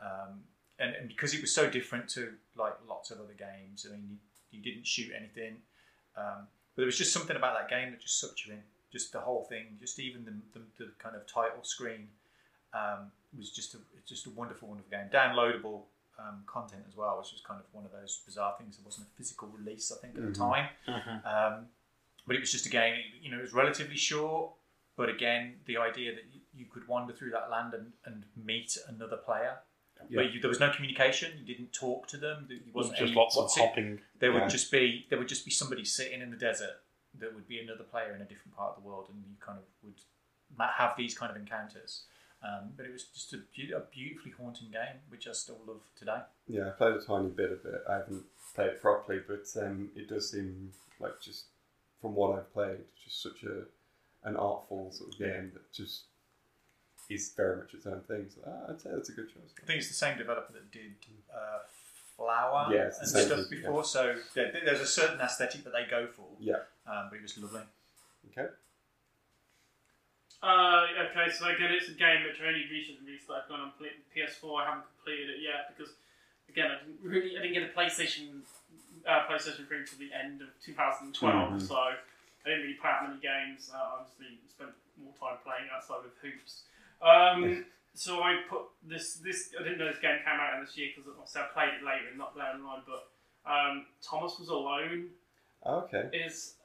Um, 0.02 0.44
and, 0.80 0.96
and 0.96 1.08
because 1.08 1.34
it 1.34 1.42
was 1.42 1.54
so 1.54 1.70
different 1.70 2.10
to 2.10 2.34
like 2.58 2.74
lots 2.88 3.12
of 3.12 3.20
other 3.20 3.36
games, 3.38 3.86
I 3.88 3.96
mean, 3.96 4.06
you, 4.10 4.18
you 4.58 4.62
didn't 4.64 4.86
shoot 4.86 5.12
anything, 5.18 5.58
um, 6.18 6.48
but 6.76 6.82
there 6.82 6.86
was 6.86 6.98
just 6.98 7.14
something 7.14 7.36
about 7.36 7.58
that 7.58 7.70
game 7.70 7.92
that 7.92 8.02
just 8.02 8.20
sucked 8.20 8.46
you 8.46 8.54
in. 8.54 8.64
Just 8.92 9.12
the 9.12 9.20
whole 9.20 9.44
thing, 9.44 9.78
just 9.80 10.00
even 10.00 10.26
the, 10.26 10.60
the, 10.60 10.86
the 10.86 10.92
kind 11.00 11.16
of 11.16 11.26
title 11.26 11.64
screen 11.64 12.10
um, 12.74 13.12
was 13.38 13.52
just 13.52 13.74
a 13.74 13.78
it's 13.98 14.10
just 14.10 14.26
a 14.28 14.30
wonderful, 14.32 14.68
wonderful 14.68 14.92
game. 14.92 15.08
Downloadable 15.12 15.84
um, 16.20 16.44
content 16.46 16.84
as 16.88 16.96
well, 16.96 17.18
which 17.18 17.32
was 17.32 17.42
kind 17.46 17.60
of 17.60 17.66
one 17.72 17.86
of 17.86 17.92
those 17.92 18.22
bizarre 18.26 18.56
things. 18.60 18.78
It 18.78 18.86
wasn't 18.86 19.08
a 19.08 19.18
physical 19.18 19.48
release, 19.50 19.92
I 19.92 19.98
think, 20.02 20.16
at 20.16 20.22
the 20.22 20.30
Mhm. 20.30 20.38
time. 20.38 20.70
Mhm. 20.88 21.26
Um, 21.26 21.68
but 22.28 22.36
it 22.36 22.40
was 22.40 22.52
just 22.52 22.66
a 22.66 22.70
game. 22.70 23.02
You 23.22 23.32
know, 23.32 23.40
it 23.40 23.42
was 23.42 23.54
relatively 23.54 23.98
short, 23.98 24.54
but 24.96 25.10
again, 25.10 25.60
the 25.66 25.78
idea 25.78 26.14
that 26.14 26.26
you, 26.32 26.42
you 26.54 26.66
could 26.68 26.88
wander 26.88 27.14
through 27.14 27.32
that 27.32 27.50
land 27.50 27.74
and, 27.74 27.94
and 28.06 28.26
meet 28.36 28.78
another 28.88 29.18
player. 29.18 29.58
Yeah. 30.10 30.18
But 30.24 30.34
you, 30.34 30.40
there 30.42 30.50
was 30.50 30.60
no 30.60 30.70
communication. 30.72 31.38
You 31.40 31.46
didn't 31.46 31.72
talk 31.74 32.08
to 32.10 32.18
them. 32.18 32.48
You 32.50 32.72
wasn't 32.74 32.98
Just 32.98 33.08
any- 33.12 33.16
lots 33.20 33.36
of 33.38 33.44
what's 33.46 33.58
it? 33.58 33.62
hopping. 33.62 34.02
There 34.20 34.32
Yeah. 34.32 34.42
would 34.42 34.50
just 34.50 34.72
be 34.72 35.08
there 35.10 35.18
would 35.18 35.28
just 35.30 35.46
be 35.46 35.52
somebody 35.52 35.84
sitting 35.86 36.22
in 36.22 36.30
the 36.30 36.38
desert. 36.38 36.84
That 37.16 37.34
would 37.34 37.48
be 37.48 37.60
another 37.60 37.84
player 37.84 38.14
in 38.16 38.22
a 38.22 38.26
different 38.26 38.56
part 38.56 38.76
of 38.76 38.84
the 38.84 38.88
world, 38.88 39.10
and 39.10 39.24
you 39.26 39.36
kind 39.40 39.58
of 39.60 39.66
would 39.82 40.00
have 40.60 40.96
these 40.98 41.18
kind 41.18 41.32
of 41.32 41.38
encounters. 41.38 42.06
Um, 42.44 42.72
but 42.76 42.86
it 42.86 42.92
was 42.92 43.06
just 43.06 43.34
a, 43.34 43.38
a 43.38 43.80
beautifully 43.92 44.34
haunting 44.38 44.70
game, 44.72 45.00
which 45.10 45.28
I 45.28 45.32
still 45.32 45.60
love 45.66 45.82
today. 45.98 46.20
Yeah, 46.48 46.68
I 46.68 46.72
played 46.72 46.96
a 46.96 47.02
tiny 47.02 47.30
bit 47.30 47.52
of 47.52 47.64
it. 47.66 47.82
I 47.90 47.94
haven't 47.94 48.24
played 48.54 48.68
it 48.68 48.82
properly, 48.82 49.22
but 49.26 49.46
um, 49.62 49.90
it 49.96 50.10
does 50.10 50.32
seem 50.32 50.74
like 51.00 51.22
just 51.22 51.46
from 52.02 52.16
what 52.16 52.38
I've 52.38 52.54
played, 52.54 52.80
just 53.04 53.22
such 53.24 53.44
a 53.44 53.64
an 54.28 54.36
artful 54.38 54.90
sort 54.92 55.14
of 55.14 55.20
game 55.20 55.52
that 55.54 55.72
just 55.74 56.04
is 57.10 57.34
very 57.36 57.58
much 57.58 57.74
its 57.74 57.86
own 57.86 58.02
thing. 58.02 58.26
So 58.34 58.42
ah, 58.48 58.72
I'd 58.72 58.82
say 58.82 58.90
that's 58.94 59.10
a 59.10 59.14
good 59.14 59.28
choice. 59.28 59.54
I 59.62 59.66
think 59.66 59.80
it's 59.80 59.88
the 59.90 59.94
same 59.94 60.18
developer 60.18 60.52
that 60.54 60.72
did 60.72 60.96
uh, 61.34 61.60
Flower 62.18 62.74
Yeah, 62.74 62.86
and 63.00 63.08
stuff 63.10 63.40
thing, 63.40 63.46
before. 63.50 63.78
yeah. 63.78 63.82
So 63.84 64.16
there, 64.36 64.52
there's 64.66 64.82
a 64.82 64.86
certain 64.88 65.20
aesthetic 65.20 65.64
that 65.64 65.74
they 65.74 65.86
go 65.90 66.08
for. 66.08 66.26
Yeah. 66.40 66.56
Um, 66.88 67.08
but 67.10 67.18
it 67.18 67.22
was 67.24 67.38
lovely. 67.38 67.62
Okay. 68.32 68.50
Uh, 70.44 71.08
okay, 71.08 71.32
so 71.32 71.48
again, 71.48 71.72
it's 71.72 71.88
a 71.88 71.96
game 71.96 72.28
which 72.28 72.42
I 72.44 72.48
only 72.52 72.68
recently 72.70 73.16
started 73.18 73.48
on 73.54 73.72
PS4. 74.12 74.60
I 74.60 74.66
haven't 74.68 74.84
completed 74.92 75.30
it 75.32 75.40
yet 75.40 75.72
because, 75.72 75.96
again, 76.52 76.68
I 76.68 76.84
didn't 76.84 77.00
really, 77.00 77.38
I 77.40 77.42
didn't 77.42 77.56
get 77.56 77.64
a 77.64 77.72
PlayStation, 77.72 78.44
uh, 79.08 79.24
PlayStation 79.32 79.64
3 79.68 79.80
until 79.88 80.00
the 80.04 80.12
end 80.12 80.42
of 80.44 80.50
2012. 80.60 81.16
Mhm. 81.16 81.62
So 81.64 81.76
I 81.80 81.96
didn't 82.44 82.64
really 82.68 82.76
play 82.76 82.92
that 82.92 83.08
many 83.08 83.22
games. 83.24 83.72
Uh, 83.74 84.04
obviously, 84.04 84.36
spent 84.52 84.76
more 85.00 85.14
time 85.16 85.40
playing 85.48 85.72
outside 85.74 86.04
with 86.04 86.12
hoops. 86.20 86.64
Um, 87.02 87.66
so 87.96 88.20
I 88.22 88.44
put 88.50 88.68
this, 88.84 89.16
this. 89.24 89.56
I 89.58 89.64
didn't 89.64 89.78
know 89.80 89.88
this 89.88 90.04
game 90.04 90.20
came 90.28 90.40
out 90.44 90.60
in 90.60 90.66
this 90.68 90.76
year 90.76 90.92
because 90.92 91.08
I 91.40 91.48
played 91.56 91.80
it 91.80 91.84
later 91.88 92.10
and 92.12 92.18
not 92.18 92.36
there 92.36 92.52
online. 92.52 92.84
But 92.84 93.08
um, 93.50 93.86
Thomas 94.04 94.38
was 94.40 94.50
alone 94.50 95.08
Okay. 95.66 96.10
is 96.12 96.56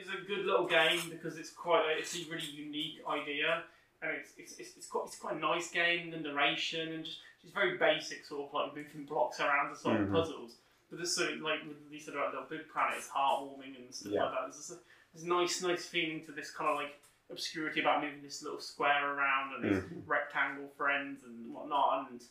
is 0.00 0.08
a 0.08 0.26
good 0.26 0.44
little 0.46 0.66
game 0.66 1.00
because 1.10 1.36
it's 1.38 1.50
quite 1.50 1.84
a, 1.86 1.98
it's 1.98 2.14
a 2.14 2.30
really 2.30 2.46
unique 2.46 2.98
idea 3.08 3.62
and 4.02 4.10
it's 4.12 4.30
it's, 4.36 4.52
it's, 4.58 4.76
it's 4.76 4.86
quite 4.86 5.04
it's 5.06 5.16
quite 5.16 5.36
a 5.36 5.38
nice 5.38 5.70
game 5.70 6.10
the 6.10 6.18
narration 6.18 6.92
and 6.92 7.04
just 7.04 7.18
just 7.42 7.54
very 7.54 7.76
basic 7.78 8.24
sort 8.24 8.48
of 8.48 8.54
like 8.54 8.74
moving 8.76 9.04
blocks 9.06 9.40
around 9.40 9.70
to 9.70 9.76
solve 9.76 9.96
Mhm. 9.98 10.12
puzzles 10.12 10.56
but 10.90 10.98
there's 10.98 11.14
something 11.14 11.40
like 11.42 11.60
with 11.66 11.76
you 11.90 11.98
said 12.00 12.14
about 12.14 12.32
Little 12.32 12.48
Big 12.48 12.68
Planet 12.72 12.98
it's 12.98 13.08
heartwarming 13.08 13.76
and 13.76 13.92
stuff 13.94 14.12
Yeah. 14.12 14.24
like 14.24 14.32
that 14.32 14.40
there's 14.52 14.56
this 14.68 14.78
there's 15.12 15.24
a 15.24 15.28
nice 15.28 15.62
nice 15.62 15.86
feeling 15.86 16.24
to 16.26 16.32
this 16.32 16.50
kind 16.50 16.70
of 16.70 16.76
like 16.76 16.94
obscurity 17.30 17.80
about 17.80 18.02
moving 18.04 18.22
this 18.22 18.42
little 18.42 18.60
square 18.60 19.14
around 19.14 19.54
and 19.54 19.64
these 19.64 19.82
Mhm. 19.82 20.02
rectangle 20.06 20.68
friends 20.76 21.24
and 21.24 21.52
whatnot 21.52 22.08
and 22.10 22.22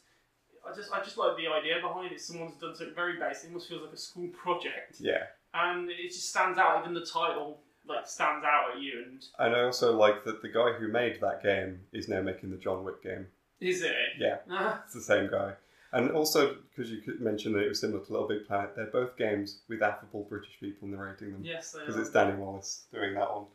I 0.68 0.74
just 0.74 0.92
I 0.92 1.04
just 1.04 1.18
like 1.18 1.36
the 1.38 1.48
idea 1.48 1.80
behind 1.82 2.12
it 2.12 2.22
someone's 2.22 2.56
done 2.60 2.76
something 2.76 2.96
very 2.96 3.18
basic 3.20 3.46
it 3.46 3.48
almost 3.48 3.70
feels 3.70 3.82
like 3.84 3.94
a 3.94 3.98
school 3.98 4.28
project 4.30 4.96
Yeah. 5.00 5.28
And 5.56 5.90
it 5.90 6.10
just 6.10 6.30
stands 6.30 6.60
out. 6.60 6.82
Even 6.82 6.94
the 6.94 7.06
title 7.06 7.62
like 7.88 8.08
stands 8.08 8.44
out 8.46 8.76
at 8.76 8.82
you. 8.82 9.04
And 9.08 9.24
And 9.40 9.56
I 9.56 9.62
also 9.64 9.96
like 9.96 10.24
that 10.26 10.42
the 10.42 10.50
guy 10.50 10.74
who 10.74 10.88
made 10.88 11.20
that 11.22 11.42
game 11.44 11.82
is 11.94 12.08
now 12.10 12.22
making 12.22 12.50
the 12.52 12.58
John 12.58 12.84
Wick 12.84 13.02
game. 13.04 13.28
is 13.62 13.82
it? 13.84 13.94
Yeah, 14.20 14.38
Ah. 14.50 14.82
it's 14.86 14.94
the 14.94 15.02
same 15.02 15.30
guy. 15.30 15.54
And 15.94 16.12
also, 16.12 16.56
because 16.76 16.92
you 16.92 17.00
could 17.02 17.22
mention 17.22 17.54
that 17.54 17.60
it 17.64 17.70
was 17.70 17.80
similar 17.80 18.04
to 18.04 18.12
Little 18.12 18.28
Big 18.28 18.46
Planet, 18.48 18.76
they're 18.76 18.88
both 18.88 19.16
games 19.18 19.60
with 19.70 19.82
affable 19.82 20.24
British 20.28 20.60
people 20.60 20.88
narrating 20.90 21.32
them. 21.32 21.42
Yes, 21.46 21.72
they 21.72 21.80
Because 21.80 21.96
are. 21.96 22.02
it's 22.02 22.10
Danny 22.10 22.36
Wallace 22.36 22.84
doing 22.92 23.14
that 23.14 23.34
one. 23.34 23.46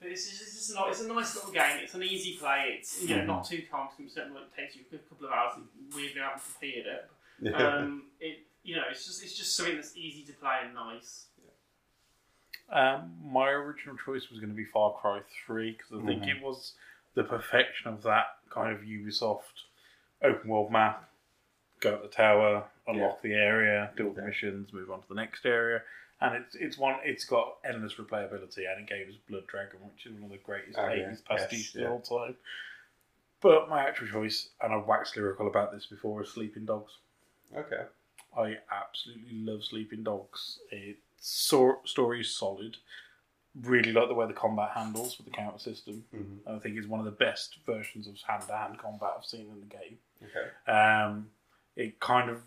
But 0.00 0.08
it's 0.10 0.28
just, 0.28 0.42
it's 0.42 0.54
just 0.54 0.74
not. 0.74 0.88
It's 0.88 1.00
a 1.02 1.06
nice 1.06 1.34
little 1.36 1.52
game. 1.52 1.78
It's 1.82 1.94
an 1.94 2.02
easy 2.02 2.36
play. 2.38 2.76
It's 2.78 3.02
you 3.02 3.14
know 3.16 3.22
Mhm. 3.22 3.26
not 3.26 3.44
too 3.46 3.62
time 3.70 3.88
consuming. 3.96 4.36
It 4.36 4.54
takes 4.60 4.74
you 4.74 4.82
a 4.92 4.98
couple 4.98 5.26
of 5.26 5.32
hours. 5.32 5.52
and 5.56 5.68
Weirdly, 5.94 6.20
I 6.20 6.24
haven't 6.24 6.42
completed 6.44 6.86
it. 6.86 7.10
Yeah. 7.40 7.50
Um, 7.78 8.04
it 8.20 8.38
you 8.64 8.74
know 8.76 8.82
it's 8.90 9.04
just 9.06 9.22
it's 9.22 9.36
just 9.36 9.56
something 9.56 9.76
that's 9.76 9.96
easy 9.96 10.24
to 10.24 10.32
play 10.32 10.56
and 10.64 10.74
nice. 10.74 11.26
Um, 12.70 13.12
my 13.22 13.50
original 13.50 13.96
choice 13.96 14.30
was 14.30 14.40
going 14.40 14.48
to 14.50 14.56
be 14.56 14.64
Far 14.64 14.94
Cry 14.94 15.20
3 15.46 15.72
because 15.72 15.92
I 16.02 16.06
think 16.06 16.22
Mhm. 16.22 16.36
it 16.38 16.42
was 16.42 16.74
the 17.14 17.22
perfection 17.22 17.88
of 17.92 18.02
that 18.04 18.38
kind 18.48 18.72
of 18.72 18.80
Ubisoft 18.82 19.64
open 20.22 20.48
world 20.48 20.72
map. 20.72 21.08
Go 21.80 21.94
up 21.96 22.02
the 22.02 22.08
tower, 22.08 22.66
unlock 22.86 23.20
the 23.20 23.34
area, 23.34 23.92
do 23.96 24.08
all 24.08 24.14
the 24.14 24.22
missions, 24.22 24.72
move 24.72 24.90
on 24.90 25.02
to 25.02 25.08
the 25.08 25.14
next 25.14 25.44
area, 25.44 25.82
and 26.22 26.34
it's 26.36 26.54
it's 26.54 26.78
one. 26.78 26.98
It's 27.04 27.24
got 27.26 27.58
endless 27.64 27.94
replayability, 27.96 28.66
and 28.70 28.80
it 28.80 28.86
gave 28.86 29.08
us 29.08 29.16
Blood 29.28 29.46
Dragon, 29.46 29.80
which 29.84 30.06
is 30.06 30.12
one 30.14 30.24
of 30.24 30.30
the 30.30 30.38
greatest 30.38 30.78
Oh, 30.78 30.88
yeah. 30.88 31.10
80s 31.10 31.20
pastiches 31.22 31.52
Yes, 31.52 31.74
of 31.74 31.80
yeah. 31.82 31.88
all 31.88 32.00
time. 32.00 32.36
But 33.42 33.68
my 33.68 33.86
actual 33.86 34.08
choice, 34.08 34.48
and 34.62 34.72
I've 34.72 34.86
waxed 34.86 35.16
lyrical 35.16 35.46
about 35.48 35.70
this 35.72 35.84
before, 35.84 36.22
is 36.22 36.30
Sleeping 36.30 36.64
Dogs. 36.64 36.96
Okay. 37.54 37.84
I 38.36 38.58
absolutely 38.70 39.38
love 39.44 39.64
Sleeping 39.64 40.02
Dogs. 40.02 40.58
Its 40.70 40.98
so- 41.20 41.80
story 41.84 42.20
is 42.20 42.34
solid. 42.36 42.76
Really 43.62 43.92
like 43.92 44.08
the 44.08 44.14
way 44.14 44.26
the 44.26 44.32
combat 44.32 44.70
handles 44.74 45.16
with 45.16 45.26
the 45.26 45.32
counter 45.32 45.58
system. 45.60 46.04
Mhm. 46.12 46.40
I 46.56 46.58
think 46.58 46.76
it's 46.76 46.88
one 46.88 46.98
of 46.98 47.06
the 47.06 47.12
best 47.12 47.58
versions 47.64 48.08
of 48.08 48.20
hand 48.22 48.42
to 48.48 48.56
hand 48.56 48.78
combat 48.78 49.10
I've 49.16 49.24
seen 49.24 49.48
in 49.48 49.60
the 49.60 49.66
game. 49.66 49.98
Okay. 50.22 50.70
Um, 50.70 51.30
it 51.76 52.00
kind 52.00 52.30
of 52.30 52.42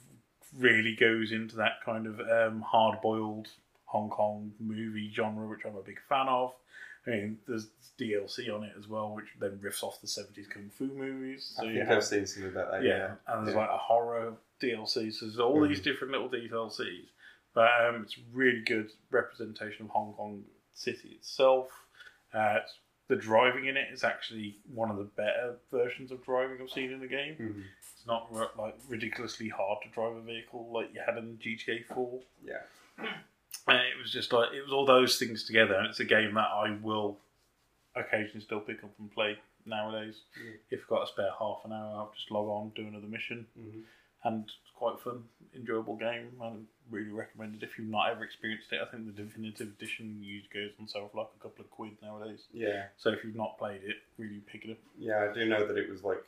really 0.58 0.95
goes 0.95 1.32
into 1.32 1.56
that 1.58 1.82
kind 1.86 2.08
of 2.08 2.19
um, 2.19 2.62
hard 2.62 3.00
boiled 3.02 3.47
Hong 3.86 4.10
Kong 4.10 4.54
movie 4.60 5.10
genre, 5.13 5.47
which 5.47 5.65
I'm 5.65 5.78
a 5.78 5.82
big 5.82 6.00
fan 6.10 6.28
of. 6.28 6.54
I 7.06 7.12
mean, 7.12 7.39
there's 7.47 7.67
DLC 7.97 8.50
on 8.54 8.65
it 8.65 8.73
as 8.78 8.89
well, 8.89 9.13
which 9.15 9.28
then 9.39 9.58
riffs 9.63 9.82
off 9.84 10.02
the 10.02 10.08
70s 10.08 10.50
kung 10.50 10.69
fu 10.69 10.88
movies. 10.88 11.56
I 11.58 11.62
think 11.62 11.78
have- 11.88 11.97
I've 12.00 12.04
seen 12.04 12.26
something 12.28 12.52
about 12.52 12.71
that. 12.71 12.84
yeah, 12.84 12.97
Yeah. 12.97 13.15
and 13.28 13.47
there's 13.47 13.56
Yeah. 13.56 13.62
like 13.62 13.69
a 13.69 13.78
horror 13.78 14.36
DLC. 14.67 15.12
So 15.13 15.26
there's 15.26 15.39
all 15.39 15.67
these 15.67 15.80
Mhm. 15.80 15.84
different 15.84 16.12
little 16.12 16.30
DLCs, 16.30 17.08
but 17.54 17.70
um, 17.82 18.04
it's 18.04 18.17
really 18.34 18.62
good 18.62 18.91
representation 19.12 19.86
of 19.86 19.91
Hong 19.91 20.14
Kong 20.14 20.45
city 20.74 21.10
itself. 21.10 21.72
Uh, 22.34 22.60
the 23.08 23.16
driving 23.16 23.66
in 23.66 23.78
it 23.78 23.91
is 23.91 24.03
actually 24.03 24.58
one 24.74 24.91
of 24.91 24.97
the 24.97 25.03
better 25.05 25.55
versions 25.72 26.12
of 26.12 26.24
driving 26.26 26.62
I've 26.62 26.70
seen 26.70 26.91
in 26.91 26.99
the 26.99 27.08
game. 27.08 27.36
Mhm. 27.38 27.64
It's 27.95 28.05
not 28.05 28.34
like 28.58 28.76
ridiculously 28.88 29.49
hard 29.49 29.82
to 29.84 29.89
drive 29.89 30.16
a 30.16 30.22
vehicle 30.22 30.70
like 30.72 30.93
you 30.93 31.01
had 31.01 31.18
in 31.18 31.38
GTA 31.39 31.84
Four. 31.84 32.22
Yeah. 32.43 32.64
And 33.70 33.80
it 33.80 33.97
was 33.97 34.12
just 34.12 34.32
like 34.32 34.53
it 34.53 34.62
was 34.62 34.72
all 34.72 34.86
those 34.86 35.18
things 35.20 35.43
together, 35.45 35.74
and 35.76 35.88
it's 35.88 35.99
a 35.99 36.05
game 36.05 36.34
that 36.36 36.47
I 36.47 36.72
will 36.82 37.20
occasionally 37.95 38.39
still 38.41 38.62
pick 38.62 38.82
up 38.84 38.91
and 38.99 39.12
play 39.12 39.38
nowadays. 39.66 40.22
Yeah. 40.41 40.51
If 40.70 40.82
I've 40.84 40.88
got 40.88 41.03
a 41.03 41.08
spare 41.08 41.32
half 41.38 41.62
an 41.66 41.74
hour, 41.74 41.95
I'll 41.97 42.14
just 42.16 42.32
log 42.32 42.47
on, 42.47 42.70
do 42.76 42.88
another 42.88 43.08
mission, 43.08 43.45
Mhm. 43.60 43.84
And 44.24 44.43
it's 44.43 44.53
quite 44.76 44.99
fun, 44.99 45.24
enjoyable 45.55 45.95
game. 45.95 46.30
And 46.41 46.65
really 46.89 47.09
recommend 47.09 47.55
it 47.55 47.63
if 47.63 47.78
you've 47.78 47.89
not 47.89 48.09
ever 48.11 48.24
experienced 48.24 48.72
it. 48.72 48.80
I 48.82 48.89
think 48.89 49.05
the 49.05 49.24
definitive 49.24 49.68
edition 49.68 50.20
usually 50.22 50.49
goes 50.53 50.72
on 50.80 50.88
sale 50.88 51.09
for 51.11 51.18
like 51.18 51.28
a 51.39 51.43
couple 51.43 51.65
of 51.65 51.72
quid 51.72 51.97
nowadays. 52.01 52.43
Yeah. 52.53 52.86
So 52.97 53.09
if 53.11 53.24
you've 53.24 53.36
not 53.36 53.57
played 53.57 53.82
it, 53.84 53.97
really 54.18 54.41
pick 54.47 54.65
it 54.65 54.72
up. 54.72 54.78
Yeah, 54.97 55.28
I 55.30 55.34
do 55.34 55.45
know 55.45 55.68
that 55.68 55.78
it 55.78 55.89
was 55.89 56.03
like 56.03 56.24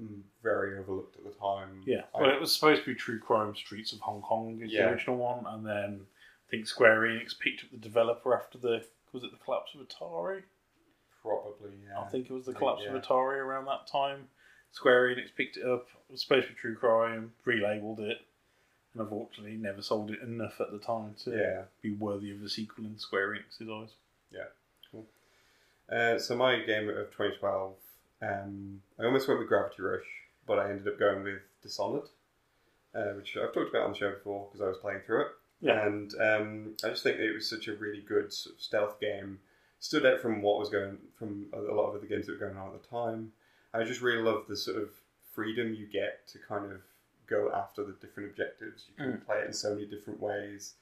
mm, 0.00 0.20
very 0.42 0.78
overlooked 0.78 1.16
at 1.18 1.24
the 1.24 1.38
time. 1.38 1.82
Yeah, 1.86 2.02
I- 2.14 2.22
well, 2.22 2.30
it 2.30 2.40
was 2.40 2.52
supposed 2.52 2.82
to 2.84 2.86
be 2.90 2.94
True 2.96 3.20
Crime 3.20 3.54
Streets 3.54 3.92
of 3.92 4.00
Hong 4.00 4.22
Kong 4.22 4.60
is 4.62 4.72
Yeah. 4.72 4.86
the 4.86 4.92
original 4.92 5.16
one, 5.16 5.44
and 5.46 5.64
then 5.64 6.06
I 6.48 6.50
think 6.50 6.66
Square 6.66 7.02
Enix 7.02 7.38
picked 7.38 7.62
up 7.64 7.70
the 7.70 7.76
developer 7.78 8.34
after 8.34 8.58
the 8.58 8.84
was 9.12 9.22
it 9.24 9.30
the 9.30 9.36
collapse 9.44 9.74
of 9.74 9.86
Atari? 9.86 10.42
Probably, 11.20 11.70
yeah. 11.86 12.00
I 12.00 12.08
think 12.08 12.28
it 12.28 12.32
was 12.32 12.46
the 12.46 12.50
I 12.50 12.54
think, 12.54 12.58
collapse 12.58 12.82
yeah. 12.84 12.94
of 12.96 13.02
Atari 13.02 13.36
around 13.38 13.66
that 13.66 13.86
time. 13.86 14.26
Square 14.72 15.14
Enix 15.14 15.34
picked 15.36 15.56
it 15.56 15.64
up. 15.66 15.86
It 16.08 16.12
was 16.12 16.22
supposed 16.22 16.48
to 16.48 16.52
be 16.54 16.58
True 16.58 16.74
Crime, 16.76 17.32
relabeled 17.46 18.00
it, 18.00 18.18
and 18.94 19.02
unfortunately 19.02 19.56
never 19.56 19.82
sold 19.82 20.10
it 20.10 20.20
enough 20.20 20.60
at 20.60 20.70
the 20.72 20.78
time 20.78 21.14
to 21.24 21.30
Yeah. 21.30 21.64
be 21.82 21.92
worthy 21.92 22.30
of 22.32 22.42
a 22.42 22.48
sequel 22.48 22.84
in 22.86 22.98
Square 22.98 23.30
Enix's 23.36 23.68
eyes. 23.68 23.94
Yeah, 24.30 24.46
cool. 24.90 25.06
Uh, 25.88 26.18
so 26.18 26.36
my 26.36 26.60
game 26.60 26.88
of 26.88 27.10
2012, 27.10 27.76
um, 28.22 28.82
I 28.98 29.04
almost 29.04 29.28
went 29.28 29.40
with 29.40 29.48
Gravity 29.48 29.82
Rush, 29.82 30.06
but 30.46 30.58
I 30.58 30.70
ended 30.70 30.88
up 30.88 30.98
going 30.98 31.22
with 31.22 31.42
Dishonored, 31.62 32.08
uh, 32.94 33.12
which 33.12 33.36
I've 33.36 33.52
talked 33.52 33.70
about 33.70 33.82
on 33.84 33.92
the 33.92 33.98
show 33.98 34.10
before 34.12 34.46
because 34.48 34.60
I 34.64 34.68
was 34.68 34.78
playing 34.78 35.00
through 35.06 35.22
it. 35.22 35.28
Yeah. 35.60 35.86
And 35.86 36.14
um, 36.20 36.76
I 36.84 36.88
just 36.88 37.02
think 37.04 37.18
it 37.18 37.32
was 37.32 37.48
such 37.48 37.68
a 37.68 37.76
really 37.76 38.00
good 38.00 38.32
sort 38.32 38.56
of 38.56 38.62
stealth 38.62 39.00
game. 39.00 39.40
Stood 39.80 40.04
out 40.06 40.20
from 40.20 40.42
what 40.42 40.58
was 40.58 40.68
going 40.70 40.98
from 41.18 41.46
a 41.52 41.58
lot 41.60 41.88
of 41.90 41.96
other 41.96 42.06
games 42.06 42.26
that 42.26 42.32
were 42.38 42.46
going 42.46 42.56
on 42.58 42.74
at 42.74 42.82
the 42.82 42.88
time. 42.88 43.32
I 43.74 43.84
just 43.84 44.00
really 44.00 44.22
love 44.22 44.44
the 44.48 44.56
sort 44.56 44.76
of 44.82 44.90
freedom 45.34 45.74
you 45.74 45.86
get 45.86 46.26
to 46.28 46.38
kind 46.38 46.70
of 46.70 46.80
go 47.26 47.50
after 47.52 47.84
the 47.84 47.92
different 47.92 48.30
objectives. 48.30 48.84
You 48.88 48.94
can 48.96 49.12
Mm. 49.18 49.24
play 49.24 49.38
it 49.40 49.46
in 49.46 49.52
so 49.52 49.74
many 49.74 49.86
different 49.86 50.20
ways. 50.20 50.74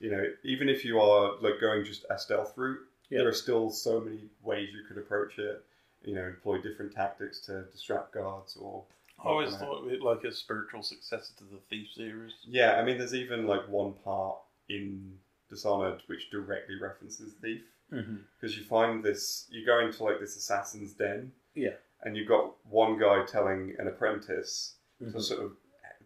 You 0.00 0.10
know, 0.10 0.24
even 0.42 0.68
if 0.68 0.84
you 0.84 1.00
are 1.00 1.36
like 1.40 1.60
going 1.60 1.84
just 1.84 2.04
a 2.08 2.18
stealth 2.18 2.56
route, 2.56 2.80
Yeah. 3.10 3.18
there 3.18 3.28
are 3.28 3.32
still 3.34 3.70
so 3.70 4.00
many 4.00 4.30
ways 4.42 4.72
you 4.72 4.84
could 4.84 4.96
approach 4.98 5.38
it. 5.38 5.64
You 6.02 6.14
know, 6.14 6.24
employ 6.24 6.58
different 6.62 6.92
tactics 6.92 7.40
to 7.46 7.62
distract 7.64 8.12
guards 8.12 8.56
or. 8.56 8.84
I 9.18 9.24
always 9.30 9.56
thought 9.56 9.84
of 9.84 9.92
it 9.92 10.00
like 10.00 10.22
a 10.22 10.30
spiritual 10.32 10.84
successor 10.84 11.34
to 11.38 11.44
the 11.44 11.58
Thief 11.68 11.90
series. 11.92 12.34
yeah, 12.44 12.78
I 12.80 12.84
mean, 12.84 12.98
there's 12.98 13.14
even 13.16 13.46
like 13.48 13.66
one 13.68 13.94
part 14.04 14.38
in 14.68 15.18
Dishonored 15.48 16.02
which 16.06 16.30
directly 16.30 16.76
references 16.78 17.32
Thief 17.42 17.64
because 17.90 18.56
you 18.56 18.62
find 18.64 19.02
this, 19.02 19.48
you 19.50 19.66
go 19.66 19.80
into 19.80 20.04
like 20.04 20.20
this 20.20 20.36
assassin's 20.36 20.92
den, 20.92 21.32
Yeah. 21.54 21.74
And 22.02 22.16
you've 22.16 22.28
got 22.28 22.54
one 22.66 22.98
guy 22.98 23.24
telling 23.24 23.74
an 23.78 23.88
apprentice 23.88 24.76
to 25.00 25.04
Mhm. 25.06 25.20
sort 25.22 25.44
of 25.44 25.56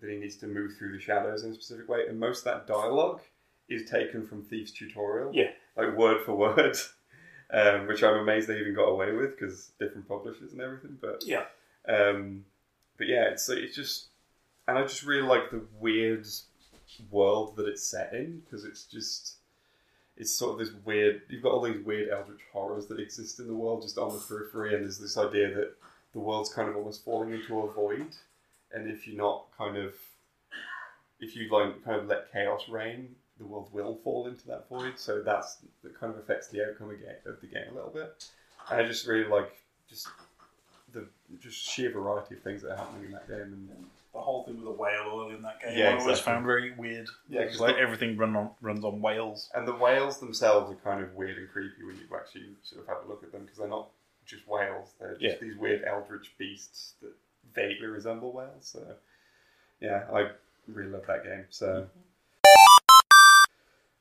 that 0.01 0.11
he 0.11 0.17
needs 0.17 0.37
to 0.37 0.47
move 0.49 0.73
through 0.77 0.93
the 0.93 0.99
shadows 0.99 1.45
in 1.45 1.53
a 1.53 1.55
specific 1.55 1.89
way, 1.89 2.07
and 2.09 2.19
most 2.19 2.39
of 2.41 2.45
that 2.47 2.67
dialogue 2.67 3.21
is 3.69 3.89
taken 3.89 4.27
from 4.27 4.43
Thief's 4.45 4.73
tutorial, 4.73 5.33
Yeah. 5.35 5.53
like 5.77 5.97
word 5.97 6.25
for 6.25 6.35
word, 6.35 6.77
um, 7.51 7.87
which 7.87 8.03
I'm 8.03 8.19
amazed 8.19 8.49
they 8.49 8.59
even 8.59 8.75
got 8.75 8.89
away 8.89 9.13
with 9.13 9.39
because 9.39 9.69
different 9.79 10.09
publishers 10.09 10.53
and 10.53 10.61
everything, 10.61 10.99
but 11.01 11.25
Yeah. 11.25 11.47
um, 11.87 12.45
but 12.99 13.07
yeah, 13.07 13.29
it's 13.31 13.49
it's 13.49 13.75
just, 13.77 14.09
and 14.67 14.77
I 14.77 14.83
just 14.83 15.05
really 15.05 15.27
like 15.27 15.51
the 15.51 15.65
weird 15.79 16.27
world 17.11 17.57
that 17.57 17.67
it's 17.69 17.83
set 17.87 18.13
in 18.13 18.41
because 18.41 18.65
it's 18.65 18.85
just, 18.85 19.37
it's 20.17 20.31
sort 20.33 20.53
of 20.53 20.59
this 20.67 20.75
weird. 20.85 21.23
You've 21.29 21.43
got 21.43 21.53
all 21.53 21.63
these 21.63 21.83
weird 21.85 22.11
eldritch 22.11 22.43
horrors 22.53 22.87
that 22.89 23.01
exist 23.01 23.39
in 23.41 23.47
the 23.47 23.55
world 23.55 23.83
just 23.83 23.99
on 23.99 24.13
the 24.13 24.21
periphery, 24.21 24.75
and 24.75 24.85
there's 24.85 24.99
this 24.99 25.17
idea 25.17 25.55
that 25.55 25.75
the 26.13 26.19
world's 26.21 26.53
kind 26.53 26.69
of 26.69 26.77
almost 26.77 27.05
falling 27.05 27.33
into 27.33 27.59
a 27.61 27.73
void, 27.73 28.09
and 28.73 28.91
if 28.91 29.07
you're 29.07 29.17
not 29.17 29.47
kind 29.57 29.77
of, 29.77 29.95
if 31.21 31.35
you 31.37 31.49
like 31.51 31.85
kind 31.85 32.01
of 32.01 32.07
let 32.07 32.31
chaos 32.33 32.69
reign, 32.69 33.15
the 33.39 33.45
world 33.47 33.69
will 33.73 33.99
fall 34.05 34.27
into 34.27 34.47
that 34.49 34.69
void. 34.69 34.99
So 34.99 35.23
that's 35.23 35.59
that 35.83 35.99
kind 35.99 36.13
of 36.13 36.19
affects 36.19 36.49
the 36.49 36.65
outcome 36.67 36.91
of, 36.91 37.41
the 37.41 37.47
game 37.47 37.65
a 37.71 37.75
little 37.75 37.91
bit. 37.91 38.25
And 38.71 38.81
I 38.81 38.87
just 38.87 39.07
really 39.07 39.29
like 39.29 39.53
just 39.89 40.09
the 40.93 41.07
just 41.41 41.57
sheer 41.59 41.91
variety 41.91 42.35
of 42.35 42.43
things 42.43 42.63
that 42.63 42.73
are 42.73 42.77
happening 42.77 43.07
in 43.07 43.13
that 43.13 43.27
game, 43.29 43.41
and 43.41 43.87
The 44.13 44.21
whole 44.21 44.45
thing 44.45 44.57
with 44.57 44.65
the 44.67 44.71
whale 44.71 45.09
oil 45.11 45.31
in 45.31 45.41
that 45.41 45.59
game, 45.63 45.79
Yeah, 45.79 45.85
I 45.87 45.93
always 45.93 46.07
exactly. 46.19 46.33
found 46.35 46.45
very 46.45 46.73
weird. 46.73 47.09
Yeah, 47.31 47.41
it's 47.41 47.53
'cause 47.53 47.61
like 47.63 47.77
the- 47.77 47.81
everything 47.81 48.19
run 48.19 48.37
on, 48.37 48.51
runs 48.61 48.85
on 48.85 49.01
whales. 49.01 49.51
and 49.55 49.67
the 49.67 49.75
whales 49.75 50.21
themselves 50.21 50.71
are 50.71 50.75
kind 50.85 51.03
of 51.03 51.15
weird 51.15 51.39
and 51.39 51.51
creepy 51.51 51.83
when 51.83 51.97
you 51.97 52.03
actually 52.15 52.55
sort 52.63 52.83
of 52.83 52.89
have 52.89 52.99
a 53.07 53.09
look 53.09 53.23
at 53.23 53.33
them 53.33 53.43
because 53.45 53.57
they're 53.57 53.69
not 53.69 53.89
just 54.27 54.47
whales; 54.49 54.93
they're 54.99 55.17
just 55.17 55.23
Yeah. 55.23 55.49
these 55.49 55.57
weird 55.57 55.85
eldritch 55.85 56.37
beasts 56.39 56.95
that 57.03 57.13
vaguely 57.55 57.87
resemble 57.87 58.33
whales. 58.33 58.67
So 58.67 58.97
yeah, 59.81 60.07
I 60.13 60.31
really 60.69 60.91
love 60.91 61.07
that 61.07 61.25
game. 61.25 61.47
So 61.51 61.89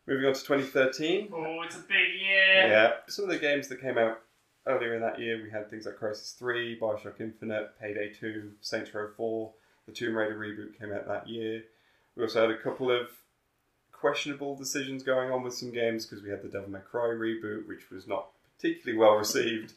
moving 0.07 0.25
on 0.25 0.33
to 0.33 0.41
2013. 0.41 1.29
Oh, 1.33 1.61
it's 1.63 1.75
a 1.75 1.79
big 1.79 2.13
year. 2.19 2.67
Yeah, 2.67 2.93
some 3.07 3.25
of 3.25 3.31
the 3.31 3.39
games 3.39 3.67
that 3.69 3.81
came 3.81 3.97
out 3.97 4.21
earlier 4.67 4.93
in 4.95 5.01
that 5.01 5.19
year, 5.19 5.41
we 5.41 5.49
had 5.49 5.69
things 5.69 5.85
like 5.85 5.95
Crysis 5.95 6.37
3, 6.37 6.79
Bioshock 6.79 7.19
Infinite, 7.19 7.71
Payday 7.79 8.13
2, 8.13 8.51
Saints 8.61 8.93
Row 8.93 9.09
4, 9.15 9.51
the 9.87 9.91
Tomb 9.91 10.15
Raider 10.15 10.37
reboot 10.37 10.77
came 10.77 10.93
out 10.93 11.07
that 11.07 11.27
year. 11.27 11.63
We 12.15 12.23
also 12.23 12.41
had 12.41 12.51
a 12.51 12.61
couple 12.61 12.91
of 12.91 13.09
questionable 13.91 14.55
decisions 14.55 15.03
going 15.03 15.31
on 15.31 15.43
with 15.43 15.53
some 15.53 15.71
games 15.71 16.05
because 16.05 16.23
we 16.23 16.29
had 16.29 16.41
the 16.43 16.47
Devil 16.49 16.69
May 16.69 16.79
Cry 16.79 17.07
reboot, 17.07 17.67
which 17.67 17.89
was 17.89 18.07
not 18.07 18.27
particularly 18.57 18.97
well 18.99 19.15
received. 19.15 19.73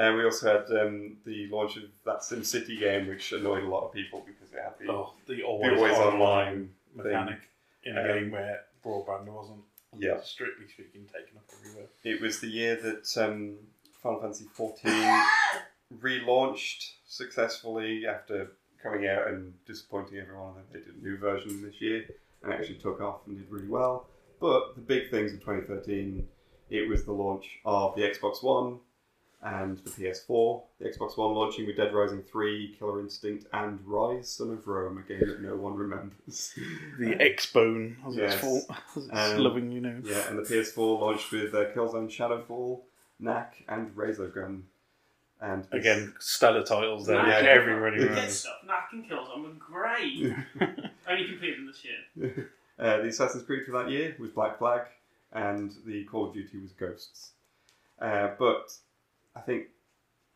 And 0.00 0.16
we 0.16 0.24
also 0.24 0.46
had 0.58 0.80
um, 0.80 1.16
the 1.26 1.48
launch 1.48 1.76
of 1.76 1.82
that 2.04 2.20
SimCity 2.20 2.78
game, 2.78 3.08
which 3.08 3.32
annoyed 3.32 3.64
a 3.64 3.68
lot 3.68 3.84
of 3.86 3.92
people 3.92 4.22
because 4.24 4.52
it 4.52 4.60
had 4.62 4.74
the, 4.78 4.92
Oh, 4.92 5.12
the 5.26 5.34
the 5.36 5.42
always, 5.42 5.72
always 5.76 5.92
online 5.94 6.14
online 6.14 6.70
mechanic 6.94 7.38
thing. 7.82 7.92
in 7.92 7.98
a 7.98 8.00
Um, 8.02 8.06
game 8.06 8.30
where 8.30 8.60
broadband 8.84 9.24
wasn't, 9.26 9.62
Yeah. 9.98 10.20
strictly 10.20 10.68
speaking, 10.68 11.06
taken 11.06 11.36
up 11.38 11.44
everywhere. 11.58 11.88
It 12.04 12.20
was 12.20 12.38
the 12.40 12.46
year 12.46 12.76
that 12.76 13.04
um, 13.24 13.58
Final 14.02 14.20
Fantasy 14.20 14.44
XIV 14.56 15.24
relaunched 16.00 16.92
successfully 17.06 18.06
after 18.06 18.52
coming 18.82 19.08
out 19.08 19.26
and 19.28 19.52
disappointing 19.66 20.18
everyone. 20.18 20.54
They 20.72 20.78
did 20.80 20.94
a 20.94 21.04
new 21.04 21.16
version 21.16 21.62
this 21.62 21.80
year 21.80 22.04
and 22.42 22.52
actually 22.52 22.76
took 22.76 23.00
off 23.00 23.26
and 23.26 23.36
did 23.36 23.50
really 23.50 23.66
well. 23.68 24.06
But 24.40 24.76
the 24.76 24.80
big 24.80 25.10
things 25.10 25.32
in 25.32 25.40
2013, 25.40 26.26
it 26.70 26.88
was 26.88 27.04
the 27.04 27.12
launch 27.12 27.58
of 27.64 27.96
the 27.96 28.02
Xbox 28.02 28.42
One 28.42 28.78
and 29.42 29.78
the 29.78 29.90
PS4. 29.90 30.62
The 30.80 30.88
Xbox 30.88 31.16
One 31.16 31.34
launching 31.34 31.66
with 31.66 31.76
Dead 31.76 31.94
Rising 31.94 32.22
3, 32.22 32.74
Killer 32.78 33.00
Instinct, 33.00 33.46
and 33.52 33.78
Ryse, 33.86 34.24
Son 34.26 34.50
of 34.50 34.66
Rome, 34.66 34.98
a 34.98 35.02
game 35.08 35.20
that 35.28 35.40
no 35.40 35.54
one 35.56 35.74
remembers. 35.74 36.54
The 36.98 37.14
X-Bone, 37.20 37.96
as 38.06 38.16
Yes. 38.16 38.32
it's, 38.32 38.40
full, 38.40 38.56
as 38.96 39.04
it's 39.06 39.16
Um, 39.34 39.38
lovingly 39.38 39.80
known. 39.80 40.02
Yeah, 40.04 40.28
and 40.28 40.38
the 40.38 40.42
PS4 40.42 41.00
launched 41.00 41.30
with 41.30 41.54
uh, 41.54 41.66
Killzone 41.70 42.08
Shadowfall, 42.10 42.80
Knack, 43.20 43.62
and 43.68 43.94
Resogun. 43.96 44.62
And 45.40 45.68
Again, 45.70 46.14
stellar 46.18 46.64
titles 46.64 47.06
there. 47.06 47.16
Knack 47.16 47.28
Yeah, 47.28 47.38
and- 47.38 47.46
everybody 47.48 47.98
Good 47.98 48.10
knows. 48.10 48.40
stuff. 48.40 48.54
Knack 48.66 48.88
and 48.92 49.08
Killzone 49.08 49.42
were 49.44 49.50
great. 49.56 50.34
Only 51.08 51.28
completed 51.28 51.58
them 51.58 51.66
this 51.66 51.84
year. 51.84 52.50
uh, 52.80 52.96
the 53.02 53.08
Assassin's 53.08 53.44
Creed 53.44 53.64
for 53.64 53.70
that 53.72 53.88
year 53.88 54.16
was 54.18 54.30
Black 54.30 54.58
Flag, 54.58 54.82
and 55.32 55.72
the 55.86 56.02
Call 56.06 56.26
of 56.26 56.34
Duty 56.34 56.58
was 56.58 56.72
Ghosts. 56.72 57.30
Uh, 58.00 58.30
but 58.36 58.72
I 59.36 59.40
think 59.40 59.68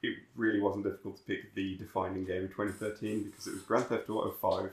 it 0.03 0.17
really 0.35 0.61
wasn't 0.61 0.85
difficult 0.85 1.17
to 1.19 1.23
pick 1.25 1.55
the 1.55 1.77
defining 1.77 2.25
game 2.25 2.45
of 2.45 2.51
2013 2.51 3.25
because 3.25 3.47
it 3.47 3.55
was 3.55 3.63
Grand 3.63 3.87
Theft 3.87 4.09
Auto 4.11 4.31
5, 4.31 4.71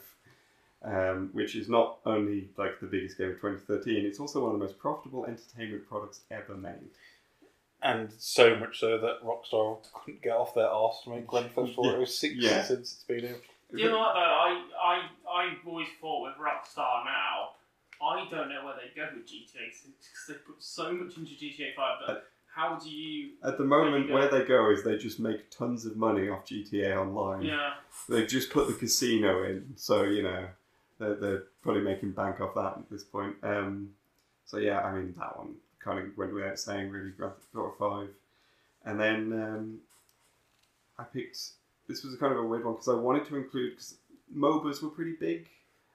um, 0.83 1.29
which 1.33 1.55
is 1.55 1.69
not 1.69 1.99
only 2.05 2.49
like 2.57 2.79
the 2.79 2.87
biggest 2.87 3.17
game 3.17 3.29
of 3.31 3.35
2013, 3.35 4.05
it's 4.05 4.19
also 4.19 4.41
one 4.43 4.53
of 4.53 4.59
the 4.59 4.65
most 4.65 4.79
profitable 4.79 5.25
entertainment 5.25 5.87
products 5.87 6.21
ever 6.31 6.55
made. 6.55 6.89
And 7.81 8.11
so 8.17 8.57
much 8.57 8.79
so 8.79 8.97
that 8.97 9.23
Rockstar 9.23 9.77
couldn't 9.93 10.21
get 10.21 10.35
off 10.35 10.53
their 10.53 10.67
arse 10.67 11.01
to 11.03 11.11
make 11.11 11.27
Grand 11.27 11.51
Theft 11.51 11.77
Auto 11.77 11.99
Yeah. 11.99 12.05
6 12.05 12.35
Yeah. 12.35 12.63
since 12.63 12.93
it's 12.93 13.03
been 13.03 13.25
out. 13.25 13.39
Do 13.71 13.77
you 13.77 13.89
know 13.89 13.99
what 13.99 14.13
though? 14.15 14.19
I, 14.19 14.63
I, 14.83 15.41
I've 15.43 15.67
always 15.67 15.87
thought 16.01 16.23
with 16.23 16.33
Rockstar 16.37 17.05
now, 17.05 17.49
I 18.01 18.27
don't 18.31 18.49
know 18.49 18.65
where 18.65 18.75
they 18.75 18.93
go 18.99 19.07
with 19.13 19.27
GTA 19.27 19.71
6 19.71 19.83
because 19.83 20.25
they 20.27 20.33
put 20.45 20.55
so 20.61 20.91
much 20.91 21.15
into 21.17 21.31
GTA 21.33 21.75
5 21.75 21.97
that 22.07 22.23
how 22.53 22.77
do 22.77 22.89
you. 22.89 23.31
At 23.43 23.57
the 23.57 23.63
moment, 23.63 24.07
go. 24.07 24.13
where 24.13 24.29
they 24.29 24.43
go 24.43 24.71
is 24.71 24.83
they 24.83 24.97
just 24.97 25.19
make 25.19 25.49
tons 25.49 25.85
of 25.85 25.95
money 25.95 26.29
off 26.29 26.45
GTA 26.45 26.97
Online. 26.97 27.43
Yeah. 27.43 27.73
They 28.07 28.25
just 28.25 28.49
put 28.49 28.67
the 28.67 28.73
casino 28.73 29.43
in, 29.43 29.73
so 29.75 30.03
you 30.03 30.23
know 30.23 30.47
they're, 30.99 31.15
they're 31.15 31.43
probably 31.61 31.81
making 31.81 32.11
bank 32.11 32.41
off 32.41 32.55
that 32.55 32.77
at 32.77 32.89
this 32.89 33.03
point. 33.03 33.35
Um, 33.43 33.91
so 34.45 34.57
yeah, 34.57 34.81
I 34.81 34.93
mean 34.93 35.13
that 35.17 35.37
one 35.37 35.55
kind 35.79 35.99
of 35.99 36.17
went 36.17 36.33
without 36.33 36.59
saying, 36.59 36.89
really. 36.89 37.11
Grand 37.11 37.33
Theft 37.33 37.55
Auto 37.55 37.75
Five, 37.77 38.09
and 38.85 38.99
then 38.99 39.33
um, 39.33 39.79
I 40.97 41.03
picked. 41.03 41.37
This 41.87 42.03
was 42.03 42.15
kind 42.17 42.33
of 42.33 42.39
a 42.39 42.43
weird 42.43 42.65
one 42.65 42.75
because 42.75 42.89
I 42.89 42.93
wanted 42.93 43.25
to 43.25 43.35
include 43.37 43.71
because 43.71 43.95
MOBAs 44.35 44.83
were 44.83 44.89
pretty 44.89 45.15
big. 45.19 45.47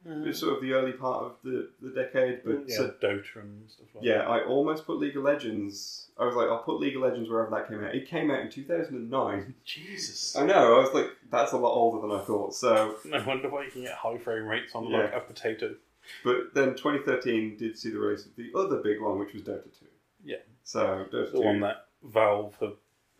It 0.06 0.26
was 0.26 0.38
sort 0.38 0.54
of 0.54 0.60
the 0.60 0.72
early 0.72 0.92
part 0.92 1.24
of 1.24 1.36
the, 1.42 1.70
the 1.80 1.88
decade, 1.88 2.42
but 2.44 2.53
yeah, 2.66 2.76
so- 2.76 2.94
Dota 3.02 3.36
and 3.42 3.70
stuff 3.70 3.86
like 3.94 4.04
yeah, 4.04 4.18
that. 4.18 4.26
I 4.28 4.44
almost 4.44 4.86
put 4.86 4.98
League 4.98 5.16
of 5.16 5.22
Legends. 5.24 6.06
I 6.18 6.24
was 6.24 6.34
like, 6.36 6.48
I'll 6.48 6.62
put 6.62 6.78
League 6.80 6.94
of 6.96 7.02
Legends 7.02 7.28
wherever 7.28 7.50
that 7.50 7.68
came 7.68 7.82
out. 7.84 7.94
It 7.94 8.08
came 8.08 8.30
out 8.30 8.40
in 8.40 8.50
2009. 8.50 9.54
Jesus. 9.64 10.36
I 10.36 10.46
know. 10.46 10.76
I 10.76 10.80
was 10.80 10.94
like, 10.94 11.08
that's 11.30 11.52
a 11.52 11.56
lot 11.56 11.72
older 11.74 12.06
than 12.06 12.16
I 12.16 12.22
thought. 12.22 12.54
So, 12.54 12.96
No 13.04 13.22
wonder 13.26 13.48
why 13.48 13.64
you 13.64 13.70
can 13.70 13.82
get 13.82 13.94
high 13.94 14.18
frame 14.18 14.44
rates 14.46 14.74
on 14.74 14.84
Yeah. 14.88 14.98
like 14.98 15.14
a 15.14 15.20
potato. 15.20 15.74
but 16.22 16.54
then 16.54 16.74
2013 16.76 17.56
did 17.56 17.76
see 17.78 17.90
the 17.90 17.98
release 17.98 18.26
of 18.26 18.36
the 18.36 18.52
other 18.56 18.76
big 18.76 19.00
one, 19.00 19.18
which 19.18 19.32
was 19.32 19.42
Dota 19.42 19.64
2. 19.64 19.86
Yeah. 20.24 20.36
So 20.62 21.06
Dota 21.12 21.32
The 21.32 21.38
2. 21.38 21.44
one 21.44 21.60
that 21.60 21.86
Valve 22.02 22.54
have 22.60 22.74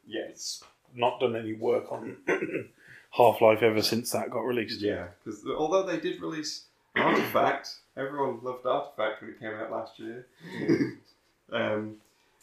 yes, 0.07 0.63
not 0.95 1.19
done 1.19 1.35
any 1.35 1.55
work 1.55 1.91
on 1.91 2.17
Half 3.11 3.41
Life 3.41 3.63
ever 3.63 3.83
since 3.83 4.11
that 4.13 4.31
got 4.31 4.41
released. 4.41 4.81
yeah, 4.81 5.07
because 5.25 5.45
although 5.47 5.83
they 5.85 5.99
did 6.01 6.21
release 6.21 6.65
Artifact. 6.97 7.69
Everyone 7.97 8.39
loved 8.43 8.67
Artifact 8.67 9.21
when 9.23 9.31
it 9.31 9.41
came 9.41 9.53
out 9.53 9.71
last 9.71 9.99
year. 9.99 10.27
um, 11.53 11.97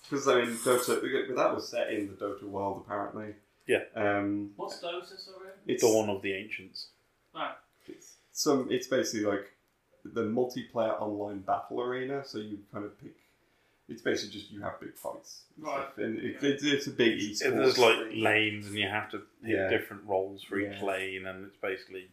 because 0.10 0.28
I 0.28 0.42
mean, 0.42 0.56
Dota. 0.58 1.36
That 1.36 1.54
was 1.56 1.70
set 1.70 1.92
in 1.94 2.08
the 2.08 2.14
Dota 2.14 2.44
world, 2.44 2.84
apparently. 2.86 3.36
Yeah. 3.68 3.84
Um, 3.96 4.52
What's 4.56 4.80
Dota, 4.82 5.06
sorry? 5.08 5.50
it's 5.68 5.84
Dawn 5.84 6.10
of 6.10 6.22
the 6.22 6.34
Ancients. 6.34 6.88
Right. 7.34 7.54
It's 7.88 8.14
some. 8.34 8.68
It's 8.72 8.88
basically 8.88 9.26
like 9.26 9.52
the 10.04 10.24
multiplayer 10.24 11.00
online 11.02 11.40
battle 11.40 11.82
arena. 11.82 12.24
So 12.26 12.40
you 12.40 12.60
kind 12.74 12.86
of 12.86 13.00
pick. 13.00 13.16
It's 13.88 14.02
basically 14.02 14.40
just 14.40 14.52
you 14.52 14.62
have 14.62 14.80
big 14.80 14.96
fights, 14.96 15.42
and, 15.58 15.66
Right. 15.66 15.82
stuff. 15.84 15.98
and 15.98 16.18
it, 16.18 16.38
it's, 16.42 16.64
it's 16.64 16.88
a 16.88 16.92
big 16.92 17.20
esports. 17.20 17.46
And 17.46 17.60
there's 17.60 17.78
like 17.78 17.98
thing. 18.10 18.22
lanes, 18.24 18.68
and 18.68 18.76
you 18.78 18.88
have 18.88 19.12
to 19.12 19.18
hit 19.44 19.58
Yeah. 19.58 19.70
different 19.70 20.04
roles 20.06 20.44
for 20.44 20.58
each 20.60 20.78
Yeah. 20.80 20.86
lane, 20.86 21.26
and 21.28 21.46
it's 21.46 21.58
basically 21.58 22.08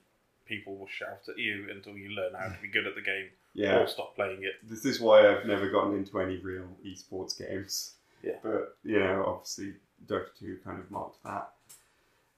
people 0.49 0.76
will 0.76 0.88
shout 0.88 1.20
at 1.28 1.38
you 1.38 1.68
until 1.70 1.96
you 1.96 2.11
learn 2.11 2.32
how 2.34 2.49
to 2.49 2.57
be 2.62 2.68
good 2.68 2.86
at 2.86 2.94
the 2.94 3.03
game 3.03 3.28
Yeah. 3.55 3.78
or 3.80 3.86
stop 3.86 4.14
playing 4.16 4.42
it. 4.44 4.55
This 4.68 4.84
is 4.84 5.01
why 5.01 5.28
I've 5.28 5.46
never 5.46 5.68
gotten 5.68 5.94
into 5.94 6.18
any 6.20 6.38
real 6.38 6.68
esports 6.84 7.38
games. 7.38 7.94
Yeah. 8.22 8.36
But 8.42 8.76
you 8.84 8.99
know, 8.99 9.24
obviously, 9.26 9.74
Dota 10.07 10.26
two 10.38 10.59
kind 10.64 10.78
of 10.80 10.90
marked 10.90 11.22
that. 11.24 11.51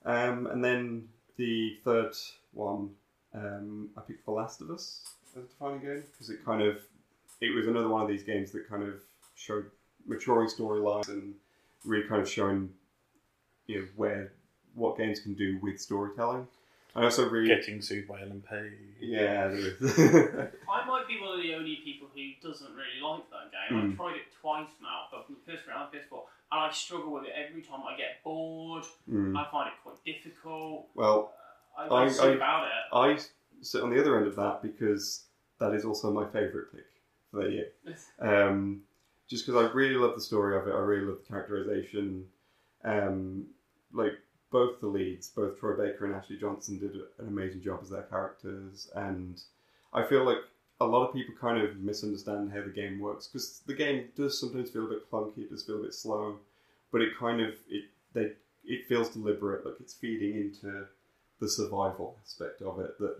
Um, 0.04 0.46
and 0.46 0.64
then 0.64 1.08
the 1.36 1.78
third 1.84 2.12
one, 2.52 2.90
um, 3.34 3.90
I 3.96 4.00
picked 4.00 4.24
The 4.24 4.30
Last 4.32 4.61
of 4.61 4.70
Us 4.70 5.14
as 5.30 5.36
a 5.44 5.46
defining 5.46 5.80
game 5.80 6.02
because 6.11 6.30
it 6.30 6.44
kind 6.44 6.62
of 6.62 6.78
it 7.40 7.54
was 7.54 7.66
another 7.66 7.88
one 7.88 8.02
of 8.02 8.08
these 8.08 8.22
games 8.24 8.50
that 8.52 8.68
kind 8.68 8.82
of 8.82 9.00
showed 9.36 9.66
maturing 10.06 10.48
storylines 10.48 11.08
and 11.08 11.34
really 11.84 12.06
kind 12.08 12.20
of 12.20 12.28
showing 12.28 12.70
you 13.66 13.80
know 13.80 13.86
where 13.96 14.32
what 14.74 14.96
games 14.98 15.20
can 15.20 15.34
do 15.34 15.58
with 15.62 15.80
storytelling. 15.80 16.46
I 16.97 17.05
also 17.05 17.28
really 17.28 17.49
Getting 17.49 17.80
sued 17.82 18.09
by 18.09 18.20
Ellen 18.22 18.43
Page. 18.49 18.72
yeah. 19.01 19.45
I 19.51 20.86
might 20.86 21.07
be 21.09 21.20
one 21.20 21.36
of 21.38 21.43
the 21.43 21.55
only 21.55 21.76
people 21.84 22.09
who 22.14 22.30
doesn't 22.47 22.70
really 22.74 23.01
like 23.03 23.22
that 23.30 23.51
game. 23.53 23.78
I've 23.78 23.84
Mm. 23.93 23.97
tried 23.97 24.16
it 24.16 24.22
twice 24.41 24.68
now, 24.82 25.05
both 25.12 25.26
on 25.28 25.36
the 25.45 25.53
first 25.53 25.66
round 25.68 25.88
and 25.93 26.03
PS4, 26.03 26.22
and 26.53 26.61
I 26.61 26.70
struggle 26.72 27.12
with 27.12 27.24
it 27.24 27.32
every 27.36 27.62
time 27.62 27.80
I 27.88 27.97
get 27.97 28.22
bored. 28.24 28.84
Mm. 29.11 29.36
I 29.38 29.49
find 29.51 29.68
it 29.68 29.74
quite 29.82 30.05
difficult. 30.05 30.88
well, 30.95 31.32
I, 31.78 31.84
I- 31.86 32.05
I, 32.07 32.07
I- 32.07 32.26
about 32.34 32.64
it. 32.66 32.72
I 32.93 33.18
sit 33.62 33.82
on 33.82 33.91
the 33.91 34.01
other 34.01 34.16
end 34.18 34.26
of 34.26 34.36
that 34.36 34.62
because 34.62 35.24
that 35.59 35.72
is 35.74 35.84
also 35.84 36.11
my 36.11 36.24
favourite 36.26 36.72
pick 36.72 36.86
for 37.30 37.45
the 37.45 37.51
year. 37.51 37.68
Um, 38.18 38.82
just 39.28 39.47
because 39.47 39.62
I 39.64 39.70
really 39.72 39.95
love 39.95 40.14
the 40.16 40.20
story 40.20 40.57
of 40.59 40.66
it, 40.66 40.72
I 40.72 40.78
really 40.78 41.07
love 41.07 41.18
the 41.22 41.28
characterization. 41.28 42.26
Um, 42.84 43.47
like 43.93 44.14
both 44.51 44.80
the 44.80 44.86
leads, 44.86 45.28
both 45.28 45.59
Troy 45.61 45.74
Baker 45.76 46.07
and 46.07 46.14
Ashley 46.14 46.36
Johnson, 46.36 46.78
did 46.78 46.94
an 46.94 47.28
amazing 47.28 47.62
job 47.62 47.80
as 47.82 47.90
their 47.90 48.03
characters, 48.03 48.90
and 48.94 49.40
I 49.92 50.03
feel 50.05 50.24
like 50.24 50.38
a 50.80 50.86
lot 50.86 51.07
of 51.07 51.12
people 51.14 51.34
kind 51.40 51.62
of 51.62 51.76
misunderstand 51.76 52.53
how 52.53 52.62
the 52.62 52.70
game 52.70 52.98
works 53.01 53.26
because 53.26 53.61
the 53.66 53.74
game 53.74 54.09
does 54.16 54.38
sometimes 54.40 54.70
feel 54.70 54.86
a 54.86 54.88
bit 54.88 55.11
clunky, 55.11 55.38
it 55.38 55.51
does 55.51 55.62
feel 55.64 55.78
a 55.80 55.82
bit 55.82 55.94
slow, 55.94 56.36
but 56.90 57.03
it 57.03 57.16
kind 57.18 57.40
of 57.40 57.51
it 57.68 57.84
they 58.14 58.32
it 58.64 58.86
feels 58.86 59.11
deliberate, 59.11 59.64
like 59.64 59.74
it's 59.80 59.94
feeding 59.94 60.36
into 60.36 60.86
the 61.40 61.48
survival 61.48 62.16
aspect 62.22 62.61
of 62.62 62.78
it 62.80 62.98
that 62.98 63.16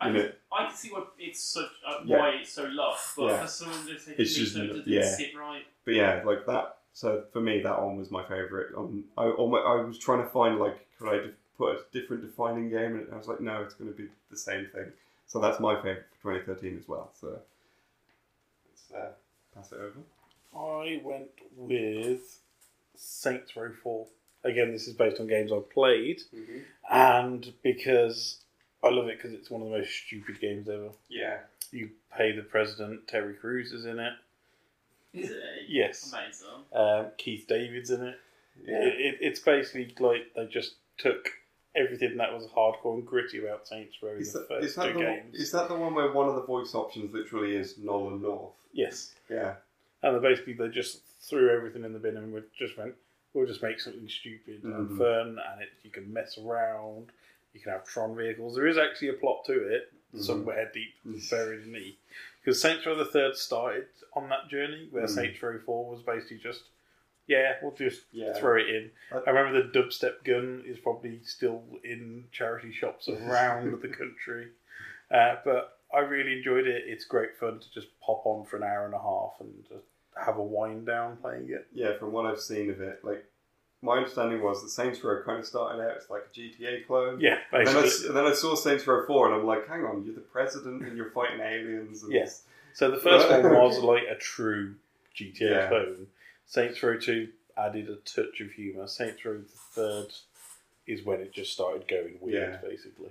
I, 0.00 0.08
you 0.08 0.12
can, 0.12 0.12
know, 0.14 0.32
I 0.52 0.66
can 0.66 0.74
see 0.76 0.88
why 0.90 1.04
it's 1.18 1.42
such 1.42 1.70
uh, 1.86 1.98
Yeah. 2.04 2.18
why 2.18 2.28
it's 2.40 2.52
so 2.52 2.64
loved, 2.64 3.00
but 3.16 3.26
Yeah. 3.26 3.42
for 3.42 3.46
someone 3.48 3.86
to 3.86 3.98
say 3.98 4.14
It's 4.18 4.34
just 4.34 4.54
so 4.54 4.60
n- 4.60 4.66
it 4.66 4.72
doesn't 4.74 4.92
yeah. 4.92 5.16
sit 5.16 5.36
right. 5.36 5.64
But 5.84 5.94
yeah, 5.94 6.22
like 6.24 6.46
that. 6.46 6.78
So 6.94 7.24
for 7.32 7.40
me, 7.40 7.60
that 7.60 7.82
one 7.82 7.96
was 7.96 8.10
my 8.10 8.22
favorite. 8.22 8.72
Um, 8.76 9.04
I 9.18 9.24
almost, 9.24 9.66
I 9.66 9.74
was 9.82 9.98
trying 9.98 10.22
to 10.22 10.30
find 10.30 10.58
like 10.58 10.86
could 10.98 11.08
I 11.08 11.28
put 11.58 11.76
a 11.76 11.80
different 11.92 12.22
defining 12.22 12.70
game, 12.70 12.96
and 12.96 13.06
I 13.12 13.16
was 13.16 13.26
like, 13.26 13.40
no, 13.40 13.62
it's 13.62 13.74
going 13.74 13.90
to 13.90 13.96
be 13.96 14.08
the 14.30 14.36
same 14.36 14.68
thing. 14.72 14.92
So 15.26 15.40
that's 15.40 15.60
my 15.60 15.74
favorite 15.76 16.06
for 16.22 16.32
2013 16.38 16.78
as 16.78 16.88
well. 16.88 17.10
So 17.20 17.38
let's 18.70 18.92
uh, 18.94 19.10
pass 19.54 19.72
it 19.72 19.78
over. 19.78 20.00
I 20.56 21.00
went 21.04 21.30
with 21.56 22.38
Saints 22.94 23.56
Row 23.56 23.72
4. 23.82 24.06
Again, 24.44 24.70
this 24.70 24.86
is 24.86 24.94
based 24.94 25.20
on 25.20 25.26
games 25.26 25.50
I've 25.52 25.70
played, 25.70 26.20
and 26.90 27.52
because 27.62 28.38
I 28.84 28.90
love 28.90 29.08
it 29.08 29.18
because 29.18 29.32
it's 29.32 29.50
one 29.50 29.62
of 29.62 29.68
the 29.68 29.78
most 29.78 29.90
stupid 29.90 30.40
games 30.40 30.68
ever. 30.68 30.90
Yeah. 31.08 31.38
You 31.72 31.90
pay 32.16 32.32
the 32.32 32.42
president, 32.42 33.08
Terry 33.08 33.34
Crews 33.34 33.72
is 33.72 33.84
in 33.84 33.98
it. 33.98 34.12
Is 35.14 35.30
it? 35.30 35.38
Yes. 35.68 36.12
Amazing. 36.12 36.48
Um, 36.72 37.06
Keith 37.18 37.46
David's 37.48 37.90
in 37.90 38.02
it. 38.02 38.18
Yeah. 38.66 38.82
It, 38.82 38.94
it. 39.00 39.18
It's 39.20 39.40
basically 39.40 39.94
like 39.98 40.32
they 40.34 40.46
just 40.46 40.74
took 40.98 41.28
everything 41.76 42.16
that 42.18 42.32
was 42.32 42.46
hardcore 42.46 42.94
and 42.94 43.06
gritty 43.06 43.44
about 43.44 43.66
Saints 43.66 43.96
Row 44.02 44.12
in 44.12 44.18
Is 44.20 44.32
the 44.32 44.40
that, 44.40 44.48
first 44.48 44.64
is, 44.66 44.74
that 44.76 44.86
two 44.92 44.92
the, 44.94 45.00
games. 45.00 45.34
is 45.34 45.50
that 45.52 45.68
the 45.68 45.74
one 45.74 45.94
where 45.94 46.12
one 46.12 46.28
of 46.28 46.36
the 46.36 46.42
voice 46.42 46.74
options 46.74 47.12
literally 47.12 47.56
is 47.56 47.76
Nolan 47.78 48.22
North? 48.22 48.54
Yes. 48.72 49.12
Yeah. 49.28 49.54
And 50.02 50.16
they 50.16 50.28
basically 50.28 50.52
they 50.52 50.68
just 50.68 51.00
threw 51.20 51.50
everything 51.50 51.84
in 51.84 51.92
the 51.92 51.98
bin 51.98 52.16
and 52.16 52.32
we 52.32 52.42
just 52.56 52.76
went, 52.78 52.94
we'll 53.32 53.46
just 53.46 53.62
make 53.62 53.80
something 53.80 54.08
stupid 54.08 54.62
and 54.62 54.90
Mhm. 54.90 54.98
fun, 54.98 55.28
and 55.52 55.62
it, 55.62 55.70
you 55.82 55.90
can 55.90 56.12
mess 56.12 56.38
around. 56.38 57.06
You 57.54 57.60
can 57.60 57.72
have 57.72 57.84
Tron 57.86 58.14
vehicles. 58.16 58.54
There 58.54 58.66
is 58.68 58.78
actually 58.78 59.08
a 59.08 59.12
plot 59.14 59.44
to 59.46 59.52
it 59.74 59.92
Mhm. 60.14 60.22
somewhere 60.22 60.70
deep 60.72 60.94
buried 61.30 61.62
in 61.62 61.72
me, 61.72 61.96
because 62.44 62.60
Saints 62.60 62.84
Row 62.84 62.94
the 62.94 63.04
Third 63.06 63.36
started 63.36 63.86
on 64.14 64.28
that 64.28 64.48
journey 64.48 64.88
where 64.90 65.04
Mhm. 65.04 65.08
Saints 65.10 65.42
Row 65.42 65.58
Four 65.64 65.90
was 65.90 66.02
basically 66.02 66.38
just, 66.38 66.64
yeah, 67.26 67.56
we'll 67.62 67.72
just 67.72 68.04
Yeah. 68.12 68.34
throw 68.34 68.58
it 68.58 68.68
in. 68.68 68.90
I- 69.10 69.22
I 69.26 69.30
remember 69.30 69.62
the 69.62 69.78
dubstep 69.78 70.22
gun 70.24 70.62
is 70.66 70.78
probably 70.78 71.22
still 71.24 71.64
in 71.82 72.28
charity 72.32 72.72
shops 72.72 73.08
around 73.08 73.80
the 73.80 73.88
country, 73.88 74.52
uh, 75.10 75.36
but 75.44 75.78
I 75.92 76.00
really 76.00 76.36
enjoyed 76.36 76.66
it. 76.66 76.84
It's 76.86 77.04
great 77.04 77.36
fun 77.36 77.60
to 77.60 77.72
just 77.72 77.98
pop 78.00 78.26
on 78.26 78.44
for 78.44 78.56
an 78.56 78.62
hour 78.64 78.84
and 78.84 78.94
a 78.94 78.98
half 78.98 79.36
and 79.40 79.64
just 79.68 79.86
have 80.16 80.36
a 80.36 80.42
wind 80.42 80.86
down 80.86 81.16
playing 81.16 81.50
it. 81.50 81.66
Yeah, 81.72 81.96
from 81.96 82.12
what 82.12 82.26
I've 82.26 82.40
seen 82.40 82.70
of 82.70 82.80
it, 82.80 83.02
like 83.04 83.24
my 83.84 83.98
understanding 83.98 84.42
was 84.42 84.62
that 84.62 84.70
Saints 84.70 85.02
Row 85.04 85.22
kind 85.24 85.38
of 85.40 85.46
started 85.46 85.82
out 85.82 85.96
as 85.96 86.08
like 86.10 86.22
a 86.34 86.38
GTA 86.38 86.86
clone. 86.86 87.20
Yeah, 87.20 87.38
And 87.52 87.66
then, 87.66 87.76
I, 87.76 87.82
basically. 87.82 88.08
and 88.08 88.16
then 88.16 88.24
I 88.26 88.32
saw 88.32 88.54
Saints 88.54 88.86
Row 88.86 89.04
4 89.06 89.26
and 89.26 89.34
I'm 89.36 89.46
like, 89.46 89.68
hang 89.68 89.84
on, 89.84 90.04
you're 90.04 90.14
the 90.14 90.20
president 90.20 90.82
and 90.82 90.96
you're 90.96 91.10
fighting 91.10 91.40
aliens. 91.40 92.02
And 92.02 92.12
Yes. 92.12 92.42
So 92.72 92.90
the 92.90 92.96
first 92.96 93.28
one 93.30 93.42
was 93.54 93.78
like 93.80 94.04
a 94.10 94.16
true 94.16 94.74
GTA 95.16 95.40
Yeah. 95.50 95.68
clone. 95.68 96.06
Saints 96.46 96.82
Row 96.82 96.98
2 96.98 97.28
added 97.56 97.88
a 97.88 97.96
touch 97.96 98.40
of 98.40 98.50
humour. 98.52 98.88
Saints 98.88 99.24
Row 99.24 99.34
the 99.38 99.44
third 99.72 100.06
is 100.86 101.04
when 101.04 101.20
it 101.20 101.32
just 101.32 101.52
started 101.52 101.86
going 101.86 102.16
weird, 102.20 102.58
Yeah. 102.62 102.68
basically. 102.68 103.10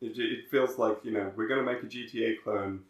It, 0.00 0.18
it 0.18 0.50
feels 0.50 0.78
like, 0.78 0.98
you 1.04 1.12
know, 1.12 1.30
we're 1.36 1.48
going 1.48 1.64
to 1.64 1.72
make 1.72 1.82
a 1.82 1.86
GTA 1.86 2.42
clone 2.42 2.82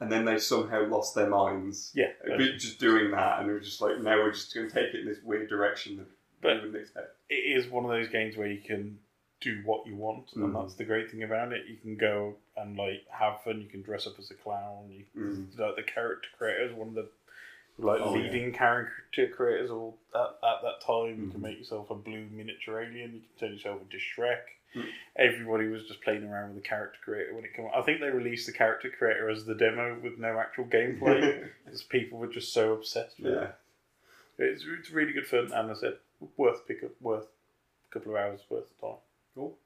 and 0.00 0.12
then 0.12 0.24
they 0.24 0.38
somehow 0.38 0.86
lost 0.86 1.14
their 1.14 1.28
minds. 1.28 1.90
Yeah. 1.94 2.10
Just 2.58 2.78
doing 2.78 3.10
that 3.12 3.38
and 3.40 3.48
we're 3.48 3.60
just 3.60 3.80
like, 3.80 3.98
now 4.00 4.16
we're 4.18 4.32
just 4.32 4.54
going 4.54 4.68
to 4.68 4.74
take 4.74 4.92
it 4.94 5.00
in 5.00 5.06
this 5.06 5.18
weird 5.24 5.48
direction 5.48 5.96
that 5.96 6.06
But- 6.40 6.54
we 6.56 6.60
wouldn't 6.68 6.76
expect. 6.82 7.08
It 7.28 7.34
is 7.56 7.68
one 7.68 7.84
of 7.84 7.90
those 7.90 8.08
games 8.08 8.36
where 8.36 8.46
you 8.48 8.60
can 8.60 8.98
do 9.40 9.60
what 9.64 9.86
you 9.86 9.94
want, 9.96 10.32
and 10.34 10.44
Mhm. 10.46 10.60
that's 10.62 10.74
the 10.76 10.84
great 10.84 11.10
thing 11.10 11.22
about 11.22 11.52
it. 11.52 11.66
You 11.66 11.76
can 11.76 11.96
go 11.96 12.36
and 12.56 12.76
like 12.76 13.06
have 13.08 13.42
fun. 13.42 13.60
You 13.60 13.68
can 13.68 13.82
dress 13.82 14.06
up 14.06 14.18
as 14.18 14.30
a 14.30 14.34
clown. 14.34 14.90
You 14.90 15.04
can, 15.12 15.50
like 15.58 15.76
the 15.76 15.82
character 15.82 16.28
creators, 16.38 16.72
one 16.72 16.88
of 16.88 16.94
the 16.94 17.08
like 17.78 18.00
Mm. 18.00 18.06
Oh, 18.06 18.12
leading 18.12 18.52
character 18.54 19.28
creators 19.28 19.70
all 19.70 19.98
at, 20.14 20.20
at 20.42 20.62
that 20.62 20.80
time. 20.80 21.12
Mm-hmm. 21.16 21.24
You 21.24 21.30
can 21.32 21.40
make 21.42 21.58
yourself 21.58 21.90
a 21.90 21.94
blue 21.94 22.26
miniature 22.30 22.80
alien. 22.80 23.14
You 23.16 23.20
can 23.20 23.28
turn 23.38 23.52
yourself 23.52 23.82
into 23.82 23.98
Shrek. 23.98 24.40
Mm. 24.74 24.88
Everybody 25.16 25.68
was 25.68 25.86
just 25.86 26.00
playing 26.00 26.24
around 26.24 26.54
with 26.54 26.62
the 26.62 26.66
character 26.68 26.98
creator 27.02 27.34
when 27.34 27.44
it 27.44 27.52
came 27.54 27.66
out. 27.66 27.74
I 27.76 27.82
think 27.82 28.00
they 28.00 28.08
released 28.08 28.46
the 28.46 28.52
character 28.54 28.88
creator 28.88 29.28
as 29.28 29.44
the 29.44 29.54
demo 29.54 29.98
with 29.98 30.16
no 30.18 30.38
actual 30.38 30.64
gameplay 30.64 31.50
because 31.66 31.82
people 31.82 32.18
were 32.18 32.26
just 32.28 32.54
so 32.54 32.72
obsessed 32.72 33.20
with 33.20 33.34
Yeah. 33.34 33.42
it. 33.42 33.54
It's, 34.38 34.64
it's 34.66 34.90
really 34.90 35.12
good 35.12 35.26
fun, 35.26 35.50
and 35.52 35.70
I 35.70 35.74
said 35.74 35.98
worth 36.36 36.66
pick 36.66 36.82
up, 36.84 36.90
worth 37.00 37.26
a 37.90 37.92
couple 37.92 38.12
of 38.12 38.18
hours 38.18 38.40
worth 38.50 38.70
of 38.70 38.80
time. 38.80 38.98
Cool. 39.34 39.56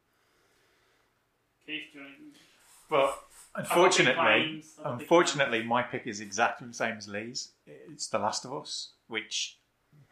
Keith, 1.66 1.82
do 1.92 1.98
you 1.98 2.04
want 2.04 2.16
to- 2.34 2.40
But 2.88 2.98
I've 3.06 3.14
got 3.14 3.16
big 3.54 3.70
unfortunately, 3.70 4.14
plans, 4.14 4.74
I've 4.78 4.84
got 4.84 4.90
big 4.98 5.00
unfortunately, 5.02 5.62
my 5.62 5.82
pick 5.82 6.06
is 6.06 6.20
exactly 6.20 6.66
the 6.68 6.74
same 6.74 6.96
as 6.96 7.08
Lee's. 7.08 7.52
It's 7.66 8.08
The 8.08 8.18
Last 8.18 8.44
of 8.44 8.52
Us, 8.52 8.92
which, 9.08 9.58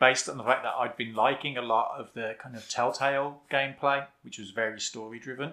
based 0.01 0.29
on 0.29 0.37
the 0.39 0.45
fact 0.45 0.63
that 0.63 0.75
I'd 0.79 0.97
been 0.97 1.15
liking 1.15 1.57
a 1.57 1.63
lot 1.63 1.99
of 1.99 2.13
the 2.15 2.37
kind 2.39 2.55
of 2.57 2.69
Telltale 2.69 3.43
gameplay, 3.51 4.07
which 4.23 4.39
was 4.39 4.51
very 4.51 4.81
story 4.81 5.19
driven. 5.19 5.53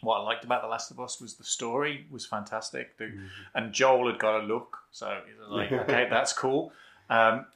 What 0.00 0.18
I 0.18 0.22
liked 0.24 0.44
about 0.44 0.62
The 0.62 0.68
Last 0.68 0.90
of 0.90 0.98
Us 0.98 1.20
was 1.20 1.34
the 1.36 1.44
story 1.44 2.06
was 2.10 2.26
fantastic, 2.26 2.96
the, 2.98 3.12
and 3.54 3.72
Joel 3.72 4.10
had 4.10 4.18
got 4.18 4.40
a 4.40 4.42
look, 4.44 4.78
so 4.90 5.10
it 5.28 5.38
was 5.38 5.48
like, 5.48 5.70
okay, 5.88 6.08
that's 6.10 6.32
cool. 6.32 6.72
Um, 7.08 7.34
and 7.38 7.46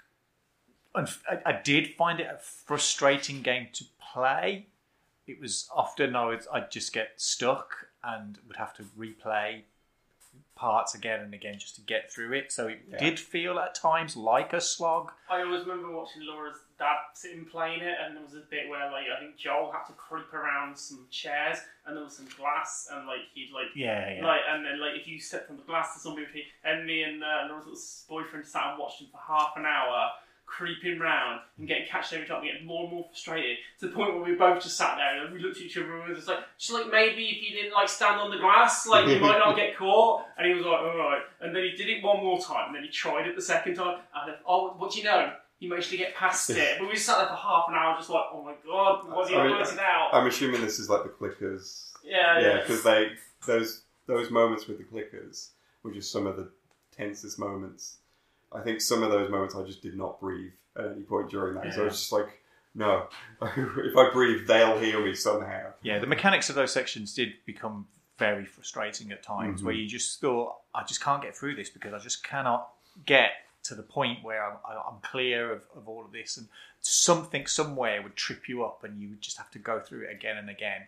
I, 0.97 1.07
I 1.47 1.61
did 1.63 1.95
find 1.95 2.21
it 2.21 2.27
a 2.33 2.39
frustrating 2.39 3.43
game 3.43 3.69
to 3.75 3.85
play. 4.13 4.67
It 5.27 5.41
was 5.41 5.69
often 5.75 6.15
I 6.17 6.27
would 6.27 6.47
I'd 6.53 6.71
just 6.71 6.93
get 6.93 7.13
stuck 7.21 7.89
and 8.05 8.39
would 8.47 8.57
have 8.57 8.75
to 8.77 8.85
replay 8.99 9.63
parts 10.55 10.95
again 10.95 11.21
and 11.21 11.35
again 11.35 11.59
just 11.59 11.75
to 11.75 11.81
get 11.83 12.11
through 12.11 12.33
it. 12.33 12.51
So 12.51 12.69
it 12.69 12.81
Yeah. 12.89 12.97
did 12.99 13.21
feel 13.21 13.59
at 13.59 13.75
times 13.75 14.17
like 14.17 14.53
a 14.55 14.61
slog. 14.61 15.13
I 15.29 15.43
always 15.43 15.63
remember 15.67 15.91
watching 15.91 16.23
Laura's 16.23 16.57
dad 16.79 16.97
sitting 17.15 17.45
playing 17.45 17.81
it, 17.83 17.97
and 18.01 18.17
there 18.17 18.23
was 18.23 18.35
a 18.35 18.41
bit 18.41 18.69
where 18.69 18.91
like 18.91 19.05
I 19.15 19.21
think 19.21 19.37
Joel 19.37 19.71
had 19.73 19.85
to 19.87 19.93
creep 19.95 20.33
around 20.33 20.79
some 20.79 21.07
chairs, 21.11 21.59
and 21.85 21.95
there 21.97 22.05
was 22.05 22.17
some 22.17 22.29
glass, 22.39 22.89
and 22.91 23.07
like 23.07 23.21
he'd 23.35 23.51
like 23.53 23.67
Yeah, 23.75 24.15
yeah. 24.15 24.27
like 24.27 24.41
and 24.49 24.65
then 24.65 24.81
like 24.81 24.95
if 24.99 25.07
you 25.07 25.21
stepped 25.21 25.51
on 25.51 25.57
the 25.59 25.63
glass, 25.65 25.93
the 25.95 26.01
zombie 26.01 26.23
would 26.23 26.31
hit. 26.31 26.45
And 26.65 26.87
me 26.87 27.03
and 27.03 27.23
uh, 27.23 27.47
Laura's 27.49 27.67
little 27.67 27.81
boyfriend 28.09 28.47
sat 28.47 28.67
and 28.71 28.79
watched 28.79 29.01
him 29.03 29.09
for 29.13 29.21
half 29.27 29.55
an 29.57 29.67
hour. 29.67 30.11
Creeping 30.47 30.99
round 30.99 31.41
and 31.59 31.69
getting 31.69 31.87
catched 31.87 32.13
every 32.13 32.27
time, 32.27 32.45
getting 32.45 32.65
more 32.67 32.85
and 32.85 32.93
more 32.93 33.05
frustrated 33.11 33.59
to 33.81 33.89
the 33.89 33.93
point 33.93 34.15
where 34.15 34.23
we 34.23 34.35
both 34.37 34.63
just 34.63 34.77
sat 34.77 34.97
there 34.97 35.25
and 35.25 35.35
we 35.35 35.41
looked 35.41 35.57
at 35.57 35.63
each 35.65 35.77
other 35.77 35.93
and 35.93 36.05
we 36.05 36.09
were 36.11 36.15
just 36.15 36.29
like, 36.29 36.39
just 36.57 36.73
like 36.73 36.91
maybe 36.91 37.25
if 37.25 37.43
you 37.43 37.57
didn't 37.57 37.75
like 37.75 37.89
stand 37.89 38.21
on 38.21 38.31
the 38.31 38.39
glass, 38.39 38.87
like 38.87 39.07
you 39.07 39.21
might 39.21 39.39
not 39.39 39.57
get 39.57 39.77
caught. 39.79 40.25
And 40.39 40.47
he 40.47 40.55
was 40.55 40.65
like, 40.65 40.81
all 40.81 40.97
right. 40.97 41.23
And 41.41 41.55
then 41.55 41.65
he 41.65 41.73
did 41.77 41.89
it 41.89 42.03
one 42.03 42.19
more 42.19 42.41
time, 42.41 42.69
and 42.69 42.77
then 42.77 42.85
he 42.85 42.89
tried 42.89 43.27
it 43.27 43.37
the 43.37 43.43
second 43.43 43.75
time. 43.75 43.99
And 44.15 44.33
then, 44.33 44.37
oh, 44.47 44.75
what 44.79 44.93
do 44.93 44.99
you 44.99 45.05
know? 45.05 45.33
He 45.59 45.69
managed 45.69 45.91
to 45.91 45.97
get 45.97 46.15
past 46.15 46.51
it. 46.51 46.57
But 46.79 46.89
we 46.89 46.95
just 46.95 47.07
sat 47.07 47.19
there 47.19 47.29
for 47.29 47.35
half 47.35 47.67
an 47.69 47.75
hour, 47.75 47.97
just 47.97 48.11
like, 48.11 48.25
oh 48.33 48.43
my 48.43 48.55
god, 48.65 49.09
what's 49.11 49.31
he 49.31 49.37
I 49.37 49.47
mean, 49.47 49.57
it 49.57 49.79
out? 49.79 50.11
I'm 50.13 50.27
assuming 50.27 50.61
this 50.61 50.79
is 50.79 50.89
like 50.89 51.03
the 51.03 51.09
clickers. 51.09 51.91
Yeah, 52.05 52.39
yeah, 52.39 52.47
yeah. 52.47 52.61
because 52.61 52.83
they 52.83 53.13
those 53.47 53.83
those 54.07 54.31
moments 54.31 54.67
with 54.67 54.79
the 54.79 54.85
clickers 54.85 55.51
were 55.83 55.93
just 55.93 56.13
some 56.13 56.27
of 56.27 56.37
the 56.37 56.51
tensest 56.97 57.39
moments. 57.39 57.99
I 58.57 58.63
think 58.63 58.81
some 58.81 59.03
of 59.03 59.11
those 59.11 59.31
moments 59.31 59.55
I 59.55 59.63
just 59.65 59.83
did 59.83 59.97
not 59.97 60.21
breathe 60.21 60.53
at 60.79 60.87
any 60.87 61.03
point 61.03 61.31
during 61.31 61.55
that. 61.55 61.75
So 61.75 61.83
I 61.83 61.85
was 61.85 61.99
just 61.99 62.13
like, 62.13 62.43
no, 62.75 63.09
if 63.43 63.97
I 63.97 64.11
breathe, 64.13 64.47
they'll 64.47 64.79
heal 64.79 65.03
me 65.05 65.15
somehow. 65.15 65.73
Yeah, 65.83 65.99
the 65.99 66.07
mechanics 66.07 66.49
of 66.49 66.55
those 66.57 66.73
sections 66.73 67.15
did 67.15 67.33
become 67.45 67.87
very 68.19 68.47
frustrating 68.47 69.13
at 69.13 69.23
times, 69.23 69.63
where 69.63 69.75
Mhm. 69.75 69.83
you 69.83 69.89
just 69.89 70.21
thought, 70.21 70.57
I 70.75 70.85
just 70.85 71.03
can't 71.03 71.23
get 71.23 71.37
through 71.37 71.57
this 71.57 71.69
because 71.69 71.93
I 71.93 71.99
just 71.99 72.25
cannot 72.25 72.71
get 73.05 73.33
to 73.65 73.75
the 73.75 73.83
point 73.83 74.23
where 74.25 74.43
I'm, 74.45 74.57
I'm 74.67 75.01
clear 75.03 75.53
of, 75.53 75.65
of 75.77 75.89
all 75.89 76.05
of 76.05 76.13
this, 76.13 76.39
and 76.39 76.49
something 76.81 77.47
somewhere 77.47 78.01
would 78.03 78.17
trip 78.17 78.49
you 78.49 78.65
up, 78.65 78.85
and 78.85 79.01
you 79.01 79.09
would 79.11 79.21
just 79.21 79.37
have 79.37 79.51
to 79.51 79.59
go 79.59 79.81
through 79.81 80.03
it 80.03 80.13
again 80.13 80.37
and 80.39 80.49
again. 80.49 80.83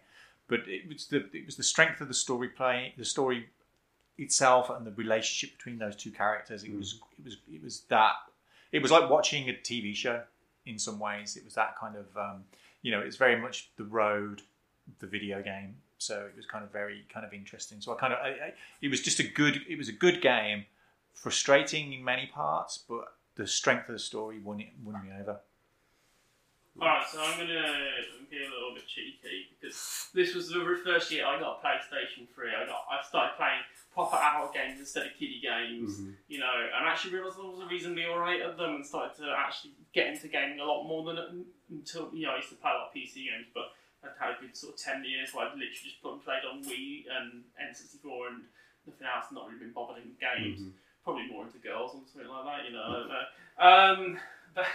But 0.46 0.60
it 0.66 0.88
was 0.88 1.06
the 1.08 1.26
it 1.34 1.44
was 1.44 1.56
the 1.56 1.62
strength 1.62 2.00
of 2.00 2.08
the 2.08 2.14
story 2.14 2.48
play, 2.48 2.94
the 2.96 3.04
story 3.04 3.48
itself, 4.18 4.70
and 4.70 4.86
the 4.86 4.92
relationship 4.92 5.56
between 5.56 5.78
those 5.78 5.96
two 5.96 6.10
characters. 6.10 6.64
It 6.64 6.76
was 6.76 7.00
it 7.18 7.24
was 7.24 7.36
it 7.52 7.62
was 7.62 7.82
that 7.88 8.14
it 8.72 8.82
was 8.82 8.90
like 8.90 9.08
watching 9.08 9.48
a 9.48 9.52
TV 9.52 9.94
show 9.94 10.22
in 10.66 10.78
some 10.78 10.98
ways. 10.98 11.36
It 11.36 11.44
was 11.44 11.54
that 11.54 11.78
kind 11.78 11.96
of 11.96 12.06
um, 12.16 12.44
you 12.82 12.90
know, 12.90 13.00
it's 13.00 13.16
very 13.16 13.40
much 13.40 13.70
the 13.76 13.84
road, 13.84 14.42
the 15.00 15.06
video 15.06 15.42
game. 15.42 15.76
So 15.98 16.26
it 16.26 16.36
was 16.36 16.46
kind 16.46 16.64
of 16.64 16.70
very 16.70 17.04
kind 17.12 17.26
of 17.26 17.32
interesting. 17.32 17.80
So 17.80 17.92
I 17.92 17.96
kind 17.96 18.12
of 18.12 18.20
I, 18.20 18.28
I, 18.28 18.54
it 18.80 18.88
was 18.88 19.00
just 19.00 19.18
a 19.18 19.24
good 19.24 19.62
it 19.68 19.76
was 19.76 19.88
a 19.88 19.92
good 19.92 20.20
game, 20.20 20.66
frustrating 21.12 21.92
in 21.92 22.04
many 22.04 22.26
parts, 22.26 22.78
but 22.88 23.14
the 23.34 23.46
strength 23.46 23.88
of 23.88 23.94
the 23.94 23.98
story 23.98 24.38
won 24.38 24.60
it 24.60 24.68
won 24.84 25.02
me 25.02 25.10
over. 25.20 25.40
Alright, 26.80 27.08
so 27.08 27.20
I'm 27.20 27.36
gonna 27.38 27.62
be 28.30 28.36
a 28.36 28.50
little 28.50 28.72
bit 28.74 28.86
cheeky 28.86 29.48
because 29.58 30.08
this 30.14 30.34
was 30.34 30.48
the 30.48 30.80
first 30.84 31.10
year 31.10 31.26
I 31.26 31.40
got 31.40 31.60
PlayStation 31.60 32.28
3. 32.32 32.50
I 32.50 32.66
got 32.66 32.84
I 32.88 33.04
started 33.04 33.36
playing 33.36 33.62
proper 33.98 34.14
adult 34.22 34.54
games 34.54 34.78
instead 34.78 35.06
of 35.06 35.12
kiddie 35.18 35.40
games, 35.42 35.98
Mhm. 35.98 36.14
you 36.28 36.38
know, 36.38 36.54
and 36.74 36.86
actually 36.86 37.14
realised 37.14 37.34
I 37.38 37.42
was 37.42 37.66
reasonably 37.68 38.06
alright 38.06 38.40
at 38.40 38.56
them 38.56 38.76
and 38.76 38.86
started 38.86 39.16
to 39.18 39.26
actually 39.36 39.72
get 39.92 40.06
into 40.06 40.28
gaming 40.28 40.60
a 40.60 40.64
lot 40.64 40.84
more 40.84 41.02
than 41.02 41.44
until 41.68 42.14
you 42.14 42.22
know 42.26 42.32
I 42.34 42.36
used 42.36 42.50
to 42.50 42.54
play 42.62 42.70
a 42.70 42.74
lot 42.78 42.86
of 42.88 42.94
PC 42.94 43.24
games, 43.26 43.48
but 43.52 43.74
I'd 44.04 44.14
had 44.20 44.38
a 44.38 44.40
good 44.40 44.56
sort 44.56 44.74
of 44.74 44.80
ten 44.80 45.02
years 45.04 45.34
where 45.34 45.46
I'd 45.46 45.58
literally 45.58 45.74
just 45.90 46.00
put 46.00 46.12
and 46.12 46.22
played 46.22 46.44
on 46.44 46.62
Wii 46.62 47.10
and 47.10 47.42
N64 47.60 48.28
and 48.28 48.44
nothing 48.86 49.06
else, 49.08 49.32
not 49.32 49.46
really 49.48 49.58
been 49.58 49.72
bothered 49.72 49.98
in 50.04 50.14
games. 50.20 50.60
Mhm. 50.62 50.72
Probably 51.02 51.26
more 51.26 51.44
into 51.44 51.58
girls 51.58 51.94
or 51.96 52.02
something 52.06 52.28
like 52.28 52.44
that, 52.44 52.64
you 52.66 52.72
know. 52.72 53.04
Know. 53.08 53.26
Um, 53.58 54.20
but, 54.54 54.66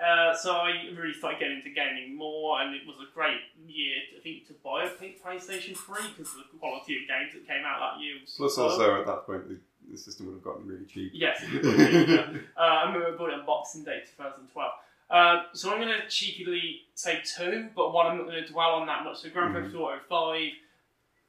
uh, 0.00 0.34
so 0.34 0.52
I 0.56 0.70
really 0.96 1.12
started 1.14 1.38
getting 1.40 1.56
into 1.58 1.70
gaming 1.70 2.16
more, 2.16 2.60
and 2.60 2.74
it 2.74 2.82
was 2.86 2.96
a 3.00 3.12
great 3.14 3.40
year, 3.66 3.96
I 4.16 4.20
think, 4.22 4.46
to 4.48 4.54
buy 4.64 4.84
a 4.84 4.90
PlayStation 4.90 5.76
3 5.76 5.96
because 6.16 6.32
of 6.34 6.44
the 6.52 6.58
quality 6.58 6.96
of 6.96 7.08
games 7.08 7.32
that 7.34 7.46
came 7.46 7.64
out 7.64 7.78
that 7.96 8.02
year. 8.02 8.14
Was 8.20 8.34
Plus, 8.36 8.54
superb. 8.54 8.70
also 8.70 9.00
at 9.00 9.06
that 9.06 9.26
point, 9.26 9.48
the, 9.48 9.58
the 9.90 9.96
system 9.98 10.26
would 10.26 10.34
have 10.34 10.44
gotten 10.44 10.66
really 10.66 10.86
cheap. 10.86 11.12
Yes, 11.14 11.42
it 11.42 11.52
would 11.52 11.62
be, 11.62 12.12
yeah. 12.12 12.26
uh, 12.56 12.60
I 12.60 12.86
remember 12.86 13.14
I 13.14 13.16
bought 13.18 13.30
it 13.30 13.40
on 13.40 13.46
Boxing 13.46 13.84
Day 13.84 14.00
2012. 14.16 14.72
Uh, 15.10 15.42
so 15.52 15.70
I'm 15.72 15.80
going 15.80 15.92
to 16.00 16.08
cheekily 16.08 16.80
say 16.94 17.20
two, 17.24 17.68
but 17.76 17.92
one 17.92 18.06
I'm 18.06 18.16
not 18.18 18.26
going 18.26 18.42
to 18.42 18.50
dwell 18.50 18.70
on 18.80 18.86
that 18.86 19.04
much. 19.04 19.20
So 19.20 19.28
Grand 19.30 19.54
Theft 19.54 19.74
Auto 19.74 19.98
5 20.08 20.40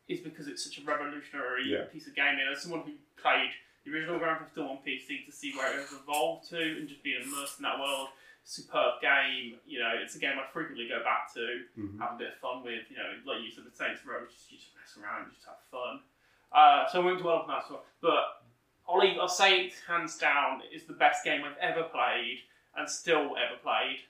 is 0.07 0.20
because 0.22 0.47
it's 0.47 0.63
such 0.63 0.78
a 0.80 0.84
revolutionary 0.86 1.66
Yeah. 1.68 1.84
piece 1.91 2.07
of 2.07 2.16
gaming. 2.16 2.39
As 2.51 2.61
someone 2.61 2.82
who 2.82 2.93
played 3.22 3.51
the 3.84 3.91
original 3.91 4.18
Grand 4.18 4.39
Theft 4.39 4.57
Auto 4.57 4.70
on 4.72 4.78
PC 4.78 5.26
to 5.26 5.32
see 5.32 5.53
where 5.57 5.72
it 5.74 5.82
has 5.82 5.91
evolved 5.91 6.47
to 6.49 6.57
and 6.57 6.88
just 6.88 7.03
being 7.03 7.22
immersed 7.22 7.59
in 7.59 7.63
that 7.63 7.78
world, 7.80 8.07
superb 8.45 9.01
game. 9.01 9.59
You 9.65 9.79
know, 9.79 9.91
it's 10.01 10.15
a 10.15 10.19
game 10.19 10.37
I 10.39 10.45
frequently 10.53 10.87
go 10.87 11.03
back 11.03 11.33
to, 11.33 11.65
Mhm. 11.77 11.99
have 11.99 12.13
a 12.13 12.17
bit 12.17 12.27
of 12.33 12.37
fun 12.39 12.63
with. 12.63 12.89
You 12.89 12.97
know, 12.97 13.19
like 13.25 13.41
you 13.41 13.51
said, 13.51 13.65
the 13.65 13.71
Saints 13.71 14.05
Row, 14.05 14.25
just, 14.25 14.49
you 14.51 14.57
just 14.57 14.73
mess 14.75 14.97
around, 14.97 15.31
just 15.33 15.45
have 15.45 15.59
fun. 15.71 16.03
Uh, 16.51 16.87
so 16.87 17.01
I 17.01 17.05
won't 17.05 17.19
dwell 17.19 17.39
on 17.39 17.47
that 17.49 17.65
stuff, 17.65 17.81
but 17.99 18.43
I'll, 18.87 18.99
leave, 18.99 19.17
I'll 19.19 19.27
say 19.27 19.65
it 19.65 19.73
hands 19.87 20.17
down 20.17 20.61
is 20.71 20.85
the 20.85 20.93
best 20.93 21.25
game 21.25 21.43
I've 21.43 21.57
ever 21.57 21.83
played 21.83 22.43
and 22.75 22.87
still 22.89 23.35
ever 23.35 23.57
played. 23.61 24.01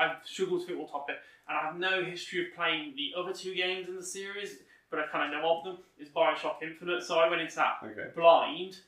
I've 0.00 0.16
struggled 0.26 0.62
to 0.62 0.66
fit 0.68 0.76
all 0.76 0.88
top 0.88 1.10
it, 1.10 1.20
and 1.46 1.58
I 1.58 1.62
have 1.62 1.76
no 1.76 2.02
history 2.02 2.48
of 2.48 2.54
playing 2.54 2.94
the 2.96 3.12
other 3.16 3.32
two 3.34 3.54
games 3.54 3.88
in 3.88 3.96
the 3.96 4.02
series, 4.02 4.62
but 4.90 4.98
I 4.98 5.06
kind 5.08 5.32
of 5.34 5.40
know 5.42 5.58
of 5.58 5.64
them. 5.64 5.84
Is 5.98 6.08
Bioshock 6.08 6.62
Infinite, 6.62 7.02
so 7.02 7.18
I 7.18 7.28
went 7.28 7.42
into 7.42 7.56
that 7.56 7.78
Okay. 7.82 8.10
blind, 8.14 8.80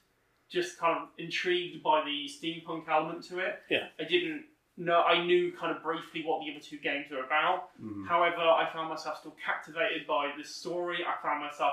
just 0.48 0.78
kind 0.78 0.98
of 0.98 1.08
intrigued 1.18 1.82
by 1.82 2.02
the 2.04 2.26
steampunk 2.26 2.88
element 2.88 3.24
to 3.24 3.40
it. 3.40 3.62
Yeah. 3.68 3.88
I 3.98 4.04
didn't 4.04 4.46
know. 4.84 5.02
I 5.02 5.24
knew 5.24 5.52
kind 5.52 5.74
of 5.76 5.82
briefly 5.82 6.22
what 6.24 6.40
the 6.44 6.50
other 6.50 6.60
two 6.60 6.78
games 6.78 7.06
were 7.10 7.24
about. 7.24 7.70
Mhm. 7.80 8.06
However, 8.08 8.40
I 8.40 8.68
found 8.72 8.88
myself 8.88 9.18
still 9.18 9.36
captivated 9.44 10.06
by 10.06 10.32
the 10.36 10.44
story. 10.44 11.04
I 11.04 11.14
found 11.22 11.40
myself 11.40 11.72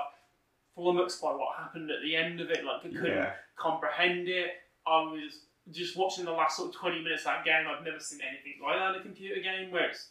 flummoxed 0.74 1.20
by 1.22 1.32
what 1.32 1.56
happened 1.58 1.90
at 1.90 2.00
the 2.02 2.14
end 2.16 2.40
of 2.40 2.50
it. 2.50 2.64
Like 2.64 2.80
I 2.84 2.88
couldn't 2.88 3.06
Yeah. 3.06 3.34
comprehend 3.56 4.28
it. 4.28 4.62
I 4.86 5.00
was 5.02 5.44
just 5.70 5.96
watching 5.96 6.24
the 6.24 6.32
last 6.32 6.56
sort 6.56 6.70
of 6.70 6.74
twenty 6.80 7.02
minutes 7.02 7.22
of 7.22 7.26
that 7.34 7.44
game. 7.44 7.66
I've 7.68 7.84
never 7.84 8.00
seen 8.00 8.20
anything 8.22 8.60
like 8.62 8.78
that 8.78 8.94
in 8.94 9.00
a 9.00 9.02
computer 9.02 9.40
game 9.40 9.70
where 9.70 9.90
it's 9.90 10.10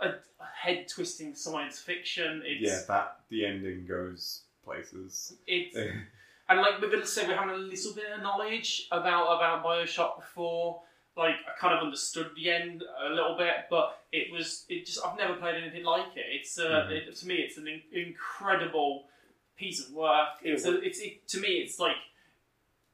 a, 0.00 0.08
a 0.40 0.46
head 0.54 0.86
twisting 0.88 1.34
science 1.34 1.78
fiction. 1.80 2.42
It's 2.44 2.60
yeah, 2.62 2.80
that 2.88 3.20
the 3.30 3.46
ending 3.46 3.86
goes 3.86 4.44
places. 4.64 5.36
it's 5.46 5.74
and 6.48 6.60
like 6.60 6.80
we're 6.80 6.90
gonna 6.90 7.06
say 7.06 7.26
we're 7.26 7.34
having 7.36 7.54
a 7.54 7.58
little 7.58 7.94
bit 7.94 8.10
of 8.12 8.22
knowledge 8.22 8.86
about 8.92 9.26
about 9.36 9.64
Bioshock 9.64 10.16
before. 10.20 10.82
Like 11.20 11.36
I 11.46 11.52
kind 11.60 11.74
of 11.76 11.82
understood 11.84 12.30
the 12.34 12.50
end 12.50 12.82
a 13.06 13.10
little 13.10 13.36
bit, 13.36 13.54
but 13.68 13.86
it 14.10 14.32
was 14.32 14.64
it 14.70 14.86
just 14.86 15.04
I've 15.04 15.18
never 15.18 15.34
played 15.34 15.56
anything 15.62 15.84
like 15.84 16.16
it. 16.16 16.24
It's 16.36 16.58
uh, 16.58 16.86
Mhm. 16.88 16.90
it, 16.92 17.14
to 17.20 17.26
me 17.26 17.34
it's 17.46 17.58
an 17.58 17.68
in- 17.68 17.82
incredible 17.92 19.04
piece 19.54 19.78
of 19.86 19.92
work. 19.92 20.30
It's 20.42 20.64
a, 20.64 20.80
it's 20.80 20.98
it, 21.00 21.28
to 21.28 21.38
me 21.40 21.48
it's 21.62 21.78
like 21.78 21.96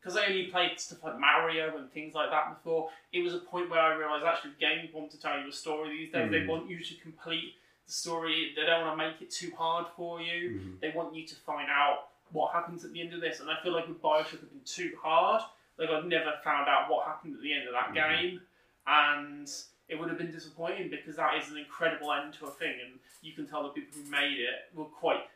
because 0.01 0.17
I 0.17 0.27
only 0.27 0.47
played 0.49 0.79
stuff 0.81 1.05
like 1.05 1.19
Mario 1.21 1.77
and 1.79 1.87
things 1.93 2.15
like 2.15 2.31
that 2.31 2.47
before. 2.55 2.91
It 3.13 3.23
was 3.23 3.35
a 3.35 3.39
point 3.39 3.71
where 3.71 3.81
I 3.81 3.95
realised 3.95 4.25
actually 4.25 4.55
games 4.59 4.93
want 4.93 5.13
to 5.13 5.21
tell 5.21 5.39
you 5.41 5.49
a 5.49 5.53
story 5.53 5.91
these 5.97 6.13
days. 6.13 6.29
They 6.31 6.41
Mhm. 6.41 6.49
want 6.49 6.69
you 6.69 6.79
to 6.83 6.95
complete 6.97 7.55
the 7.87 7.93
story. 7.93 8.53
They 8.57 8.67
don't 8.67 8.83
want 8.85 8.99
to 8.99 9.07
make 9.07 9.23
it 9.23 9.31
too 9.31 9.53
hard 9.57 9.87
for 9.97 10.21
you. 10.21 10.41
Mhm. 10.51 10.81
They 10.81 10.91
want 10.91 11.15
you 11.15 11.25
to 11.27 11.35
find 11.49 11.69
out 11.71 12.09
what 12.33 12.53
happens 12.53 12.85
at 12.85 12.93
the 12.93 13.01
end 13.01 13.15
of 13.15 13.21
this. 13.21 13.39
And 13.41 13.49
I 13.49 13.57
feel 13.63 13.73
like 13.73 13.87
with 13.87 14.03
Bioshock 14.03 14.41
had 14.41 14.51
been 14.51 14.65
too 14.65 14.97
hard. 15.01 15.43
Like 15.79 15.91
I've 15.91 16.07
never 16.07 16.33
found 16.43 16.69
out 16.69 16.89
what 16.91 17.07
happened 17.07 17.35
at 17.37 17.43
the 17.43 17.53
end 17.53 17.67
of 17.69 17.73
that 17.75 17.91
Mhm. 17.91 17.95
game, 17.95 18.41
and 18.87 19.49
it 19.89 19.97
would 19.99 20.09
have 20.09 20.19
been 20.19 20.31
disappointing 20.31 20.91
because 20.91 21.17
that 21.17 21.37
is 21.37 21.51
an 21.51 21.59
incredible 21.59 22.13
end 22.13 22.35
to 22.35 22.47
a 22.47 22.51
thing, 22.51 22.81
and 22.85 22.99
you 23.23 23.33
can 23.35 23.47
tell 23.47 23.63
the 23.63 23.69
people 23.71 24.01
who 24.01 24.09
made 24.11 24.39
it 24.39 24.71
were 24.75 24.87
quite 24.87 25.29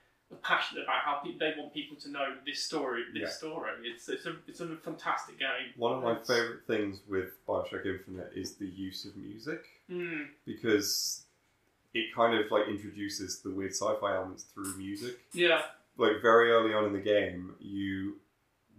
passionate 0.42 0.84
about 0.84 1.00
how 1.02 1.16
pe- 1.16 1.36
they 1.38 1.54
want 1.58 1.74
people 1.74 1.96
to 1.96 2.08
know 2.08 2.36
this 2.46 2.62
story. 2.62 3.04
This 3.12 3.22
Yeah. 3.22 3.28
story. 3.28 3.72
It's 3.90 4.08
it's 4.08 4.26
a 4.26 4.36
it's 4.46 4.60
a 4.60 4.76
fantastic 4.76 5.38
game. 5.38 5.72
One 5.76 5.96
of 5.98 6.02
my 6.04 6.12
It's- 6.12 6.28
favourite 6.28 6.64
things 6.66 7.00
with 7.08 7.44
Bioshock 7.46 7.84
Infinite 7.84 8.32
is 8.34 8.56
the 8.56 8.66
use 8.66 9.04
of 9.04 9.16
music 9.16 9.66
Mm, 9.90 10.30
because 10.44 11.26
it 11.94 12.14
kind 12.14 12.38
of 12.38 12.48
like 12.52 12.68
introduces 12.68 13.42
the 13.42 13.50
weird 13.50 13.72
sci-fi 13.72 14.14
elements 14.14 14.44
through 14.44 14.72
music. 14.76 15.18
yeah. 15.32 15.66
Like 15.96 16.22
very 16.22 16.52
early 16.52 16.72
on 16.72 16.84
in 16.84 16.92
the 16.92 17.00
game, 17.00 17.56
you 17.58 18.20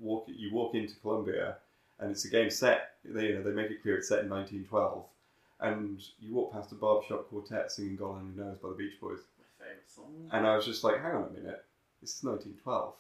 walk 0.02 0.26
you 0.28 0.54
walk 0.54 0.76
into 0.76 0.96
Columbia, 0.96 1.58
and 2.00 2.12
it's 2.12 2.26
a 2.26 2.30
game 2.30 2.50
set. 2.50 2.96
They 3.06 3.28
you 3.28 3.36
know 3.36 3.44
they 3.44 3.52
make 3.52 3.72
it 3.72 3.82
clear 3.82 3.98
it's 3.98 4.08
set 4.10 4.24
in 4.24 4.30
1912, 4.30 5.06
and 5.62 6.02
you 6.20 6.34
walk 6.34 6.52
past 6.54 6.72
a 6.72 6.76
barbershop 6.76 7.30
quartet 7.30 7.72
singing 7.72 7.96
"God 7.96 8.18
Only 8.20 8.36
Knows" 8.36 8.58
by 8.58 8.70
the 8.70 8.76
Beach 8.76 9.00
Boys. 9.00 9.20
My 9.38 9.66
favourite 9.66 9.90
song. 9.90 10.30
And 10.32 10.46
I 10.48 10.56
was 10.56 10.66
just 10.66 10.84
like, 10.84 11.02
hang 11.02 11.16
on 11.16 11.24
a 11.30 11.30
minute, 11.40 11.64
this 12.02 12.16
is 12.18 12.24
1912. 12.24 12.94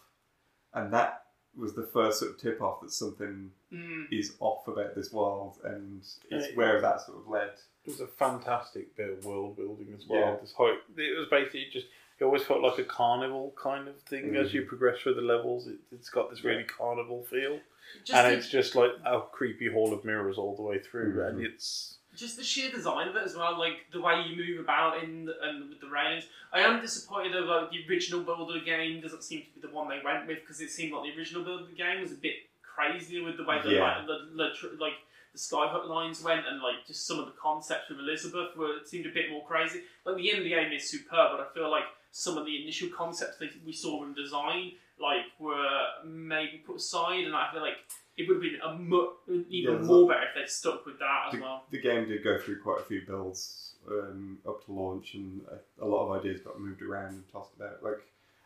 And 0.73 0.93
that 0.93 1.25
was 1.57 1.73
the 1.73 1.83
first 1.83 2.19
sort 2.19 2.31
of 2.31 2.37
tip 2.39 2.61
off 2.61 2.79
that 2.81 2.91
something 2.91 3.51
Mm. 3.73 4.07
is 4.11 4.35
off 4.39 4.67
about 4.67 4.95
this 4.95 5.11
world, 5.13 5.57
and 5.63 6.01
it's 6.01 6.19
Yeah. 6.49 6.55
where 6.55 6.81
that 6.81 7.01
sort 7.01 7.17
of 7.19 7.27
led. 7.27 7.51
It 7.85 7.87
was 7.91 7.99
a 8.01 8.07
fantastic 8.07 8.95
bit 8.97 9.09
of 9.09 9.25
world 9.25 9.55
building 9.57 9.93
as 9.97 10.05
well. 10.07 10.19
Yeah. 10.19 10.35
This 10.41 10.51
whole, 10.53 10.77
it 10.97 11.17
was 11.17 11.27
basically 11.29 11.65
just 11.71 11.87
it 12.21 12.23
always 12.23 12.43
felt 12.43 12.61
like 12.61 12.77
a 12.77 12.83
carnival 12.83 13.51
kind 13.61 13.87
of 13.87 13.99
thing 14.03 14.35
as 14.35 14.51
Mm. 14.51 14.53
you 14.53 14.61
progress 14.65 14.99
through 15.01 15.15
the 15.15 15.21
levels. 15.21 15.67
It, 15.67 15.79
it's 15.91 16.09
got 16.09 16.29
this 16.29 16.43
really 16.43 16.63
carnival 16.63 17.23
feel, 17.23 17.59
Just 18.05 18.13
and 18.15 18.31
the- 18.31 18.37
it's 18.37 18.47
just 18.47 18.75
like 18.75 18.91
a 19.03 19.21
creepy 19.21 19.67
hall 19.71 19.91
of 19.91 20.05
mirrors 20.05 20.37
all 20.37 20.55
the 20.55 20.61
way 20.61 20.77
through, 20.77 21.15
Mhm. 21.15 21.27
and 21.27 21.41
it's 21.45 21.97
just 22.15 22.37
the 22.37 22.43
sheer 22.43 22.69
design 22.69 23.07
of 23.07 23.15
it 23.15 23.23
as 23.23 23.35
well, 23.35 23.57
like 23.57 23.87
the 23.91 23.99
way 23.99 24.21
you 24.21 24.35
move 24.35 24.59
about 24.59 25.03
in 25.03 25.25
the, 25.25 25.41
and 25.41 25.69
with 25.69 25.79
the 25.81 25.87
railings. 25.89 26.27
I 26.53 26.59
am 26.59 26.79
disappointed 26.79 27.35
of 27.35 27.45
like 27.45 27.71
the 27.71 27.87
original 27.89 28.21
build 28.21 28.49
of 28.49 28.53
the 28.53 28.65
game 28.65 29.01
doesn't 29.01 29.23
seem 29.23 29.41
to 29.45 29.49
be 29.55 29.61
the 29.67 29.73
one 29.73 29.89
they 29.89 29.99
went 30.03 30.27
with 30.27 30.41
because 30.41 30.61
it 30.61 30.69
seemed 30.69 30.93
like 30.93 31.11
the 31.11 31.17
original 31.17 31.43
build 31.43 31.61
of 31.61 31.67
the 31.69 31.75
game 31.75 32.01
was 32.01 32.11
a 32.11 32.15
bit 32.15 32.35
crazier 32.61 33.23
with 33.23 33.37
the 33.37 33.43
way 33.43 33.59
the 33.63 33.71
Yeah. 33.71 33.97
like, 33.97 34.05
the, 34.07 34.17
the, 34.35 34.49
tr- 34.53 34.75
like 34.79 34.93
the 35.33 35.39
skyhook 35.39 35.87
lines 35.87 36.21
went 36.21 36.45
and 36.45 36.61
like 36.61 36.85
just 36.85 37.07
some 37.07 37.17
of 37.17 37.25
the 37.25 37.31
concepts 37.31 37.89
with 37.89 37.97
Elizabeth 37.99 38.55
were 38.55 38.77
it 38.77 38.87
seemed 38.87 39.07
a 39.07 39.09
bit 39.09 39.31
more 39.31 39.43
crazy. 39.47 39.81
Like 40.05 40.17
the 40.17 40.29
end 40.29 40.37
of 40.39 40.43
the 40.43 40.49
game 40.51 40.71
is 40.71 40.87
superb, 40.87 41.31
but 41.31 41.39
I 41.39 41.47
feel 41.53 41.71
like 41.71 41.85
some 42.11 42.37
of 42.37 42.45
the 42.45 42.61
initial 42.61 42.89
concepts 42.89 43.37
that 43.37 43.49
we 43.65 43.71
saw 43.73 44.03
in 44.03 44.13
design 44.13 44.73
like 44.99 45.25
were 45.39 45.67
maybe 46.05 46.57
put 46.65 46.75
aside, 46.75 47.23
and 47.25 47.35
I 47.35 47.49
feel 47.51 47.61
like 47.61 47.77
it 48.17 48.27
would 48.27 48.35
have 48.35 48.41
been 48.43 48.61
a 48.61 48.75
mu- 48.77 49.09
even 49.49 49.75
Yeah, 49.75 49.81
more 49.81 50.07
better 50.07 50.23
if 50.23 50.35
they'd 50.35 50.49
stuck 50.49 50.85
with 50.85 50.99
that 50.99 51.27
as 51.29 51.33
the, 51.33 51.41
well. 51.41 51.63
the 51.71 51.81
game 51.81 52.07
did 52.07 52.23
go 52.23 52.37
through 52.37 52.61
quite 52.61 52.81
a 52.81 52.83
few 52.83 53.01
builds 53.07 53.73
um, 53.89 54.37
up 54.47 54.63
to 54.65 54.71
launch, 54.73 55.15
and 55.15 55.41
a, 55.79 55.83
a 55.83 55.87
lot 55.87 56.05
of 56.07 56.19
ideas 56.19 56.41
got 56.41 56.59
moved 56.59 56.81
around 56.83 57.13
and 57.13 57.23
tossed 57.31 57.49
about. 57.55 57.81
Like, 57.81 57.99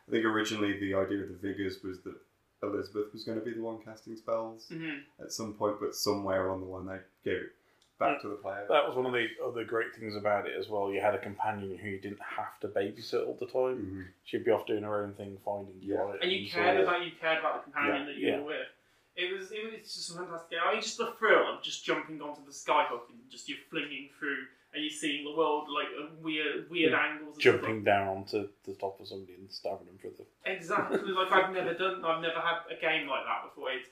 I 0.07 0.11
think 0.11 0.23
originally 0.23 0.79
the 0.79 0.93
idea 0.93 1.23
of 1.23 1.29
the 1.29 1.35
Vigors 1.41 1.83
was 1.83 1.99
that 2.01 2.15
Elizabeth 2.63 3.11
was 3.11 3.23
going 3.25 3.37
to 3.39 3.43
be 3.43 3.51
the 3.53 3.61
one 3.61 3.79
casting 3.83 4.15
spells 4.15 4.67
Mhm. 4.71 4.99
at 5.19 5.33
some 5.33 5.53
point, 5.55 5.77
but 5.81 5.93
somewhere 5.95 6.47
along 6.47 6.61
the 6.61 6.67
line 6.67 6.85
they 6.85 7.29
gave 7.29 7.41
it 7.41 7.51
back 7.99 8.21
to 8.21 8.27
the 8.27 8.35
player. 8.35 8.65
that 8.69 8.85
was 8.87 8.95
one 8.95 9.05
of 9.05 9.13
the 9.13 9.27
other 9.45 9.63
great 9.63 9.95
things 9.95 10.15
about 10.15 10.47
it 10.47 10.53
as 10.59 10.67
well. 10.69 10.91
You 10.91 11.01
had 11.01 11.15
a 11.15 11.19
companion 11.19 11.77
who 11.77 11.89
you 11.89 11.99
didn't 11.99 12.21
have 12.21 12.59
to 12.61 12.67
babysit 12.67 13.25
all 13.25 13.35
the 13.39 13.45
time. 13.47 13.77
Mhm. 13.85 14.07
She'd 14.25 14.43
be 14.45 14.51
off 14.51 14.65
doing 14.65 14.83
her 14.83 15.03
own 15.03 15.13
thing, 15.13 15.37
finding 15.45 15.75
Yeah. 15.81 16.03
light 16.03 16.19
and 16.21 16.31
you 16.31 16.49
cared 16.49 16.79
about 16.81 17.03
you 17.05 17.11
cared 17.19 17.39
about 17.39 17.65
the 17.65 17.71
companion 17.71 18.01
Yeah. 18.01 18.05
that 18.05 18.15
you 18.15 18.27
Yeah. 18.27 18.37
were 18.39 18.45
with. 18.45 18.67
It 19.15 19.31
was 19.37 19.51
it 19.51 19.63
was 19.71 19.81
just 19.93 20.11
a 20.11 20.17
fantastic 20.17 20.49
game. 20.51 20.59
I 20.63 20.73
mean, 20.73 20.81
just 20.81 20.97
the 20.97 21.11
thrill 21.13 21.47
of 21.55 21.63
just 21.63 21.85
jumping 21.85 22.21
onto 22.21 22.43
the 22.43 22.51
skyhook 22.51 23.09
and 23.09 23.29
just 23.29 23.47
you're 23.47 23.57
flinging 23.69 24.09
through 24.19 24.47
and 24.73 24.83
you're 24.83 24.89
seeing 24.91 25.23
the 25.23 25.33
world 25.33 25.69
like 25.69 25.87
at 25.87 26.11
weird 26.17 26.69
weird 26.69 26.93
angles. 26.93 27.35
and 27.37 27.41
stuff. 27.41 27.61
jumping 27.61 27.83
down 27.85 28.09
onto 28.09 28.49
the 28.65 28.75
top 28.75 28.99
of 28.99 29.07
somebody 29.07 29.35
and 29.35 29.49
stabbing 29.49 29.85
them 29.87 29.97
for 29.99 30.09
the. 30.09 30.25
Exactly, 30.51 30.99
like 30.99 31.31
I've 31.31 31.53
never 31.53 31.73
done. 31.73 32.03
I've 32.03 32.21
never 32.21 32.41
had 32.41 32.63
a 32.69 32.75
game 32.75 33.07
like 33.07 33.23
that 33.23 33.43
before. 33.45 33.71
It's, 33.71 33.87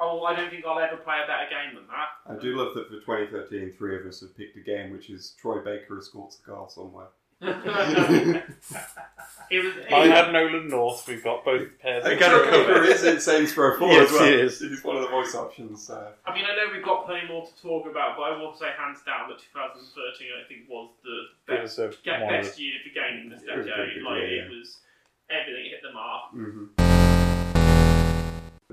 oh, 0.00 0.22
I 0.24 0.34
don't 0.34 0.50
think 0.50 0.64
I'll 0.64 0.78
ever 0.78 0.96
play 0.96 1.16
a 1.22 1.26
better 1.26 1.48
game 1.50 1.74
than 1.76 1.86
that. 1.88 2.08
I 2.26 2.40
do 2.40 2.56
love 2.56 2.74
that 2.74 2.86
for 2.88 2.94
2013, 3.00 3.74
three 3.78 3.96
of 4.00 4.06
us 4.06 4.20
have 4.20 4.36
picked 4.36 4.56
a 4.56 4.60
game 4.60 4.90
which 4.92 5.10
is 5.10 5.34
Troy 5.40 5.58
Baker 5.60 5.98
escorts 5.98 6.38
a 6.42 6.50
car 6.50 6.66
somewhere. 6.68 7.08
It 9.50 9.64
was. 9.64 9.74
It 9.76 9.92
I 9.92 10.00
was- 10.00 10.10
had 10.10 10.32
Nolan 10.32 10.68
North. 10.68 11.08
We've 11.08 11.24
got 11.24 11.44
both 11.44 11.66
pairs. 11.80 12.04
I 12.04 12.14
got 12.14 12.40
a 12.46 12.50
cover 12.50 12.84
is 12.84 13.02
in 13.02 13.18
Saints 13.20 13.56
Row 13.56 13.76
4 13.78 13.88
Yes, 13.88 14.06
as 14.08 14.12
well. 14.12 14.24
he 14.26 14.32
is. 14.34 14.60
He's 14.60 14.84
one 14.84 14.96
of 14.96 15.02
the 15.02 15.08
voice 15.08 15.34
options. 15.34 15.90
Uh, 15.90 16.12
I 16.24 16.34
mean, 16.34 16.44
I 16.44 16.54
know 16.54 16.72
we've 16.72 16.84
got 16.84 17.06
plenty 17.06 17.26
more 17.26 17.46
to 17.46 17.62
talk 17.62 17.86
about, 17.90 18.16
but 18.16 18.22
I 18.24 18.36
will 18.38 18.54
say 18.54 18.66
hands 18.78 19.00
down 19.04 19.28
that 19.30 19.38
2013 19.40 20.28
I 20.38 20.46
think 20.46 20.68
was 20.68 20.90
the 21.02 21.54
It 21.54 21.62
best, 21.62 21.78
was 21.78 21.94
a- 21.98 22.02
get 22.04 22.20
one 22.22 22.34
of 22.34 22.42
best 22.44 22.60
year 22.60 22.74
for 22.84 22.90
gaming 22.94 23.30
this 23.30 23.42
It 23.42 23.56
was 23.56 23.66
a 23.66 23.70
decade. 23.70 23.74
pretty 23.74 23.94
good 24.00 24.04
like 24.04 24.16
year, 24.22 24.44
it 24.44 24.52
yeah. 24.52 24.58
was 24.58 24.78
everything 25.30 25.64
hit 25.70 25.82
the 25.82 25.92
mark. 25.92 26.79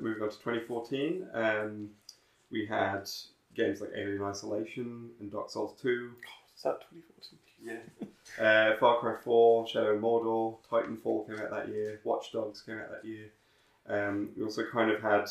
Moving 0.02 0.24
on 0.24 0.30
to 0.30 0.38
2014, 0.38 1.28
um, 1.34 1.90
we 2.52 2.66
had 2.66 3.10
games 3.56 3.82
like 3.82 3.90
Alien 3.96 4.24
Isolation 4.24 5.10
and 5.20 5.32
Dark 5.32 5.50
Souls 5.50 5.80
2. 5.82 6.12
Is 6.56 6.64
that 6.64 6.82
2014? 6.92 7.80
Yeah. 8.38 8.44
Uh, 8.44 8.78
Far 8.78 9.00
Cry 9.00 9.16
4, 9.24 9.68
Shadow 9.68 9.96
of 9.96 10.02
Mordor, 10.02 10.58
Titanfall 10.70 11.28
came 11.28 11.40
out 11.40 11.50
that 11.52 11.70
year, 11.70 12.00
Watch 12.04 12.32
Dogs 12.32 12.62
came 12.62 12.78
out 12.78 12.92
that 12.92 13.08
year. 13.08 13.30
Um, 13.88 14.30
we 14.38 14.44
also 14.44 14.64
kind 14.72 14.92
of 14.92 15.02
had 15.02 15.26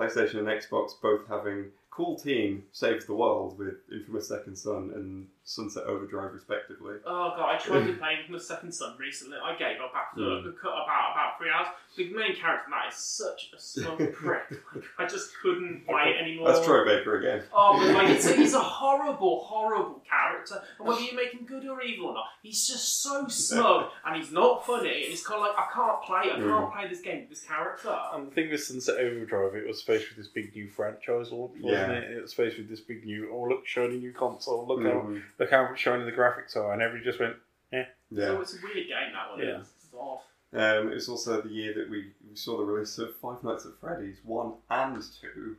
PlayStation 0.00 0.38
and 0.38 0.48
Xbox 0.48 0.90
both 1.02 1.26
having 1.28 1.66
Cool 1.90 2.16
Team 2.16 2.64
Saves 2.72 3.04
the 3.04 3.14
World 3.14 3.58
with 3.58 3.74
Infamous 3.92 4.28
Second 4.28 4.56
Son 4.56 4.90
and 4.94 5.26
Sunset 5.44 5.84
Overdrive, 5.84 6.32
respectively. 6.32 6.94
Oh 7.04 7.32
god, 7.36 7.56
I 7.56 7.58
tried 7.58 7.86
to 7.86 7.92
play 7.98 8.16
the 8.30 8.38
second 8.40 8.72
son 8.72 8.94
recently. 8.98 9.36
I 9.42 9.54
gave 9.56 9.80
up 9.80 9.92
after 9.94 10.20
Mm. 10.20 10.48
a 10.48 10.52
cut 10.52 10.68
about 10.70 11.12
about 11.12 11.38
three 11.38 11.50
hours. 11.50 11.66
The 11.96 12.04
main 12.14 12.36
character 12.36 12.66
in 12.66 12.70
that 12.70 12.92
is 12.92 12.94
such 12.96 13.50
a 13.54 13.60
smug 13.60 14.12
prick. 14.14 14.42
Like, 14.74 14.84
I 14.98 15.06
just 15.06 15.30
couldn't 15.42 15.84
play 15.86 16.14
it 16.16 16.22
anymore. 16.22 16.52
That's 16.52 16.64
Troy 16.64 16.84
Baker 16.84 17.18
again. 17.18 17.42
Oh, 17.52 17.76
but 17.78 17.94
like 17.94 18.08
it's 18.10 18.30
he's 18.32 18.54
a 18.54 18.60
horrible, 18.60 19.40
horrible 19.44 20.00
character, 20.08 20.29
and 20.78 20.88
whether 20.88 21.00
you 21.00 21.14
make 21.14 21.32
him 21.32 21.44
good 21.44 21.66
or 21.66 21.82
evil 21.82 22.06
or 22.08 22.14
not, 22.14 22.24
he's 22.42 22.66
just 22.66 23.02
so 23.02 23.26
smug, 23.28 23.90
and 24.06 24.16
he's 24.16 24.32
not 24.32 24.64
funny. 24.66 25.04
And 25.04 25.12
it's 25.12 25.26
kind 25.26 25.40
of 25.42 25.48
like 25.48 25.58
I 25.58 25.68
can't 25.72 26.02
play, 26.02 26.30
I 26.32 26.36
can't 26.36 26.44
Mm. 26.44 26.72
play 26.72 26.88
this 26.88 27.00
game 27.00 27.20
with 27.20 27.30
this 27.30 27.42
character. 27.42 27.96
And 28.14 28.28
the 28.28 28.30
thing 28.34 28.50
with 28.50 28.62
Sunset 28.62 28.98
Overdrive, 28.98 29.54
it 29.54 29.66
was 29.66 29.82
faced 29.82 30.08
with 30.08 30.16
this 30.18 30.28
big 30.28 30.54
new 30.54 30.68
franchise, 30.68 31.30
wasn't 31.30 31.64
Yeah. 31.64 31.90
it? 31.92 32.10
It 32.12 32.22
was 32.22 32.32
faced 32.32 32.58
with 32.58 32.68
this 32.68 32.80
big 32.80 33.04
new, 33.04 33.30
oh 33.32 33.42
look, 33.48 33.66
shiny 33.66 33.98
new 33.98 34.12
console, 34.12 34.66
look 34.66 34.80
Mhm. 34.80 34.92
how 35.20 35.22
look 35.38 35.50
how 35.50 35.74
shiny 35.74 36.04
the 36.04 36.12
graphics 36.12 36.56
are, 36.56 36.72
and 36.72 36.80
everybody 36.80 37.04
just 37.04 37.20
went, 37.20 37.36
eh. 37.72 37.84
Yeah. 38.10 38.26
So 38.26 38.40
it's 38.40 38.54
a 38.54 38.62
weird 38.62 38.88
game 38.88 39.12
that 39.12 39.30
one. 39.30 39.38
Yeah. 39.40 39.60
It's 39.60 39.88
odd. 39.98 40.20
Um, 40.52 40.90
it 40.90 40.94
was 40.94 41.08
also 41.08 41.40
the 41.40 41.48
year 41.48 41.72
that 41.74 41.88
we, 41.88 42.12
we 42.28 42.34
saw 42.34 42.56
the 42.56 42.64
release 42.64 42.98
of 42.98 43.14
Five 43.16 43.44
Nights 43.44 43.66
at 43.66 43.78
Freddy's 43.80 44.18
1 44.24 44.54
and 44.68 45.00
2 45.20 45.56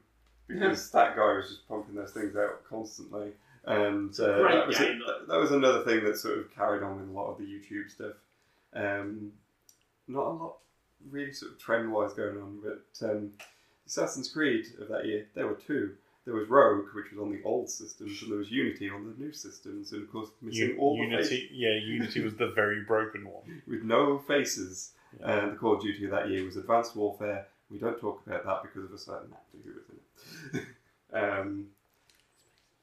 because 0.48 0.92
that 0.92 1.16
guy 1.16 1.34
was 1.38 1.48
just 1.48 1.66
pumping 1.70 1.96
those 1.96 2.12
things 2.12 2.36
out 2.36 2.62
constantly. 2.66 3.32
And 3.66 4.18
uh, 4.20 4.40
Great 4.40 4.56
that, 4.56 4.68
was 4.68 4.76
a- 4.80 4.80
game, 4.80 5.00
though. 5.00 5.06
that, 5.20 5.28
that 5.28 5.40
was 5.40 5.52
another 5.52 5.84
thing 5.84 6.04
that 6.04 6.18
sort 6.18 6.40
of 6.40 6.54
carried 6.56 6.84
on 6.84 7.00
with 7.00 7.10
a 7.10 7.12
lot 7.12 7.32
of 7.32 7.38
the 7.38 7.44
YouTube 7.44 7.90
stuff. 7.92 8.14
Um, 8.74 9.32
not 10.08 10.26
a 10.26 10.32
lot 10.32 10.58
really 11.10 11.32
sort 11.34 11.52
of 11.54 11.60
trend 11.60 11.92
wise 11.92 12.14
going 12.14 12.38
on, 12.38 12.60
but 12.64 13.08
um, 13.10 13.32
Assassin's 13.88 14.30
Creed 14.30 14.66
of 14.80 14.88
that 14.90 15.06
year, 15.06 15.28
there 15.36 15.48
were 15.48 15.56
two. 15.68 15.94
There 16.26 16.36
was 16.36 16.48
Rogue, 16.50 16.86
which 16.94 17.12
was 17.12 17.20
on 17.20 17.32
the 17.32 17.42
old 17.44 17.68
systems, 17.70 18.22
and 18.22 18.32
there 18.32 18.38
was 18.38 18.52
Unity 18.52 18.90
on 18.90 19.06
the 19.08 19.24
new 19.24 19.32
systems, 19.34 19.92
and 19.92 20.04
of 20.04 20.12
course 20.12 20.30
missing 20.42 20.70
U- 20.70 20.78
all 20.80 20.96
the 20.96 21.04
Unity, 21.04 21.24
faces 21.24 21.50
yeah, 21.52 21.74
Unity 21.84 22.22
was 22.24 22.36
the 22.36 22.52
very 22.52 22.82
broken 22.84 23.26
one. 23.26 23.62
with 23.68 23.84
no 23.84 24.20
faces. 24.20 24.92
And 25.20 25.52
the 25.52 25.56
Call 25.58 25.76
of 25.76 25.82
Duty 25.82 26.06
of 26.06 26.12
that 26.12 26.30
year 26.30 26.46
was 26.46 26.56
Advanced 26.58 26.96
Warfare. 26.96 27.46
We 27.70 27.80
don't 27.80 28.00
talk 28.00 28.22
about 28.26 28.46
that 28.46 28.62
because 28.62 28.86
of 28.90 28.94
a 28.94 28.98
certain 28.98 29.34
actor 29.34 29.58
who 29.66 29.72
was 29.74 29.86
in 30.54 30.60
it. 30.60 30.66
um, 31.42 31.66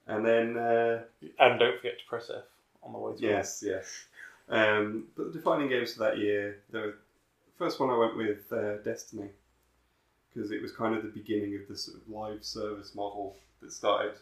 and 0.09 0.25
then, 0.27 0.57
uh, 0.57 1.03
And 1.39 1.59
don't 1.61 1.77
forget 1.77 1.99
to 1.99 2.05
press 2.09 2.31
F 2.35 2.43
on 2.83 2.93
the 2.93 2.99
way 2.99 3.17
through. 3.17 3.29
yes, 3.29 3.63
yes. 3.65 4.05
Um, 4.49 5.09
but 5.17 5.27
the 5.33 5.39
defining 5.39 5.69
games 5.69 5.93
for 5.95 6.01
that 6.01 6.19
year, 6.19 6.63
the 6.71 6.95
first 7.59 7.79
one 7.79 7.91
I 7.91 7.97
went 7.99 8.17
with 8.17 8.51
uh, 8.53 8.79
Destiny 8.79 9.29
because 10.33 10.51
it 10.51 10.61
was 10.63 10.73
kind 10.73 10.95
of 10.97 11.03
the 11.03 11.09
beginning 11.11 11.55
of 11.57 11.69
the 11.69 11.77
sort 11.77 11.97
of 11.99 12.09
live 12.09 12.45
service 12.45 12.95
model 12.95 13.37
that 13.61 13.73
started 13.73 14.15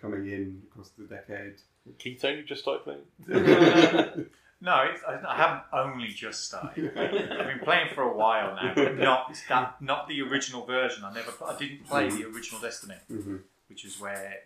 coming 0.00 0.26
in 0.30 0.62
across 0.70 0.90
the 0.90 1.04
decade. 1.04 1.54
Keith 1.98 2.24
only 2.24 2.42
just 2.42 2.62
started 2.62 2.82
playing. 2.84 4.26
No, 4.60 4.80
it's, 4.90 5.02
I, 5.06 5.20
I 5.28 5.36
haven't 5.36 5.62
only 5.74 6.08
just 6.08 6.46
started. 6.46 6.96
I've 6.96 7.10
been 7.48 7.58
playing 7.62 7.88
for 7.94 8.00
a 8.02 8.16
while 8.16 8.54
now, 8.54 8.72
but 8.74 8.96
not 9.10 9.36
that, 9.50 9.82
not 9.82 10.08
the 10.08 10.22
original 10.22 10.64
version. 10.64 11.04
I 11.04 11.12
never, 11.12 11.32
I 11.46 11.54
didn't 11.58 11.86
play 11.86 12.08
the 12.08 12.24
original 12.24 12.62
Destiny, 12.62 12.94
Mhm. 13.12 13.40
which 13.68 13.84
is 13.84 14.00
where, 14.00 14.38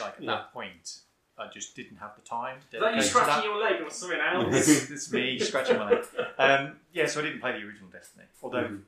like 0.00 0.14
at 0.14 0.22
Yeah. 0.22 0.30
that 0.32 0.52
point, 0.52 1.00
I 1.38 1.48
just 1.48 1.76
didn't 1.76 1.96
have 1.98 2.16
the 2.16 2.22
time. 2.22 2.58
Is 2.58 2.64
that 2.72 2.76
you 2.78 2.80
dedicated 2.80 3.02
to 3.04 3.08
scratching 3.08 3.44
your 3.50 3.60
leg 3.62 3.80
or 3.82 3.90
something 3.90 4.18
else? 4.20 4.68
it's, 4.68 4.90
it's 4.90 5.12
me 5.12 5.38
scratching 5.38 5.78
my 5.78 5.90
leg. 5.90 6.04
Um, 6.38 6.80
yeah, 6.92 7.06
so 7.06 7.20
I 7.20 7.24
didn't 7.24 7.40
play 7.40 7.52
the 7.52 7.66
original 7.66 7.90
Destiny. 7.90 8.24
Although 8.42 8.64
Mhm. 8.64 8.82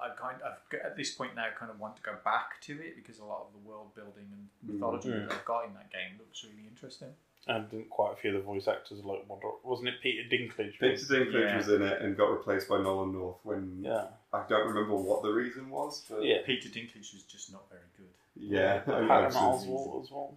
I 0.00 0.08
kind 0.10 0.40
of 0.42 0.54
at 0.84 0.96
this 0.96 1.14
point 1.14 1.34
now 1.36 1.46
kind 1.56 1.70
of 1.70 1.78
want 1.78 1.96
to 1.96 2.02
go 2.02 2.14
back 2.24 2.60
to 2.62 2.72
it 2.80 2.96
because 2.96 3.18
a 3.18 3.24
lot 3.24 3.46
of 3.46 3.52
the 3.52 3.58
world 3.68 3.94
building 3.94 4.26
and 4.32 4.48
mythology 4.62 5.10
Mhm. 5.10 5.28
that 5.28 5.34
I've 5.38 5.44
got 5.44 5.66
in 5.66 5.74
that 5.74 5.90
game 5.92 6.18
looks 6.18 6.42
really 6.44 6.66
interesting. 6.66 7.14
And 7.48 7.68
didn't 7.70 7.90
quite 7.90 8.12
a 8.12 8.16
few 8.16 8.30
of 8.30 8.36
the 8.36 8.42
voice 8.42 8.68
actors 8.68 9.04
like 9.04 9.28
wonder, 9.28 9.48
wasn't 9.64 9.88
it 9.88 10.00
Peter 10.00 10.22
Dinklage? 10.28 10.78
Peter 10.78 10.96
Dinklage 11.06 11.32
Yeah. 11.50 11.56
was 11.56 11.68
in 11.68 11.82
it 11.82 12.00
and 12.02 12.16
got 12.16 12.30
replaced 12.30 12.68
by 12.68 12.78
Nolan 12.80 13.12
North 13.12 13.38
when 13.44 13.82
Yeah. 13.84 14.08
I 14.32 14.44
don't 14.48 14.66
remember 14.68 14.94
what 14.94 15.22
the 15.22 15.30
reason 15.32 15.68
was. 15.70 16.04
But 16.08 16.22
Yeah. 16.24 16.42
Peter 16.46 16.68
Dinklage 16.68 17.12
was 17.12 17.24
just 17.24 17.52
not 17.52 17.68
very 17.68 17.82
good. 17.96 18.12
yeah, 18.36 18.82
I- 18.86 18.92
I've 19.00 19.08
Patton 19.08 19.32
Oswalt 19.32 20.02
as 20.02 20.10
well. 20.10 20.36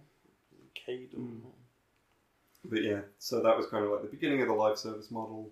Caden. 0.88 1.40
But 2.64 2.82
yeah, 2.82 3.00
so 3.18 3.40
that 3.42 3.56
was 3.56 3.66
kind 3.66 3.84
of 3.84 3.92
like 3.92 4.02
the 4.02 4.08
beginning 4.08 4.42
of 4.42 4.48
the 4.48 4.54
live 4.54 4.78
service 4.78 5.10
model. 5.10 5.48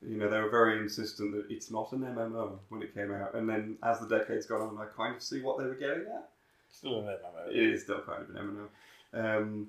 You 0.00 0.16
know, 0.16 0.28
they 0.28 0.40
were 0.40 0.50
very 0.50 0.78
insistent 0.78 1.32
that 1.32 1.46
it's 1.48 1.70
not 1.70 1.92
an 1.92 2.00
MMO 2.00 2.58
when 2.68 2.82
it 2.82 2.94
came 2.94 3.12
out, 3.12 3.34
and 3.34 3.48
then 3.48 3.76
as 3.82 4.00
the 4.00 4.08
decade's 4.08 4.46
gone 4.46 4.60
on, 4.60 4.78
I 4.78 4.86
kind 4.96 5.14
of 5.16 5.22
see 5.22 5.40
what 5.40 5.58
they 5.58 5.64
were 5.64 5.74
getting 5.74 6.06
at. 6.12 6.28
Still 6.70 7.00
an 7.00 7.06
MMO. 7.06 7.50
It 7.50 7.56
is 7.56 7.82
still 7.82 8.00
kind 8.00 8.22
of 8.22 8.30
an 8.30 8.68
MMO. 9.12 9.38
Um, 9.42 9.68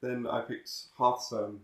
then 0.00 0.26
I 0.26 0.40
picked 0.42 0.70
Hearthstone 0.96 1.60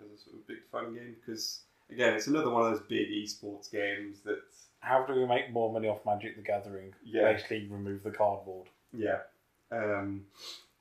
as 0.00 0.20
a 0.20 0.24
sort 0.24 0.36
of 0.36 0.46
big 0.46 0.58
fun 0.70 0.94
game 0.94 1.16
because 1.18 1.60
again, 1.90 2.14
it's 2.14 2.26
another 2.26 2.50
one 2.50 2.64
of 2.66 2.72
those 2.72 2.86
big 2.88 3.08
esports 3.08 3.70
games 3.70 4.18
that 4.24 4.40
How 4.80 5.04
do 5.04 5.14
we 5.14 5.26
make 5.26 5.52
more 5.52 5.72
money 5.72 5.88
off 5.88 6.04
Magic 6.04 6.36
the 6.36 6.42
Gathering? 6.42 6.92
Yeah. 7.04 7.32
Basically, 7.32 7.66
remove 7.68 8.02
the 8.02 8.10
cardboard. 8.10 8.66
Yeah, 8.92 9.18
um, 9.72 10.24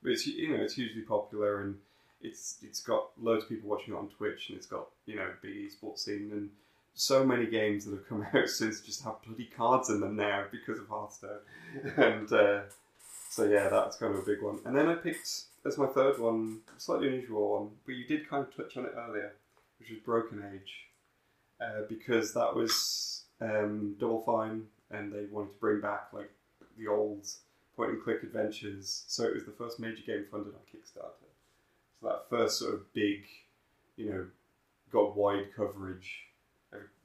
but 0.02 0.12
it's 0.12 0.26
you 0.26 0.56
know 0.56 0.64
it's 0.64 0.76
hugely 0.76 1.02
popular, 1.02 1.62
and 1.62 1.76
it's 2.22 2.58
it's 2.62 2.82
got 2.82 3.10
loads 3.20 3.43
of 3.43 3.50
people 3.50 3.70
watching 3.70 3.93
it 3.93 3.98
on 3.98 4.10
Twitch, 4.10 4.50
and 4.50 4.58
it's 4.58 4.68
got 4.68 4.88
you 5.06 5.16
know 5.16 5.30
big 5.41 5.56
esports 5.56 6.00
scene, 6.00 6.30
and 6.32 6.50
so 6.93 7.24
many 7.24 7.45
games 7.45 7.86
that 7.86 7.91
have 7.91 8.08
come 8.08 8.26
out 8.34 8.50
since 8.50 8.82
just 8.82 9.04
have 9.04 9.22
bloody 9.26 9.50
cards 9.56 9.89
in 9.89 10.00
them 10.00 10.16
now 10.16 10.45
because 10.52 10.80
of 10.80 10.88
Hearthstone, 10.88 11.39
and 11.98 12.32
uh, 12.32 12.62
so 13.30 13.45
yeah, 13.45 13.70
that's 13.70 13.98
kind 13.98 14.14
of 14.14 14.20
a 14.20 14.26
big 14.26 14.41
one. 14.41 14.60
And 14.66 14.76
then 14.76 14.88
I 14.88 14.95
picked 14.95 15.43
as 15.66 15.78
my 15.78 15.88
third 15.88 16.20
one, 16.20 16.62
slightly 16.78 17.08
unusual 17.08 17.60
one, 17.60 17.70
but 17.86 17.95
you 17.95 18.06
did 18.06 18.30
kind 18.30 18.45
of 18.45 18.56
touch 18.56 18.78
on 18.78 18.86
it 18.86 18.93
earlier, 18.95 19.34
which 19.80 19.89
was 19.89 20.00
Broken 20.00 20.43
Age, 20.54 20.88
uh, 21.62 21.82
because 21.89 22.34
that 22.34 22.56
was 22.56 23.24
um, 23.41 23.95
Double 24.00 24.22
Fine, 24.22 24.64
and 24.91 25.12
they 25.12 25.26
wanted 25.30 25.52
to 25.52 25.60
bring 25.60 25.82
back 25.82 26.08
like 26.14 26.32
the 26.78 26.88
old 26.88 27.28
point 27.78 27.92
and 27.92 28.04
click 28.04 28.24
adventures. 28.24 29.04
So 29.08 29.24
it 29.24 29.36
was 29.36 29.46
the 29.46 29.52
first 29.52 29.80
major 29.80 30.02
game 30.06 30.26
funded 30.30 30.54
on 30.54 30.60
Kickstarter. 30.74 31.14
So 32.02 32.08
that 32.10 32.30
first 32.30 32.60
sort 32.60 32.74
of 32.74 32.92
big, 32.94 33.24
you 33.96 34.10
know, 34.10 34.26
got 34.92 35.16
wide 35.16 35.54
coverage 35.56 36.24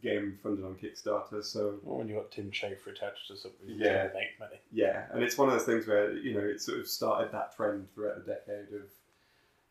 game 0.02 0.36
funded 0.42 0.64
on 0.64 0.74
Kickstarter. 0.74 1.44
So 1.44 1.78
Well, 1.84 1.98
when 1.98 2.08
you 2.08 2.16
got 2.16 2.30
Tim 2.32 2.50
Schafer 2.50 2.88
attached 2.88 3.28
to 3.28 3.36
something, 3.36 3.68
Yeah. 3.68 4.10
make 4.14 4.38
money. 4.40 4.60
yeah, 4.72 5.06
and 5.12 5.22
it's 5.22 5.38
one 5.38 5.48
of 5.48 5.54
those 5.54 5.64
things 5.66 5.86
where 5.86 6.12
you 6.12 6.34
know 6.34 6.40
it 6.40 6.60
sort 6.60 6.80
of 6.80 6.88
started 6.88 7.30
that 7.32 7.54
trend 7.54 7.88
throughout 7.94 8.16
the 8.24 8.32
decade 8.34 8.72
of 8.74 8.90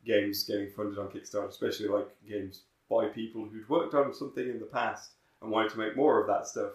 games 0.06 0.44
getting 0.46 0.70
funded 0.72 0.98
on 0.98 1.10
Kickstarter, 1.10 1.50
especially 1.50 1.88
like 1.90 2.08
games 2.28 2.62
by 2.90 3.08
people 3.08 3.46
who'd 3.46 3.68
worked 3.70 3.94
on 3.94 4.14
something 4.14 4.48
in 4.50 4.60
the 4.60 4.66
past 4.66 5.12
and 5.42 5.52
wanted 5.52 5.72
to 5.72 5.78
make 5.78 5.96
more 5.96 6.20
of 6.22 6.28
that 6.28 6.48
stuff, 6.48 6.72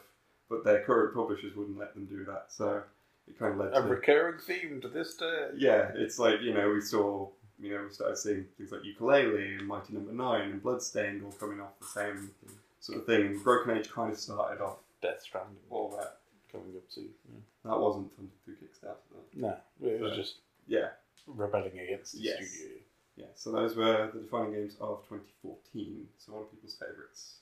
but 0.49 0.63
their 0.65 0.83
current 0.85 1.15
publishers 1.15 1.55
wouldn't 1.57 1.79
let 1.79 1.95
them 1.95 2.05
do 2.07 2.25
that. 2.25 2.47
So 2.53 2.83
it 3.29 3.39
kind 3.39 3.53
of 3.53 3.59
led 3.59 3.73
A 3.73 3.83
to 3.83 3.89
recurring 3.89 4.39
theme 4.39 4.81
to 4.83 4.89
this 4.89 5.15
day. 5.17 5.49
yeah, 5.57 5.91
it's 5.95 6.19
like 6.19 6.41
you 6.43 6.55
know 6.55 6.71
we 6.71 6.81
saw 6.81 7.29
you 7.59 7.71
know 7.75 7.85
we 7.87 7.93
started 7.93 8.17
seeing 8.19 8.45
things 8.57 8.71
like 8.73 8.83
Yooka-Laylee 8.83 9.59
and 9.59 9.67
Mighty 9.67 9.93
Number 9.95 10.13
Nine 10.13 10.51
and 10.51 10.63
Bloodstained 10.63 11.23
all 11.25 11.33
coming 11.33 11.61
off 11.61 11.79
the 11.81 11.87
same 11.87 12.31
sort 12.81 12.99
of 12.99 13.07
thing. 13.07 13.23
And 13.27 13.43
Broken 13.45 13.77
Age 13.77 13.91
kind 13.91 14.13
of 14.13 14.19
started 14.19 14.63
off 14.63 14.79
Death 15.03 15.23
Stranding 15.23 15.57
all 15.71 15.91
that. 15.99 16.19
coming 16.53 16.75
up 16.77 16.83
soon. 16.89 17.09
Yeah. 17.29 17.41
That 17.71 17.79
wasn't 17.81 18.15
funded 18.15 18.33
through 18.45 18.55
Kickstarter. 18.57 18.97
Though. 19.11 19.49
No, 19.49 19.57
it 19.91 20.01
was 20.01 20.13
So, 20.13 20.17
just 20.17 20.35
yeah, 20.69 20.89
rebelling 21.27 21.79
against 21.79 22.13
the 22.13 22.21
Yes. 22.21 22.49
studio. 22.49 22.77
yeah. 23.17 23.27
So 23.35 23.51
those 23.53 23.75
were 23.75 24.11
the 24.15 24.21
defining 24.21 24.53
games 24.53 24.77
of 24.81 25.03
2014. 25.09 26.09
So 26.19 26.33
one 26.33 26.43
of 26.43 26.51
people's 26.53 26.75
favourites. 26.77 27.39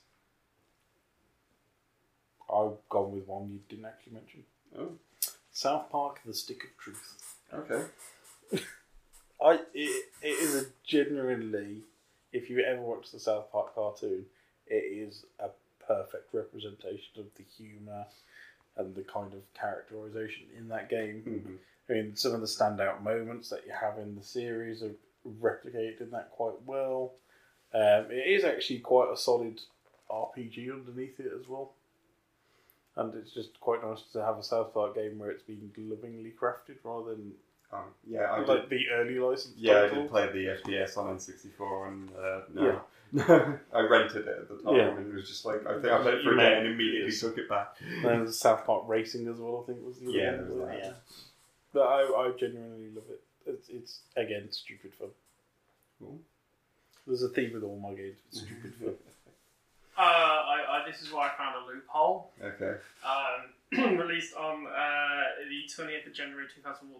I've 2.51 2.77
gone 2.89 3.11
with 3.11 3.27
one 3.27 3.49
you 3.49 3.59
didn't 3.69 3.85
actually 3.85 4.13
mention. 4.13 4.43
Oh, 4.77 4.91
South 5.55 5.89
Park: 5.89 6.19
The 6.25 6.33
Stick 6.33 6.65
of 6.65 6.77
Truth. 6.77 7.33
okay. 7.53 7.85
I 9.41 9.53
it, 9.73 10.05
it 10.21 10.27
is 10.27 10.55
a 10.63 10.65
genuinely, 10.85 11.77
if 12.33 12.49
you 12.49 12.59
ever 12.59 12.81
watch 12.81 13.11
the 13.11 13.19
South 13.19 13.49
Park 13.53 13.73
cartoon, 13.73 14.25
it 14.67 14.73
is 14.73 15.23
a 15.39 15.47
perfect 15.87 16.33
representation 16.33 17.19
of 17.19 17.25
the 17.37 17.43
humour 17.57 18.05
and 18.75 18.93
the 18.95 19.03
kind 19.03 19.33
of 19.33 19.39
characterization 19.53 20.43
in 20.57 20.67
that 20.67 20.89
game. 20.89 21.23
Mhm. 21.25 21.57
I 21.89 21.93
mean, 21.93 22.15
some 22.17 22.33
of 22.33 22.41
the 22.41 22.47
standout 22.47 23.01
moments 23.01 23.49
that 23.49 23.65
you 23.65 23.71
have 23.71 23.97
in 23.97 24.15
the 24.15 24.23
series 24.23 24.83
are 24.83 24.95
replicated 25.41 26.01
in 26.01 26.11
that 26.11 26.31
quite 26.31 26.61
well. 26.65 27.13
Um, 27.73 28.11
it 28.11 28.27
is 28.27 28.43
actually 28.43 28.79
quite 28.79 29.09
a 29.13 29.15
solid 29.17 29.61
RPG 30.09 30.69
underneath 30.71 31.17
it 31.19 31.31
as 31.39 31.47
well. 31.47 31.71
And 32.97 33.13
it's 33.15 33.33
just 33.33 33.59
quite 33.59 33.83
nice 33.83 34.01
to 34.13 34.23
have 34.23 34.37
a 34.37 34.43
South 34.43 34.73
Park 34.73 34.95
game 34.95 35.19
where 35.19 35.29
it's 35.29 35.43
been 35.43 35.69
lovingly 35.77 36.31
crafted 36.39 36.77
rather 36.83 37.11
than 37.15 37.33
Um, 37.73 37.83
yeah, 38.07 38.31
I 38.31 38.39
like 38.41 38.69
did. 38.69 38.79
the 38.79 38.89
early 38.93 39.19
license. 39.19 39.55
Yeah, 39.57 39.81
I 39.83 39.93
did 39.93 40.09
play 40.09 40.27
the 40.31 40.57
FPS 40.63 40.97
on 40.97 41.17
N64, 41.17 41.87
and 41.87 42.09
uh, 42.15 42.41
no, 42.53 42.81
I 43.73 43.81
rented 43.81 44.27
it 44.27 44.37
at 44.41 44.47
the 44.47 44.57
time, 44.63 44.75
Yeah. 44.75 44.95
and 44.95 45.07
it 45.11 45.13
was 45.13 45.27
just 45.27 45.43
like 45.45 45.65
I 45.67 45.73
think 45.73 45.87
I 45.93 46.01
played 46.01 46.13
it 46.19 46.23
for 46.23 46.33
a 46.33 46.37
day 46.37 46.57
and 46.57 46.67
immediately 46.67 47.11
yes. 47.11 47.19
took 47.19 47.37
it 47.37 47.49
back. 47.49 47.75
And 48.05 48.33
South 48.33 48.65
Park 48.65 48.83
Racing 48.87 49.27
as 49.27 49.37
well, 49.39 49.63
I 49.63 49.71
think 49.71 49.85
was 49.85 49.99
the 49.99 50.07
other 50.09 50.17
Yeah, 50.17 50.31
one, 50.37 50.59
was. 50.69 50.79
Yeah. 50.81 50.93
But 51.73 51.81
I, 51.81 52.01
I 52.03 52.31
genuinely 52.39 52.91
love 52.91 53.03
it. 53.09 53.21
It's, 53.45 53.67
it's 53.69 53.99
again 54.15 54.47
stupid 54.51 54.93
fun. 54.95 55.09
Cool. 55.99 56.19
There's 57.05 57.23
a 57.23 57.29
theme 57.29 57.51
with 57.53 57.63
all 57.63 57.77
my 57.77 57.93
games. 57.93 58.17
It's 58.29 58.41
stupid 58.41 58.73
fun. 58.79 58.93
Uh, 59.97 60.01
I, 60.01 60.83
I, 60.83 60.89
this 60.89 61.01
is 61.01 61.11
where 61.11 61.21
I 61.23 61.31
found 61.37 61.55
a 61.55 61.65
loophole. 61.67 62.31
Okay. 62.43 62.75
Um, 63.05 63.97
released 63.97 64.35
on 64.35 64.67
uh, 64.67 65.23
the 65.47 65.63
20th 65.71 66.07
of 66.07 66.13
January 66.13 66.45
2014, 66.53 66.91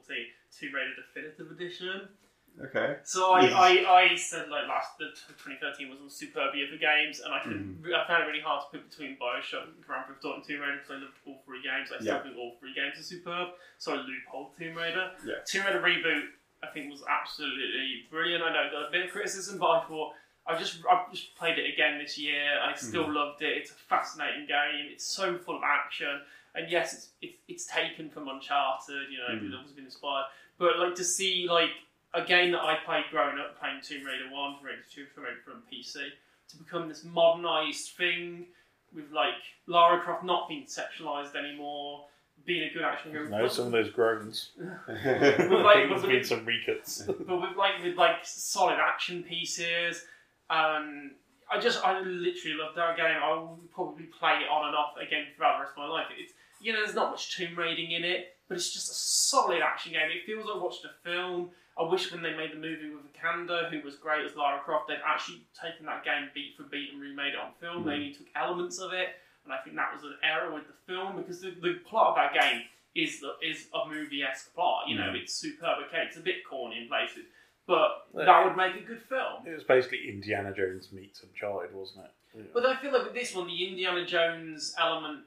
Tomb 0.58 0.74
Raider 0.74 0.96
Definitive 0.96 1.52
Edition. 1.52 2.08
Okay. 2.56 2.96
So 3.04 3.34
I, 3.34 3.42
Yes. 3.42 3.54
I, 3.54 3.70
I 3.84 4.16
said 4.16 4.48
like 4.48 4.64
last 4.70 4.96
the 4.98 5.12
2013 5.44 5.90
was 5.92 6.00
a 6.00 6.10
superb 6.10 6.56
year 6.56 6.68
for 6.72 6.78
games, 6.80 7.20
and 7.20 7.34
I 7.34 7.40
could 7.44 7.52
Mhm. 7.84 7.92
I 7.94 8.08
found 8.08 8.24
it 8.24 8.28
really 8.28 8.40
hard 8.40 8.64
to 8.64 8.78
put 8.80 8.90
between 8.90 9.18
Bioshock, 9.20 9.76
Grand 9.86 10.08
Theft 10.08 10.24
Auto, 10.24 10.36
and 10.40 10.44
Tomb 10.48 10.62
Raider 10.62 10.80
because 10.80 10.92
I 10.92 11.04
loved 11.04 11.20
all 11.28 11.42
three 11.46 11.60
games. 11.62 11.92
I 11.92 12.00
still 12.00 12.16
Yeah. 12.16 12.24
think 12.24 12.38
all 12.38 12.56
three 12.62 12.74
games 12.74 12.96
are 12.98 13.04
superb. 13.04 13.50
So 13.78 13.92
I 13.92 13.98
loophole 13.98 14.56
Tomb 14.58 14.76
Raider. 14.78 15.12
Yeah. 15.26 15.44
Tomb 15.46 15.66
Raider 15.68 15.82
reboot 15.84 16.32
I 16.64 16.68
think 16.68 16.90
was 16.90 17.04
absolutely 17.08 18.08
brilliant. 18.10 18.42
I 18.42 18.54
know 18.54 18.62
it 18.64 18.72
got 18.72 18.88
a 18.88 18.92
bit 18.92 19.06
of 19.08 19.12
criticism, 19.12 19.60
but 19.60 19.70
I 19.70 19.84
thought 19.86 20.14
I 20.48 20.58
just 20.60 20.78
I've 20.90 21.12
just 21.12 21.36
played 21.36 21.58
it 21.58 21.72
again 21.74 21.98
this 22.00 22.18
year. 22.18 22.60
I 22.60 22.74
still 22.76 23.06
Mhm. 23.06 23.16
loved 23.16 23.42
it. 23.42 23.58
It's 23.58 23.72
a 23.72 23.76
fascinating 23.76 24.46
game. 24.46 24.90
It's 24.92 25.06
so 25.06 25.38
full 25.38 25.58
of 25.58 25.64
action, 25.64 26.22
and 26.54 26.70
yes, 26.70 26.94
it's 26.94 27.10
it's, 27.22 27.38
it's 27.48 27.66
taken 27.66 28.10
from 28.10 28.28
Uncharted. 28.28 29.12
You 29.12 29.18
know, 29.20 29.30
Mhm. 29.30 29.64
it's 29.64 29.72
been 29.72 29.86
inspired, 29.86 30.26
but 30.58 30.78
like 30.78 30.96
to 30.96 31.04
see 31.04 31.48
like 31.50 31.72
a 32.14 32.24
game 32.24 32.52
that 32.52 32.62
I 32.62 32.76
played 32.86 33.06
growing 33.12 33.40
up, 33.40 33.60
playing 33.60 33.82
Tomb 33.82 34.06
Raider 34.06 34.30
One, 34.30 34.56
Tomb 34.58 34.66
Raider 34.68 34.84
Two, 34.90 35.06
Tomb 35.16 35.24
Raider 35.24 35.42
from 35.44 35.64
PC, 35.72 36.12
to 36.50 36.58
become 36.58 36.88
this 36.88 37.04
modernized 37.04 37.90
thing 37.98 38.48
with 38.94 39.12
like 39.12 39.34
Lara 39.66 40.00
Croft 40.00 40.24
not 40.24 40.48
being 40.48 40.66
sexualized 40.66 41.36
anymore, 41.36 42.08
being 42.46 42.70
a 42.70 42.74
good 42.74 42.84
action 42.84 43.10
hero. 43.12 43.28
No, 43.30 43.48
some 43.48 43.66
of 43.66 43.72
those 43.72 43.90
groans. 43.90 44.52
With, 44.88 45.50
like, 45.50 45.90
There's 45.90 46.04
been 46.04 46.24
some 46.24 46.46
recuts. 46.46 47.06
but 47.08 47.42
with 47.42 47.58
like 47.58 47.82
with 47.84 47.96
like 47.98 48.24
solid 48.24 48.78
action 48.80 49.24
pieces. 49.24 50.06
Um, 50.50 51.12
I 51.52 51.60
just 51.60 51.84
I 51.86 52.00
literally 52.00 52.58
love 52.58 52.76
that 52.76 52.98
game. 52.98 53.18
I 53.24 53.30
will 53.34 53.60
probably 53.74 54.06
play 54.06 54.42
it 54.44 54.50
on 54.50 54.68
and 54.68 54.76
off 54.76 54.94
again 54.98 55.26
throughout 55.36 55.58
the 55.58 55.64
rest 55.64 55.74
of 55.74 55.78
my 55.78 55.88
life. 55.88 56.08
It's 56.18 56.34
you 56.60 56.74
know 56.74 56.80
there's 56.84 56.96
not 56.96 57.12
much 57.12 57.36
tomb 57.36 57.56
raiding 57.58 57.92
in 57.92 58.04
it, 58.04 58.36
but 58.48 58.58
it's 58.58 58.74
just 58.74 58.90
a 58.90 58.94
solid 58.96 59.62
action 59.62 59.92
game. 59.94 60.10
It 60.10 60.26
feels 60.26 60.46
like 60.46 60.56
I 60.56 60.64
watched 60.64 60.86
a 60.86 60.94
film. 61.04 61.52
I 61.78 61.84
wish 61.84 62.12
when 62.12 62.24
they 62.24 62.34
made 62.36 62.52
the 62.54 62.58
movie 62.58 62.90
with 62.90 63.04
Vikander, 63.12 63.70
who 63.70 63.82
was 63.84 63.96
great 63.98 64.26
as 64.26 64.36
Lara 64.38 64.62
Croft, 64.64 64.88
they'd 64.88 65.04
actually 65.06 65.44
taken 65.62 65.86
that 65.88 66.06
game 66.06 66.30
beat 66.34 66.56
for 66.56 66.64
beat 66.64 66.94
and 66.94 67.02
remade 67.02 67.34
it 67.34 67.40
on 67.40 67.52
film. 67.60 67.86
They 67.86 67.94
only 67.94 68.14
took 68.14 68.28
elements 68.36 68.80
of 68.80 68.94
it, 68.94 69.10
and 69.44 69.52
I 69.54 69.58
think 69.58 69.76
that 69.76 69.94
was 69.94 70.04
an 70.04 70.16
error 70.24 70.54
with 70.54 70.64
the 70.68 70.74
film 70.88 71.18
because 71.18 71.42
the, 71.42 71.52
the 71.62 71.80
plot 71.86 72.10
of 72.12 72.16
that 72.16 72.34
game 72.34 72.62
is 72.96 73.20
the, 73.20 73.36
is 73.46 73.68
a 73.76 73.90
movie 73.90 74.24
esque 74.24 74.56
plot. 74.56 74.88
You 74.88 74.96
know, 74.98 75.12
Mm. 75.12 75.22
it's 75.22 75.36
superb. 75.36 75.84
Okay, 75.88 76.04
it's 76.08 76.16
a 76.18 76.22
bit 76.22 76.48
corny 76.50 76.80
in 76.82 76.88
places, 76.88 77.26
but 77.68 78.08
Yeah. 78.16 78.26
that 78.26 78.46
would 78.46 78.56
make 78.58 78.76
a 78.76 78.86
good 78.86 79.02
film. 79.04 79.46
It 79.46 79.54
was 79.54 79.64
basically 79.64 80.10
Indiana 80.10 80.54
Jones 80.54 80.92
meets 80.92 81.24
Uncharted, 81.24 81.74
wasn't 81.76 82.06
it? 82.06 82.54
But 82.54 82.66
I 82.66 82.76
feel 82.78 82.92
like 82.92 83.06
with 83.06 83.14
this 83.14 83.34
one, 83.34 83.48
the 83.48 83.68
Indiana 83.68 84.06
Jones 84.06 84.76
element 84.78 85.26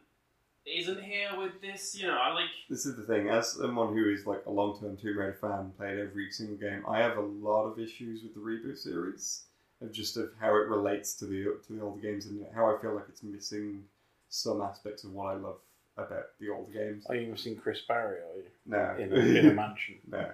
isn't 0.66 1.02
here 1.02 1.30
with 1.38 1.60
this. 1.62 1.98
You 1.98 2.06
know, 2.08 2.18
I 2.18 2.32
like. 2.34 2.50
This 2.68 2.84
is 2.84 2.96
the 2.96 3.02
thing. 3.04 3.28
As 3.30 3.52
someone 3.52 3.94
who 3.94 4.10
is 4.12 4.26
like 4.26 4.44
a 4.46 4.50
long-term 4.50 4.98
Tomb 4.98 5.18
Raider 5.18 5.38
fan, 5.40 5.72
played 5.78 5.98
every 5.98 6.30
single 6.30 6.56
game, 6.56 6.84
I 6.86 6.98
have 6.98 7.16
a 7.16 7.22
lot 7.22 7.64
of 7.64 7.78
issues 7.78 8.22
with 8.22 8.34
the 8.34 8.40
reboot 8.40 8.76
series 8.76 9.44
of 9.80 9.92
just 9.92 10.16
of 10.18 10.30
how 10.38 10.48
it 10.56 10.68
relates 10.68 11.14
to 11.14 11.24
the 11.24 11.44
to 11.66 11.72
the 11.72 11.80
older 11.80 12.00
games 12.00 12.26
and 12.26 12.44
how 12.54 12.74
I 12.74 12.78
feel 12.80 12.94
like 12.94 13.04
it's 13.08 13.22
missing 13.22 13.84
some 14.28 14.60
aspects 14.60 15.04
of 15.04 15.12
what 15.12 15.28
I 15.28 15.34
love 15.38 15.56
about 15.96 16.26
the 16.38 16.50
older 16.50 16.70
games. 16.72 17.06
Are 17.06 17.14
you 17.16 17.28
missing 17.30 17.56
Chris 17.56 17.80
Barry? 17.88 18.18
Are 18.18 18.36
you? 18.36 18.44
No. 18.66 18.96
In 18.98 19.12
a, 19.12 19.38
in 19.38 19.46
a 19.48 19.54
mansion. 19.54 19.96
No. 20.10 20.30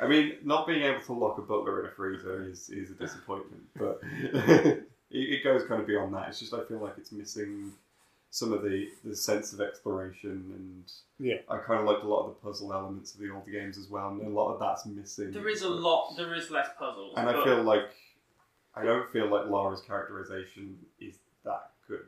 I 0.00 0.06
mean, 0.06 0.36
not 0.44 0.66
being 0.66 0.82
able 0.82 1.00
to 1.02 1.12
lock 1.12 1.38
a 1.38 1.42
butler 1.42 1.80
in 1.80 1.86
a 1.86 1.90
freezer 1.92 2.48
is, 2.48 2.68
is 2.70 2.90
a 2.90 2.94
disappointment, 2.94 3.62
but 3.76 4.00
it, 4.22 4.84
it 5.10 5.44
goes 5.44 5.64
kind 5.66 5.80
of 5.80 5.86
beyond 5.86 6.14
that. 6.14 6.28
It's 6.28 6.38
just 6.40 6.54
I 6.54 6.64
feel 6.64 6.78
like 6.78 6.94
it's 6.98 7.12
missing 7.12 7.72
some 8.30 8.52
of 8.52 8.62
the, 8.62 8.88
the 9.04 9.16
sense 9.16 9.52
of 9.52 9.60
exploration, 9.60 10.30
and 10.54 10.92
Yeah. 11.18 11.36
I 11.48 11.58
kind 11.58 11.80
of 11.80 11.86
liked 11.86 12.02
a 12.02 12.08
lot 12.08 12.26
of 12.26 12.34
the 12.34 12.40
puzzle 12.46 12.72
elements 12.72 13.14
of 13.14 13.20
the 13.20 13.30
older 13.30 13.50
games 13.50 13.78
as 13.78 13.88
well, 13.88 14.08
and 14.08 14.20
a 14.22 14.28
lot 14.28 14.52
of 14.52 14.60
that's 14.60 14.84
missing. 14.84 15.30
There 15.32 15.48
is 15.48 15.62
a 15.62 15.68
lot. 15.70 16.14
There 16.16 16.34
is 16.34 16.50
less 16.50 16.68
puzzles. 16.78 17.14
and 17.16 17.28
I 17.28 17.44
feel 17.44 17.62
like 17.62 17.84
I 18.74 18.84
don't 18.84 19.10
feel 19.10 19.30
like 19.30 19.46
Lara's 19.48 19.80
characterization 19.80 20.76
is 21.00 21.16
that 21.44 21.70
good. 21.88 22.06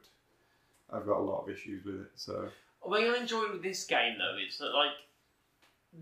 I've 0.92 1.06
got 1.06 1.18
a 1.18 1.22
lot 1.22 1.42
of 1.44 1.48
issues 1.50 1.84
with 1.84 1.94
it, 1.96 2.10
so 2.14 2.48
What 2.82 3.02
I 3.02 3.16
enjoy 3.18 3.50
with 3.52 3.62
this 3.62 3.84
game 3.86 4.16
though 4.18 4.36
is 4.46 4.58
that 4.58 4.70
like 4.74 4.92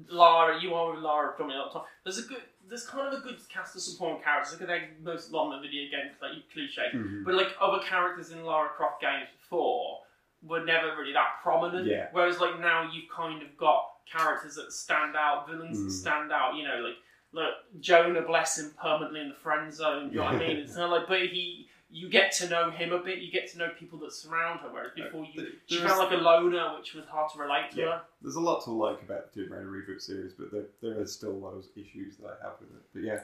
Lara, 0.08 0.60
you 0.60 0.74
are 0.74 0.92
with 0.92 1.00
Lara 1.02 1.34
from 1.36 1.48
the 1.48 1.54
top. 1.72 1.86
There's 2.04 2.18
a 2.18 2.22
good, 2.22 2.42
there's 2.68 2.86
kind 2.86 3.06
of 3.12 3.20
a 3.20 3.22
good 3.22 3.36
cast 3.48 3.74
of 3.76 3.82
supporting 3.82 4.22
characters. 4.22 4.52
Look 4.52 4.62
at 4.62 4.68
like 4.68 5.00
most 5.02 5.30
the 5.30 5.58
video 5.62 5.90
games 5.90 6.16
like 6.20 6.32
cliche, 6.52 6.90
Mhm. 6.94 7.24
but 7.24 7.34
like 7.34 7.54
other 7.60 7.78
characters 7.82 8.30
in 8.30 8.44
Lara 8.44 8.68
Croft 8.70 9.00
games 9.00 9.28
before 9.38 10.02
were 10.42 10.64
never 10.64 10.96
really 10.96 11.12
that 11.12 11.40
prominent. 11.42 11.86
Yeah. 11.86 12.08
Whereas 12.12 12.40
like 12.40 12.58
now 12.60 12.90
you've 12.92 13.10
kind 13.10 13.42
of 13.42 13.56
got 13.56 13.84
characters 14.10 14.54
that 14.56 14.72
stand 14.72 15.16
out, 15.16 15.48
villains 15.48 15.78
that 15.78 15.88
Mhm. 15.88 16.00
stand 16.00 16.32
out. 16.32 16.54
You 16.54 16.64
know, 16.68 16.76
like 16.80 16.96
look, 17.32 17.54
Jonah 17.80 18.22
bless 18.22 18.58
him 18.58 18.72
permanently 18.80 19.20
in 19.20 19.28
the 19.28 19.34
friend 19.34 19.72
zone. 19.72 20.10
You 20.10 20.18
know 20.18 20.24
what 20.24 20.34
I 20.36 20.38
mean? 20.38 20.56
It's 20.64 20.76
not 20.76 20.90
like, 20.90 21.06
but 21.08 21.20
he, 21.20 21.68
you 21.90 22.08
get 22.10 22.32
to 22.32 22.48
know 22.48 22.70
him 22.70 22.92
a 22.92 22.98
bit. 22.98 23.18
You 23.18 23.30
get 23.30 23.50
to 23.52 23.58
know 23.58 23.68
people 23.78 23.98
that 24.00 24.12
surround 24.12 24.60
her. 24.60 24.68
Whereas 24.72 24.90
before, 24.96 25.26
you 25.32 25.52
she 25.66 25.78
felt 25.78 25.98
like 25.98 26.10
a 26.18 26.20
loner, 26.22 26.76
which 26.78 26.94
was 26.94 27.04
hard 27.06 27.30
to 27.32 27.38
relate 27.38 27.70
to 27.72 27.80
Yeah, 27.80 27.84
her. 27.86 28.00
there's 28.22 28.34
a 28.36 28.40
lot 28.40 28.64
to 28.64 28.70
like 28.70 29.02
about 29.02 29.32
the 29.32 29.42
Tomb 29.44 29.52
Raider 29.52 29.66
reboot 29.70 30.02
series, 30.02 30.32
but 30.32 30.50
there, 30.50 30.64
there 30.82 31.00
are 31.00 31.06
still 31.06 31.40
those 31.40 31.68
issues 31.76 32.16
that 32.16 32.38
I 32.40 32.44
have 32.44 32.54
with 32.60 32.70
it. 32.70 32.82
But 32.92 33.02
yeah, 33.04 33.20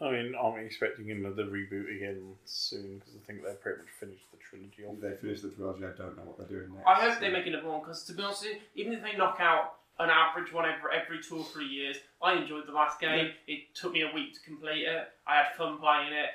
I 0.00 0.10
mean, 0.12 0.34
I'm 0.40 0.58
expecting 0.64 1.10
another 1.10 1.44
reboot 1.44 1.94
again 1.94 2.34
soon 2.44 2.98
because 2.98 3.14
I 3.16 3.26
think 3.26 3.44
they've 3.44 3.60
pretty 3.60 3.78
much 3.78 3.88
finished 3.98 4.24
the 4.30 4.38
trilogy 4.38 4.84
off. 4.88 5.00
they 5.00 5.16
finished 5.20 5.42
the 5.42 5.50
trilogy. 5.50 5.84
I 5.84 5.96
don't 5.98 6.16
know 6.16 6.22
what 6.24 6.38
they're 6.38 6.58
doing 6.58 6.74
next. 6.74 6.86
I 6.86 6.94
hope 7.10 7.20
they 7.20 7.30
make 7.30 7.46
another 7.46 7.68
one 7.68 7.80
because, 7.80 8.04
to 8.04 8.12
be 8.12 8.22
honest, 8.22 8.42
with 8.44 8.52
you, 8.52 8.60
even 8.76 8.92
if 8.92 9.02
they 9.02 9.16
knock 9.16 9.38
out 9.40 9.74
an 9.98 10.10
average 10.10 10.52
one 10.52 10.64
every, 10.64 10.90
every 10.92 11.22
two 11.22 11.38
or 11.38 11.44
three 11.44 11.66
years, 11.68 11.96
I 12.22 12.34
enjoyed 12.34 12.66
the 12.66 12.72
last 12.72 13.00
game. 13.00 13.30
It 13.46 13.74
took 13.74 13.92
me 13.92 14.02
a 14.02 14.12
week 14.14 14.34
to 14.34 14.40
complete 14.40 14.82
it. 14.82 15.08
I 15.26 15.36
had 15.36 15.54
fun 15.56 15.78
playing 15.78 16.12
it. 16.12 16.30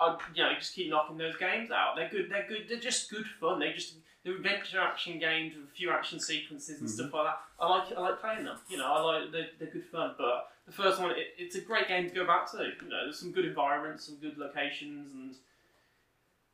I, 0.00 0.16
you 0.34 0.42
know, 0.44 0.52
just 0.54 0.74
keep 0.74 0.90
knocking 0.90 1.18
those 1.18 1.36
games 1.36 1.70
out. 1.70 1.94
They're 1.96 2.08
good. 2.08 2.30
They're 2.30 2.46
good. 2.48 2.66
They're 2.68 2.78
just 2.78 3.10
good 3.10 3.26
fun. 3.40 3.58
They 3.58 3.72
just 3.72 3.94
they're 4.24 4.34
adventure 4.36 4.80
action 4.80 5.18
games 5.18 5.54
with 5.56 5.64
a 5.64 5.72
few 5.74 5.90
action 5.90 6.20
sequences 6.20 6.80
and 6.80 6.88
Mhm. 6.88 6.92
stuff 6.92 7.12
like 7.14 7.26
that. 7.26 7.40
I 7.58 7.68
like 7.68 7.92
I 7.96 8.00
like 8.00 8.20
playing 8.20 8.44
them. 8.44 8.58
You 8.68 8.78
know, 8.78 8.86
I 8.92 9.00
like 9.00 9.32
they're, 9.32 9.48
they're 9.58 9.70
good 9.70 9.86
fun. 9.86 10.14
But 10.16 10.50
the 10.66 10.72
first 10.72 11.00
one, 11.00 11.10
it, 11.12 11.34
it's 11.36 11.56
a 11.56 11.60
great 11.60 11.88
game 11.88 12.08
to 12.08 12.14
go 12.14 12.26
back 12.26 12.50
to. 12.52 12.58
You 12.58 12.88
know, 12.88 13.04
there's 13.04 13.18
some 13.18 13.32
good 13.32 13.44
environments, 13.44 14.04
some 14.06 14.16
good 14.16 14.38
locations, 14.38 15.12
and 15.12 15.34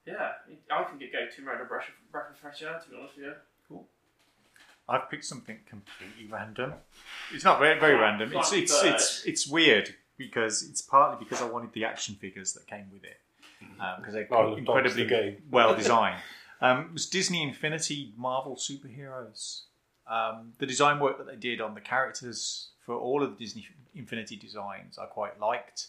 yeah, 0.07 0.33
it, 0.49 0.59
I 0.71 0.83
think 0.85 1.03
it 1.03 1.13
gave 1.13 1.35
Tomb 1.35 1.47
Raider 1.49 1.63
a 1.63 1.67
breath 1.67 1.89
of, 1.89 2.13
breath 2.13 2.31
of 2.31 2.37
fresh 2.39 2.63
air. 2.63 2.81
To 2.83 2.91
be 2.91 2.97
honest 2.97 3.17
with 3.17 3.27
you. 3.27 3.35
Cool. 3.69 3.89
I've 4.89 5.11
picked 5.11 5.25
something 5.25 5.59
completely 5.69 6.29
random. 6.31 6.75
It's 7.33 7.45
not 7.45 7.59
very 7.59 7.79
very 7.79 7.95
random. 7.95 8.33
It's 8.33 8.53
it's 8.53 8.83
it's 8.85 9.25
it's 9.27 9.47
weird 9.47 9.95
because 10.17 10.63
it's 10.63 10.81
partly 10.81 11.23
because 11.23 11.43
I 11.43 11.47
wanted 11.47 11.73
the 11.73 11.85
action 11.85 12.15
figures 12.15 12.53
that 12.55 12.67
came 12.67 12.91
with 12.93 13.05
it 13.05 13.21
because 13.99 14.15
they're 14.15 14.29
Oh, 14.31 14.55
incredibly 14.55 15.05
the 15.05 15.37
well 15.51 15.75
designed. 15.75 16.21
Um, 16.61 16.81
it 16.87 16.93
was 16.93 17.07
Disney 17.07 17.43
Infinity 17.43 18.13
Marvel 18.17 18.57
superheroes. 18.57 19.63
Um, 20.07 20.53
the 20.59 20.67
design 20.67 21.01
work 21.01 21.19
that 21.19 21.27
they 21.27 21.37
did 21.37 21.61
on 21.61 21.75
the 21.75 21.81
characters 21.81 22.69
for 22.85 22.95
all 22.95 23.23
of 23.23 23.31
the 23.31 23.37
Disney 23.45 23.67
Infinity 23.95 24.37
designs, 24.37 24.99
I 24.99 25.07
quite 25.07 25.41
liked. 25.41 25.89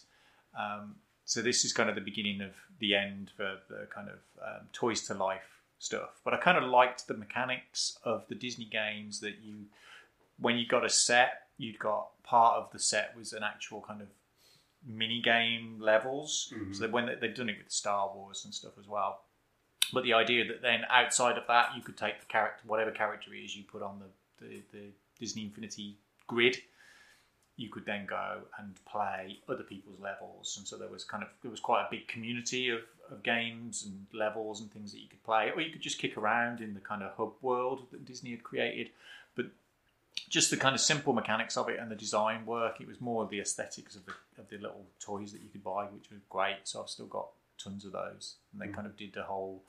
Um, 0.58 0.96
so 1.24 1.42
this 1.42 1.64
is 1.64 1.72
kind 1.72 1.88
of 1.88 1.94
the 1.94 2.00
beginning 2.00 2.40
of 2.40 2.52
the 2.78 2.94
end 2.94 3.30
for 3.36 3.56
the 3.68 3.86
kind 3.94 4.08
of 4.08 4.18
um, 4.42 4.68
toys 4.72 5.02
to 5.08 5.14
life 5.14 5.60
stuff. 5.78 6.20
But 6.24 6.34
I 6.34 6.38
kind 6.38 6.56
of 6.56 6.64
liked 6.64 7.06
the 7.08 7.14
mechanics 7.14 7.98
of 8.04 8.26
the 8.28 8.34
Disney 8.34 8.64
games 8.64 9.20
that 9.20 9.34
you, 9.42 9.66
when 10.38 10.56
you 10.56 10.66
got 10.66 10.84
a 10.84 10.88
set, 10.88 11.48
you'd 11.58 11.78
got 11.78 12.08
part 12.22 12.56
of 12.56 12.70
the 12.72 12.78
set 12.78 13.14
was 13.16 13.32
an 13.32 13.42
actual 13.42 13.82
kind 13.86 14.00
of 14.00 14.08
mini 14.86 15.20
game 15.20 15.78
levels. 15.80 16.52
Mm-hmm. 16.54 16.72
So 16.72 16.80
that 16.80 16.92
when 16.92 17.06
they, 17.06 17.14
they've 17.20 17.34
done 17.34 17.48
it 17.48 17.58
with 17.58 17.70
Star 17.70 18.10
Wars 18.14 18.44
and 18.44 18.54
stuff 18.54 18.72
as 18.78 18.88
well. 18.88 19.20
But 19.92 20.04
the 20.04 20.14
idea 20.14 20.46
that 20.46 20.62
then 20.62 20.82
outside 20.90 21.38
of 21.38 21.46
that, 21.48 21.70
you 21.76 21.82
could 21.82 21.96
take 21.96 22.20
the 22.20 22.26
character, 22.26 22.62
whatever 22.66 22.90
character 22.90 23.32
it 23.34 23.38
is 23.38 23.56
you 23.56 23.64
put 23.64 23.82
on 23.82 24.00
the, 24.00 24.46
the, 24.46 24.62
the 24.72 24.84
Disney 25.20 25.44
Infinity 25.44 25.96
grid, 26.26 26.56
you 27.56 27.70
could 27.70 27.86
then 27.86 28.04
go 28.04 28.38
and 28.58 28.74
play 28.84 29.38
other 29.48 29.62
people's 29.62 30.00
levels. 30.00 30.56
And 30.58 30.66
so 30.66 30.76
there 30.76 30.88
was 30.88 31.04
kind 31.04 31.22
of 31.22 31.30
there 31.42 31.50
was 31.50 31.60
quite 31.60 31.82
a 31.82 31.88
big 31.90 32.06
community 32.08 32.68
of, 32.68 32.80
of 33.10 33.22
games 33.22 33.84
and 33.84 34.06
levels 34.12 34.60
and 34.60 34.70
things 34.70 34.92
that 34.92 35.00
you 35.00 35.08
could 35.08 35.22
play, 35.24 35.50
or 35.54 35.60
you 35.60 35.72
could 35.72 35.80
just 35.80 35.98
kick 35.98 36.16
around 36.16 36.60
in 36.60 36.74
the 36.74 36.80
kind 36.80 37.02
of 37.02 37.12
hub 37.16 37.32
world 37.40 37.86
that 37.92 38.04
Disney 38.04 38.30
had 38.30 38.42
created. 38.42 38.90
Just 40.28 40.50
the 40.50 40.56
kind 40.56 40.74
of 40.74 40.80
simple 40.80 41.12
mechanics 41.12 41.56
of 41.56 41.68
it 41.68 41.78
and 41.78 41.90
the 41.90 41.96
design 41.96 42.46
work, 42.46 42.80
it 42.80 42.88
was 42.88 43.00
more 43.00 43.26
the 43.26 43.40
aesthetics 43.40 43.94
of 43.94 44.04
the 44.06 44.12
of 44.38 44.48
the 44.48 44.56
little 44.56 44.84
toys 45.00 45.32
that 45.32 45.40
you 45.40 45.48
could 45.48 45.64
buy, 45.64 45.84
which 45.84 46.10
was 46.10 46.20
great. 46.28 46.56
So 46.64 46.82
I've 46.82 46.88
still 46.88 47.06
got 47.06 47.28
tons 47.58 47.84
of 47.84 47.92
those, 47.92 48.34
and 48.52 48.60
they 48.60 48.72
kind 48.74 48.86
of 48.86 48.96
did 48.96 49.12
the 49.12 49.22
whole 49.22 49.62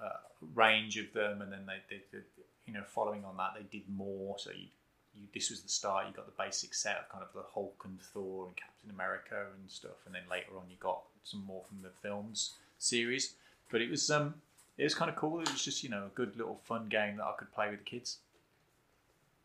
uh, 0.00 0.20
range 0.54 0.96
of 0.98 1.12
them, 1.12 1.42
and 1.42 1.52
then 1.52 1.66
they 1.66 1.78
did, 1.88 2.02
the, 2.12 2.22
you 2.66 2.74
know, 2.74 2.82
following 2.86 3.24
on 3.24 3.36
that, 3.36 3.54
they 3.56 3.78
did 3.78 3.88
more. 3.88 4.38
So 4.38 4.50
you, 4.50 4.66
you, 5.14 5.26
this 5.34 5.50
was 5.50 5.62
the 5.62 5.68
start. 5.68 6.06
You 6.08 6.14
got 6.14 6.26
the 6.26 6.42
basic 6.42 6.74
set 6.74 6.96
of 6.98 7.08
kind 7.08 7.24
of 7.24 7.32
the 7.34 7.46
Hulk 7.54 7.82
and 7.84 8.00
Thor 8.00 8.46
and 8.46 8.56
Captain 8.56 8.90
America 8.90 9.46
and 9.58 9.70
stuff, 9.70 10.04
and 10.06 10.14
then 10.14 10.22
later 10.30 10.56
on 10.56 10.64
you 10.68 10.76
got 10.80 11.02
some 11.24 11.44
more 11.44 11.62
from 11.68 11.82
the 11.82 11.90
films 12.02 12.54
series. 12.78 13.34
But 13.70 13.80
it 13.80 13.90
was 13.90 14.10
um, 14.10 14.34
it 14.78 14.84
was 14.84 14.94
kind 14.94 15.10
of 15.10 15.16
cool. 15.16 15.40
It 15.40 15.50
was 15.50 15.64
just 15.64 15.82
you 15.82 15.88
know 15.88 16.04
a 16.04 16.14
good 16.14 16.36
little 16.36 16.60
fun 16.64 16.88
game 16.88 17.16
that 17.16 17.24
I 17.24 17.32
could 17.38 17.52
play 17.52 17.70
with 17.70 17.80
the 17.80 17.84
kids. 17.84 18.18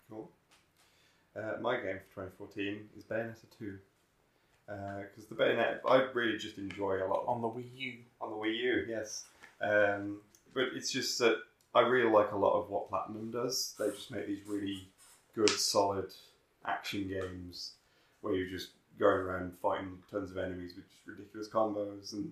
Cool. 0.09 0.29
Uh, 1.35 1.59
my 1.61 1.75
game 1.77 1.99
for 2.13 2.25
2014 2.25 2.89
is 2.97 3.03
Bayonetta 3.03 3.45
2. 3.57 3.77
Because 4.67 5.25
the 5.27 5.35
Bayonetta, 5.35 5.79
I 5.87 6.07
really 6.13 6.37
just 6.37 6.57
enjoy 6.57 7.03
a 7.03 7.07
lot. 7.07 7.25
On 7.27 7.41
the 7.41 7.47
Wii 7.47 7.69
U. 7.75 7.93
On 8.21 8.29
the 8.29 8.37
Wii 8.37 8.57
U, 8.57 8.85
yes. 8.87 9.25
Um, 9.61 10.17
but 10.53 10.65
it's 10.75 10.91
just 10.91 11.19
that 11.19 11.37
I 11.73 11.81
really 11.81 12.09
like 12.09 12.31
a 12.31 12.37
lot 12.37 12.59
of 12.59 12.69
what 12.69 12.89
Platinum 12.89 13.31
does. 13.31 13.75
They 13.79 13.89
just 13.89 14.11
make 14.11 14.27
these 14.27 14.45
really 14.47 14.87
good, 15.35 15.49
solid 15.49 16.11
action 16.65 17.07
games 17.07 17.71
where 18.21 18.33
you're 18.33 18.49
just 18.49 18.69
going 18.99 19.17
around 19.17 19.53
fighting 19.61 19.97
tons 20.11 20.31
of 20.31 20.37
enemies 20.37 20.73
with 20.75 20.87
just 20.89 21.07
ridiculous 21.07 21.47
combos 21.47 22.13
and 22.13 22.31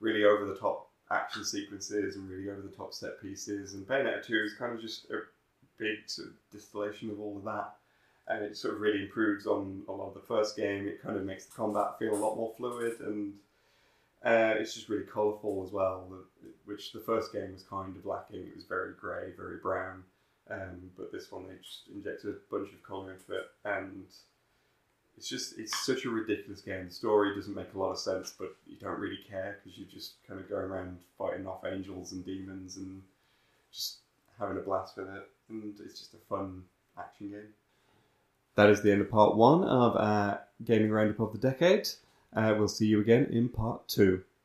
really 0.00 0.24
over 0.24 0.44
the 0.46 0.56
top 0.56 0.88
action 1.10 1.44
sequences 1.44 2.16
and 2.16 2.28
really 2.28 2.48
over 2.50 2.62
the 2.62 2.74
top 2.74 2.94
set 2.94 3.20
pieces. 3.20 3.74
And 3.74 3.86
Bayonetta 3.86 4.24
2 4.24 4.34
is 4.44 4.54
kind 4.54 4.72
of 4.72 4.80
just 4.80 5.10
a 5.10 5.20
big 5.78 5.98
sort 6.06 6.28
of 6.28 6.34
distillation 6.52 7.10
of 7.10 7.20
all 7.20 7.36
of 7.36 7.44
that. 7.44 7.74
And 8.30 8.44
it 8.44 8.56
sort 8.56 8.74
of 8.74 8.80
really 8.80 9.02
improves 9.02 9.46
on 9.46 9.82
a 9.88 9.92
lot 9.92 10.08
of 10.08 10.14
the 10.14 10.20
first 10.20 10.56
game. 10.56 10.86
It 10.86 11.02
kind 11.02 11.16
of 11.16 11.24
makes 11.24 11.46
the 11.46 11.52
combat 11.52 11.98
feel 11.98 12.14
a 12.14 12.16
lot 12.16 12.36
more 12.36 12.52
fluid 12.56 13.00
and 13.00 13.34
uh, 14.24 14.54
it's 14.58 14.74
just 14.74 14.88
really 14.88 15.04
colourful 15.04 15.62
as 15.66 15.72
well, 15.72 16.06
which 16.66 16.92
the 16.92 17.00
first 17.00 17.32
game 17.32 17.52
was 17.52 17.62
kind 17.62 17.96
of 17.96 18.04
lacking. 18.04 18.40
It 18.40 18.54
was 18.54 18.64
very 18.64 18.92
grey, 19.00 19.32
very 19.36 19.56
brown. 19.56 20.04
Um, 20.50 20.90
but 20.96 21.12
this 21.12 21.32
one, 21.32 21.46
they 21.48 21.54
just 21.62 21.88
injected 21.94 22.34
a 22.34 22.54
bunch 22.54 22.72
of 22.72 22.82
colour 22.82 23.12
into 23.12 23.32
it. 23.32 23.46
And 23.64 24.04
it's 25.16 25.28
just, 25.28 25.58
it's 25.58 25.86
such 25.86 26.04
a 26.04 26.10
ridiculous 26.10 26.60
game. 26.60 26.88
The 26.88 26.94
story 26.94 27.34
doesn't 27.34 27.54
make 27.54 27.72
a 27.74 27.78
lot 27.78 27.92
of 27.92 27.98
sense, 27.98 28.34
but 28.38 28.54
you 28.66 28.76
don't 28.76 28.98
really 28.98 29.20
care 29.28 29.58
because 29.62 29.78
you're 29.78 29.88
just 29.88 30.14
kind 30.28 30.38
of 30.38 30.50
going 30.50 30.70
around 30.70 30.98
fighting 31.16 31.46
off 31.46 31.64
angels 31.64 32.12
and 32.12 32.24
demons 32.24 32.76
and 32.76 33.02
just 33.72 33.98
having 34.38 34.58
a 34.58 34.60
blast 34.60 34.98
with 34.98 35.08
it. 35.08 35.28
And 35.48 35.74
it's 35.80 35.98
just 35.98 36.12
a 36.12 36.18
fun 36.28 36.64
action 36.98 37.30
game. 37.30 37.54
That 38.60 38.68
is 38.68 38.82
the 38.82 38.92
end 38.92 39.00
of 39.00 39.10
part 39.10 39.36
one 39.36 39.64
of 39.64 39.96
our 39.96 40.42
gaming 40.62 40.90
roundup 40.90 41.18
of 41.18 41.32
the 41.32 41.38
decade. 41.38 41.88
Uh, 42.36 42.54
we'll 42.58 42.68
see 42.68 42.84
you 42.84 43.00
again 43.00 43.26
in 43.32 43.48
part 43.48 43.88
two. 43.88 44.22